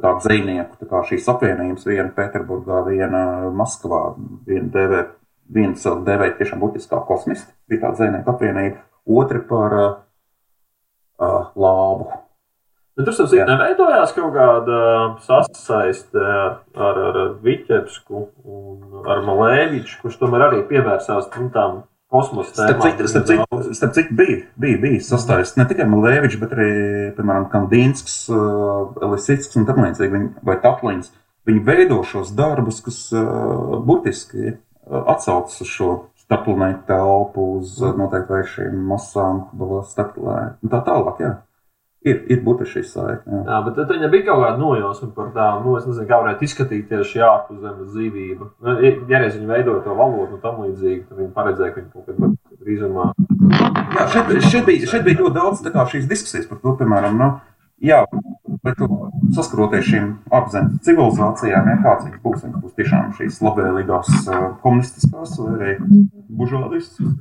kā, 0.03 0.15
dzejnieku 0.23 0.79
tā 0.81 0.89
kā, 0.91 1.03
šīs 1.09 1.29
apvienības, 1.33 1.87
viena 1.89 2.11
Pēterburgā, 2.17 2.83
viena 2.89 3.23
Maskavā, 3.55 4.03
viena 4.49 4.71
dēvē, 4.75 5.03
viena 5.55 5.75
sev 5.81 6.03
dēvēja 6.07 6.39
tiešām 6.41 6.63
būtiski 6.63 6.93
kā 6.93 7.03
kosmisti, 7.09 7.53
bija 7.71 7.87
tā 7.87 7.93
dzejnieku 7.99 8.35
apvienība, 8.35 8.83
otra 9.19 9.43
par 9.51 9.77
uh, 9.79 9.91
uh, 11.23 11.53
lābu. 11.57 12.09
Bet 12.99 13.07
tur 13.07 13.15
tas 13.15 13.33
neveidojās 13.33 14.13
kaut 14.17 14.33
kāda 14.35 14.79
sasaiste 15.23 16.19
ar, 16.19 16.57
ar, 16.99 17.19
Vitebsku 17.45 18.25
un 18.43 19.05
ar 19.07 19.23
Malēviču, 19.23 20.01
kurš 20.03 20.19
tomēr 20.19 20.49
arī 20.49 20.65
pievērsās 20.67 21.31
tām 21.31 21.85
kosmosa 22.09 22.55
Starp 22.55 22.83
citu, 22.83 23.09
starp 23.09 23.27
citu, 23.27 23.75
starp 23.77 23.95
citu 23.97 24.17
bija, 24.17 24.43
bija, 24.57 24.81
bija 24.83 25.01
sastāsts 25.05 25.59
ne 25.61 25.67
tikai 25.69 25.87
Malēvičs, 25.91 26.39
bet 26.41 26.55
arī, 26.57 26.69
piemēram, 27.17 27.49
Kandīnsks, 27.53 28.19
uh, 28.33 28.95
Elisits 29.05 29.59
un 29.61 29.69
tam 29.69 29.83
līdzīgi, 29.85 30.23
vai 30.47 30.57
Tatlins. 30.63 31.13
Viņi 31.49 31.65
veido 31.65 32.01
šos 32.05 32.33
darbus, 32.37 32.81
kas 32.85 33.03
uh, 33.17 33.77
burtiski 33.85 34.55
uh, 34.55 35.03
atsaucas 35.15 35.61
uz 35.65 35.73
šo 35.73 35.91
starpplanētu 36.25 36.85
telpu, 36.89 37.45
uz 37.61 37.77
noteikti 37.81 38.35
vēršiem 38.35 38.81
masām, 38.89 39.47
starplē 39.89 40.41
un 40.61 40.73
tā 40.73 40.83
tālāk. 40.85 41.23
Jā. 41.25 41.35
Ir, 42.09 42.21
ir 42.33 42.39
būtiski 42.45 42.79
šī 42.79 42.83
saikne. 42.89 43.43
Jā, 43.45 43.59
bet 43.67 43.75
tad 43.77 43.91
viņam 43.93 44.13
bija 44.13 44.27
kaut 44.29 44.43
kāda 44.45 44.61
nojausma 44.61 45.09
par 45.17 45.33
tām, 45.35 45.65
nu, 45.67 45.75
nezinu, 45.77 46.07
kā 46.09 46.21
varētu 46.23 46.47
izskatīties 46.47 47.11
šī 47.11 47.25
ārpuszemes 47.27 47.91
dzīvība. 47.93 48.49
Nu, 48.65 48.77
ja 49.11 49.21
reiz 49.21 49.37
viņi 49.37 49.51
veidoja 49.51 49.83
to 49.85 49.97
valodu 49.99 50.39
un 50.39 50.43
tam 50.45 50.63
līdzīgi, 50.65 51.03
tad 51.09 51.21
viņi 51.21 51.35
paredzēja, 51.37 51.75
ka 51.75 51.83
viņi 51.83 51.91
kaut 51.93 52.09
kad 52.09 52.63
drīzumā. 52.63 53.11
Jā, 53.99 54.07
šeit, 54.15 54.33
šeit, 54.47 54.65
bija, 54.69 54.89
šeit 54.93 55.05
bija 55.07 55.21
ļoti 55.21 55.37
daudz 55.37 55.63
kā, 55.69 55.85
šīs 55.93 56.09
diskusijas 56.09 56.49
par 56.49 56.63
to, 56.63 56.75
piemēram, 56.81 57.19
nu, 57.21 57.29
jā, 57.85 58.01
bet 58.65 58.81
saskaroties 59.37 59.91
šīm 59.91 60.09
ārzemes 60.39 60.81
civilizācijām, 60.87 61.71
ja 61.73 61.77
kāds 61.85 62.09
viņas 62.09 62.25
būs, 62.25 62.43
viņas 62.47 62.65
būs 62.65 62.79
tiešām 62.79 63.13
šīs 63.19 63.43
labvēlīgās 63.45 64.11
uh, 64.25 64.49
komunistiskās 64.65 65.37
vai 65.43 65.55
arī 65.59 65.77
bužādistas, 66.41 67.15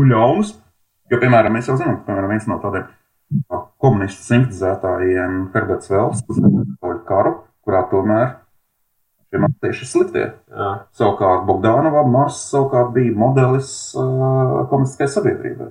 ļaunas. 0.00 0.56
Jo, 1.12 1.20
piemēram, 1.20 1.52
mēs 1.56 1.68
jau 1.68 1.76
zinām, 1.76 2.00
ka 2.00 2.08
piemēram, 2.08 2.32
viens 2.32 2.48
no 2.48 2.56
tādiem 2.62 2.88
komunistu 4.02 4.26
simpatizētājiem 4.26 5.34
Herberts 5.54 5.90
Vels 5.90 6.22
uzsāka 6.26 6.94
karu, 7.06 7.34
kurā 7.62 7.82
tomēr 7.90 8.32
šie 9.30 9.48
tieši 9.62 9.86
sliktie. 9.86 10.24
Jā. 10.50 10.70
Savukārt 10.92 11.46
Bogdānova 11.46 12.02
Mars 12.04 12.40
savukārt 12.50 12.92
bija 12.92 13.14
modelis 13.16 13.94
uh, 13.94 14.66
komunistiskai 14.70 15.08
sabiedrībai. 15.08 15.70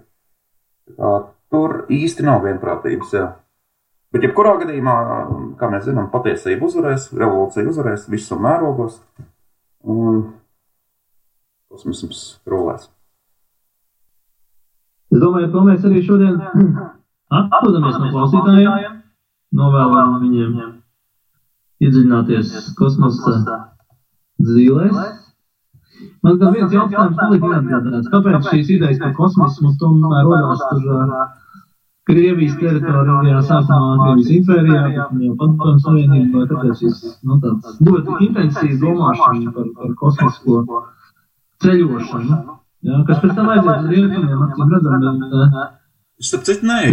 Tā, 0.97 1.11
tur 1.51 1.86
īsti 1.91 2.23
nav 2.25 2.45
vienprātības. 2.45 3.11
Jā. 3.13 3.27
Bet, 4.11 4.23
jebkurā 4.25 4.57
gadījumā, 4.63 4.95
kā 5.59 5.69
mēs 5.71 5.86
zinām, 5.86 6.09
patiesība 6.11 6.67
uzvarēs, 6.67 7.11
revolūcija 7.15 7.67
uzvarēs 7.69 8.09
visos 8.11 8.39
mērogos, 8.43 8.97
un 9.84 10.25
kosmisms 11.71 12.41
rulēs. 12.47 12.89
Es 15.11 15.19
domāju, 15.19 15.51
ka 15.51 15.63
mēs 15.67 15.86
arī 15.88 16.01
šodien 16.03 16.39
Atdodamies 17.32 17.95
no 17.95 18.09
klausītājiem, 18.11 18.95
novēlam 19.55 20.17
viņiem 20.19 20.55
iedziļināties 21.82 22.73
kosmosa 22.79 23.36
dzīvēs. 24.41 24.97
Man 26.25 26.39
kā 26.41 26.49
viens 26.53 26.73
jautājums 26.75 27.17
palika 27.19 27.51
neatbildēts. 27.53 28.09
Kāpēc 28.11 28.49
šīs 28.51 28.73
idejas 28.75 28.99
par 29.01 29.15
kosmosu 29.17 29.71
tomēr 29.79 30.27
rodās 30.27 30.65
tur 30.73 31.07
Krievijas 32.09 32.55
teritorijā, 32.59 33.41
sākumā 33.47 33.91
Krievijas 34.01 34.32
impērijā, 34.36 34.79
pēc 34.86 35.01
tam 35.01 35.19
jau 35.23 35.36
padomu 35.39 35.84
savienībā, 35.86 36.45
tāpēc 36.49 36.79
šis, 36.82 37.03
nu, 37.29 37.38
tāds 37.43 37.77
ļoti 37.88 38.17
intensīvi 38.27 38.79
domāšana 38.82 39.53
par, 39.55 39.67
par 39.77 39.93
kosmisko 39.99 40.82
ceļošanu, 41.61 42.39
jā, 42.89 43.03
kas 43.07 43.21
pēc 43.21 43.38
tam 43.38 43.51
aiziet 43.53 43.86
uz 43.86 43.93
rietumiem, 43.93 44.41
acīm 44.47 44.73
redzam, 44.73 45.05
bet 45.05 45.80
Starp 46.22 46.43
citu, 46.45 46.67
nē, 46.69 46.91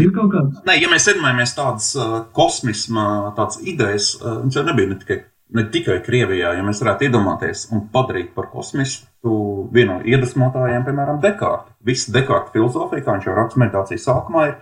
nē, 0.65 0.75
ja 0.81 0.89
mēs 0.89 1.09
iedomājamies 1.11 1.53
tādas 1.57 1.91
uh, 1.99 2.21
kosmisma 2.37 3.35
tādas 3.37 3.59
idejas, 3.61 4.15
uh, 4.23 4.39
viņš 4.45 4.57
jau 4.57 4.65
nebija 4.65 4.89
ne 4.89 4.97
tikai, 5.03 5.19
ne 5.59 5.65
tikai 5.75 5.99
Krievijā. 6.07 6.55
Ja 6.57 6.65
mēs 6.65 6.81
varētu 6.81 7.09
iedomāties 7.09 7.67
un 7.75 7.85
padarīt 7.93 8.33
par 8.37 8.49
kosmistu 8.53 9.35
vienu 9.75 9.99
no 9.99 10.01
iedvesmotājiem, 10.09 10.87
piemēram, 10.87 11.21
Dekārtu. 11.25 11.75
Visa 11.85 12.15
Dekārta 12.15 12.55
filozofija, 12.57 13.05
kā 13.05 13.19
viņš 13.19 13.29
jau 13.29 13.37
raksta 13.37 13.63
meditācijas 13.65 14.09
sākumā, 14.09 14.47
ir, 14.49 14.57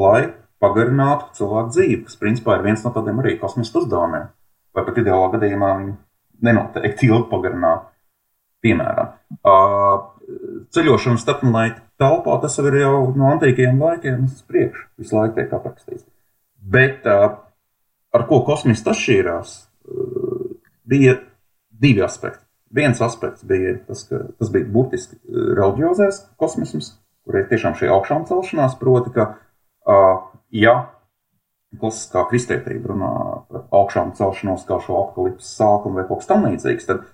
lai 0.00 0.22
pagarinātu 0.64 1.34
cilvēku 1.36 1.74
dzīvi, 1.74 2.00
kas 2.08 2.20
principā 2.20 2.56
ir 2.56 2.66
viens 2.70 2.84
no 2.86 2.94
tādiem 2.96 3.20
arī 3.20 3.36
kosmistu 3.42 3.84
uzdevumiem. 3.84 4.30
Vai 4.76 4.84
pat 4.86 5.00
ideālā 5.02 5.28
gadījumā 5.36 5.74
nenoteikti 6.46 7.10
ilgi 7.10 7.28
pagarināt. 7.30 7.90
Piemēram, 8.64 9.12
uh, 9.44 10.15
ceļošana 10.74 11.20
starpplanetu 11.20 11.82
telpā 12.00 12.36
tas 12.42 12.58
ir 12.62 12.80
jau 12.80 12.98
no 13.16 13.30
antīkiem 13.34 13.80
laikiem 13.80 14.26
uz 14.26 14.42
priekšu. 14.48 14.88
Visu 15.00 15.16
laiku 15.16 15.38
tiek 15.38 15.54
aprakstīts. 15.56 16.06
Bet 16.60 17.06
ar 17.06 18.26
ko 18.28 18.40
kosmists 18.46 18.88
atšķīrās, 18.90 19.54
bija 20.88 21.18
divi 21.70 22.02
aspekti. 22.04 22.42
Viens 22.76 23.00
aspekts 23.00 23.46
bija 23.46 23.76
tas, 23.86 24.02
ka 24.08 24.24
tas 24.38 24.50
bija 24.52 24.66
burtiski 24.72 25.18
reliģiozais 25.30 26.24
kosmisms, 26.40 26.96
kur 27.24 27.38
ir 27.38 27.48
tiešām 27.50 27.76
šī 27.78 27.90
augšām 27.94 28.26
celšanās, 28.28 28.76
proti, 28.80 29.12
ka, 29.14 29.28
ja 30.50 30.76
klasiskā 31.80 32.24
kristietība 32.30 32.92
runā 32.92 33.12
par 33.50 33.66
augšām 33.74 34.14
celšanos 34.18 34.64
kā 34.68 34.78
šo 34.82 34.98
apakalipses 35.02 35.54
sākumu 35.58 36.00
vai 36.00 36.06
kaut 36.08 36.22
kas 36.22 36.30
tamlīdzīgs, 36.30 36.88
tad 36.88 37.04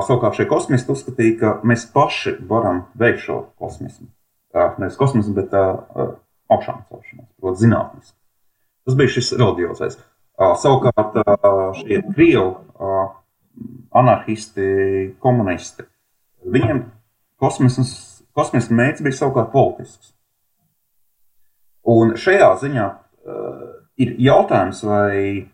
Savukārt 0.00 0.38
šie 0.38 0.46
kosmisti 0.48 0.92
uzskatīja, 0.94 1.36
ka 1.40 1.52
mēs 1.68 1.84
paši 1.92 2.36
varam 2.48 2.84
veikt 2.98 3.24
šo 3.26 3.38
kosmismu. 3.60 4.08
Nevis 4.80 4.96
kosmismu, 5.00 5.34
bet 5.36 5.52
augšām 5.56 6.82
celšanos, 6.88 7.28
proti, 7.40 7.60
zinātniski. 7.64 8.16
Tas 8.86 8.96
bija 8.98 9.12
šis 9.14 9.32
reliģiozais. 9.36 9.98
Savukārt 10.62 11.18
šie 11.80 12.00
krievi 12.12 12.54
anarchisti, 13.92 14.66
komunisti, 15.22 15.84
viņiem 16.48 16.86
kosmisms 17.42 18.70
mērķis 18.72 19.04
bija 19.04 19.18
savukārt 19.18 19.52
politisks. 19.52 20.14
Un 21.82 22.14
šajā 22.16 22.48
ziņā 22.62 22.86
ir 24.02 24.14
jautājums, 24.22 24.82
vai 24.86 25.51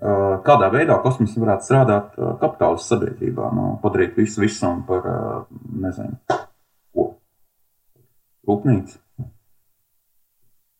kādā 0.00 0.70
veidā 0.72 0.96
kosmoss 1.04 1.36
varētu 1.36 1.66
strādāt 1.66 2.14
eh, 2.16 2.32
kapitālistu 2.40 2.94
sabiedrībā, 2.94 3.50
nu, 3.56 3.66
padarīt 3.82 4.16
visu 4.16 4.40
visam 4.40 4.82
par, 4.88 5.04
eh, 5.04 5.42
nezinu, 5.84 6.16
ko, 6.94 7.06
rūpnīcu, 8.48 8.96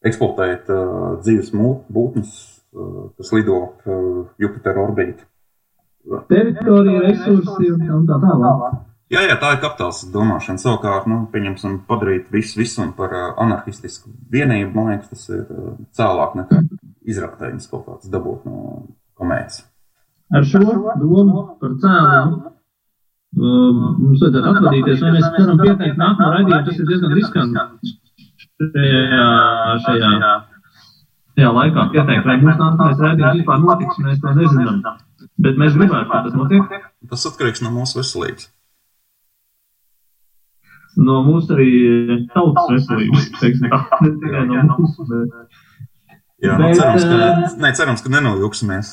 eksploatēt 0.08 0.70
uh, 0.72 1.18
dzīves 1.20 1.50
būtnes, 1.92 2.30
uh, 2.72 3.10
kas 3.20 3.32
lido 3.36 3.58
uh, 3.60 4.22
Jupitera 4.40 4.80
orbītā. 4.80 5.26
Teritorija, 6.30 7.02
resursi 7.04 7.68
un 7.76 8.06
tā 8.08 8.16
tālāk. 8.22 8.78
Jā, 9.12 9.26
jā, 9.26 9.34
tā 9.42 9.50
ir 9.52 9.60
kapitāls 9.60 10.00
domāšana. 10.14 10.62
Savukārt, 10.62 11.04
nu, 11.10 11.26
pieņemsim, 11.28 11.82
padarīt 11.88 12.30
visu 12.32 12.62
visam 12.62 12.94
par 12.96 13.12
uh, 13.12 13.26
anarchistisku 13.44 14.08
vienību, 14.32 14.72
man 14.72 14.94
liekas, 14.94 15.12
tas 15.12 15.28
ir 15.34 15.44
uh, 15.44 15.76
cēlāk 15.98 16.40
nekā 16.40 16.62
izraktējums 17.10 17.68
kaut 17.68 17.84
kāds 17.90 18.08
dabūt 18.08 18.48
no 18.48 18.64
komēdijas. 19.20 19.64
Ar 20.30 20.46
šo 20.46 20.60
domu 21.00 21.44
par 21.60 21.74
cēloņu 21.82 22.36
um, 22.40 23.80
mums 23.98 24.22
vajadzētu 24.22 24.52
atvadīties, 24.52 25.02
vai 25.02 25.12
mēs 25.16 25.26
varam 25.36 25.58
pieteikt 25.64 25.98
nākamo 26.00 26.30
raidījumu. 26.36 26.62
Tas 26.68 26.78
ir 26.78 26.88
diezgan 26.90 27.16
riskanti 27.18 27.96
šajā, 28.60 29.26
šajā, 29.86 30.32
šajā 31.34 31.52
laikā 31.58 31.86
pieteikt, 31.94 32.30
vai 32.30 32.38
mums 32.44 32.62
nākamais 32.62 33.04
raidījums 33.04 33.40
vispār 33.40 33.60
notiks, 33.64 34.00
mēs 34.06 34.22
to 34.22 34.36
nezinām. 34.38 34.80
Bet 35.40 35.60
mēs 35.60 35.76
gribētu, 35.76 36.08
ka 36.10 36.24
tas 36.26 36.36
notiek. 36.36 36.80
Tas 37.10 37.28
atkarīgs 37.30 37.62
no 37.64 37.72
mūsu 37.74 38.00
veselības. 38.00 38.50
No 41.00 41.20
mūsu 41.24 41.54
arī 41.54 41.70
tautas 42.34 42.66
veselības, 42.74 43.28
ne 43.40 44.10
tikai 44.20 44.42
no 44.48 44.64
mūsu, 44.72 45.06
bet 45.08 45.49
Jā, 46.40 46.56
nu, 46.56 46.72
cerams, 46.72 47.04
ka, 47.04 47.56
ne, 47.60 47.70
cerams, 47.76 48.02
ka 48.04 48.12
nenojūksimies. 48.16 48.92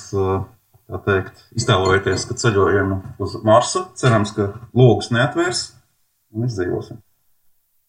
Tā 0.87 0.99
teikt, 1.03 1.41
iztēlojoties, 1.59 2.23
ka 2.29 2.35
ceļojam 2.39 2.93
uz 3.23 3.33
Marsu, 3.43 3.81
cerams, 3.99 4.31
ka 4.35 4.53
logus 4.71 5.09
neatvērs 5.11 5.63
un 6.31 6.45
izdzīvosim. 6.47 7.01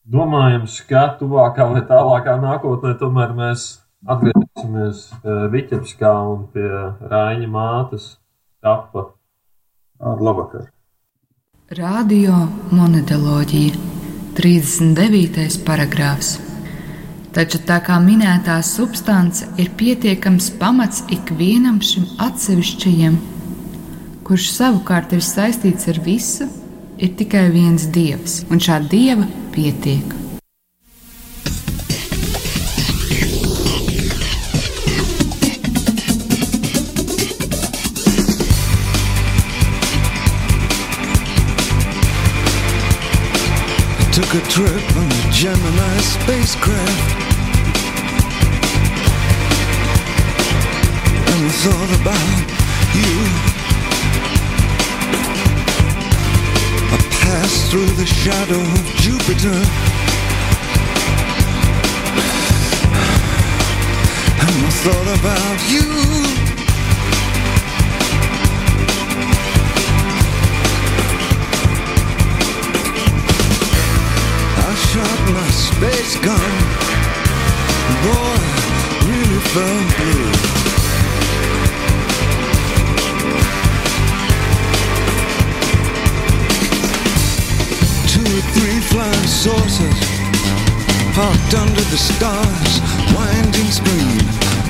Domājams, 0.08 0.80
ka 0.88 1.04
tuvākā 1.20 1.68
vai 1.70 1.84
tālākā 1.86 2.34
nākotnē 2.42 2.96
tomēr 2.98 3.36
mēs 3.38 3.68
atgriezīsimies 4.08 5.04
Vitebskā 5.52 6.10
un 6.32 6.48
pie 6.54 6.66
Rāņa 7.12 7.52
mātes 7.54 8.10
tapa. 8.64 9.12
Ar 9.98 10.18
labvakar! 10.22 10.66
Radio 11.78 12.46
monetoloģija 12.72 13.78
39. 14.38 15.62
paragrāfs. 15.66 16.47
Taču 17.36 17.60
tā 17.68 17.76
kā 17.84 17.98
minētā 18.00 18.56
substance 18.64 19.46
ir 19.60 19.68
pietiekams 19.76 20.48
pamats 20.60 21.02
ikvienam 21.12 21.82
šim 21.84 22.06
atsevišķajam, 22.24 23.18
kurš 24.24 24.48
savukārt 24.54 25.12
ir 25.16 25.24
saistīts 25.24 25.90
ar 25.92 26.00
visu, 26.04 26.48
ir 26.98 27.12
tikai 27.20 27.48
viens 27.54 27.84
dievs, 27.94 28.42
un 28.50 28.64
šā 28.64 28.80
dieva 28.88 29.28
pietiek. 29.54 30.27
Took 44.30 44.44
a 44.44 44.48
trip 44.50 44.96
on 44.96 45.08
the 45.08 45.28
Gemini 45.30 45.96
spacecraft. 46.00 47.16
And 51.32 51.50
thought 51.62 51.92
about 51.98 52.38
you. 52.92 53.14
A 56.92 56.98
passed 57.22 57.70
through 57.70 57.90
the 57.96 58.04
shadow 58.04 58.60
of 58.60 58.84
Jupiter. 59.00 59.58
And 64.44 64.54
I 64.66 64.70
thought 64.84 65.08
about 65.20 65.58
you. 65.70 66.47
Space 75.58 76.16
gun. 76.22 76.52
Boy, 78.06 78.38
really 79.10 79.42
felt 79.50 79.88
blue. 79.98 80.30
Two 88.06 88.28
or 88.38 88.44
three 88.54 88.80
flying 88.90 89.26
saucers 89.26 90.00
parked 91.18 91.54
under 91.54 91.84
the 91.90 91.98
stars, 91.98 92.72
winding 93.14 93.70
screen, 93.78 94.22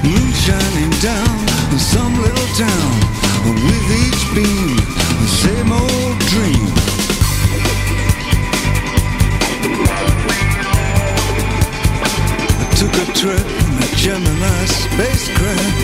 moon 0.09 0.33
shining 0.33 0.93
down 1.05 1.37
in 1.73 1.79
some 1.79 2.15
little 2.23 2.51
town. 2.57 2.95
With 3.45 3.89
each 4.05 4.25
beam, 4.35 4.77
the 5.21 5.29
same 5.29 5.73
old 5.73 6.19
dream. 6.33 7.08
Trip 13.19 13.35
in 13.35 13.83
a 13.83 13.97
Gemini 13.97 14.65
spacecraft. 14.67 15.79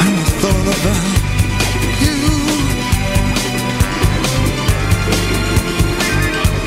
And 0.00 0.14
I 0.16 0.26
thought 0.40 0.68
about 0.76 1.10
you. 2.00 2.18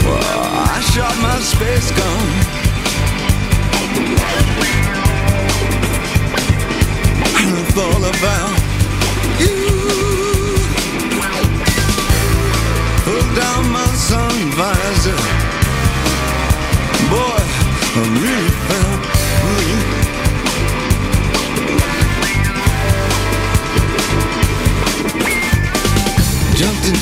Well, 0.05 0.41
I 0.69 0.79
shot 0.93 1.15
my 1.23 1.39
space 1.39 1.89
gun. 1.97 2.27
And 7.41 7.49
I 7.55 7.63
thought 7.73 8.05
about 8.15 8.56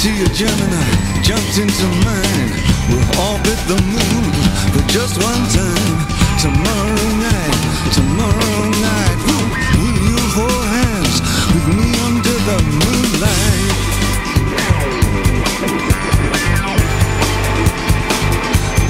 Into 0.05 0.19
your 0.19 0.29
Gemini, 0.35 0.85
jumped 1.23 1.57
into 1.57 1.87
mine. 2.05 2.53
We'll 2.89 3.01
orbit 3.25 3.57
the 3.65 3.81
moon 3.89 4.25
for 4.69 4.85
just 4.87 5.17
one 5.17 5.49
time. 5.49 5.97
Tomorrow 6.37 7.09
night, 7.25 7.57
tomorrow 7.91 8.69
night, 8.85 9.17
we'll, 9.25 9.49
will 9.81 9.97
you 10.05 10.21
hold 10.37 10.65
hands 10.77 11.25
with 11.49 11.67
me 11.73 11.89
under 12.05 12.37
the 12.45 12.57
moonlight? 12.85 13.73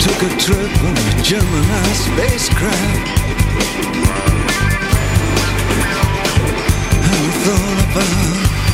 Took 0.03 0.19
a 0.19 0.31
trip 0.35 0.73
on 0.83 0.97
a 0.99 1.23
Gemini 1.23 1.93
spacecraft. 1.95 3.07
And 7.07 7.31
thought 7.39 7.79
about 7.91 8.64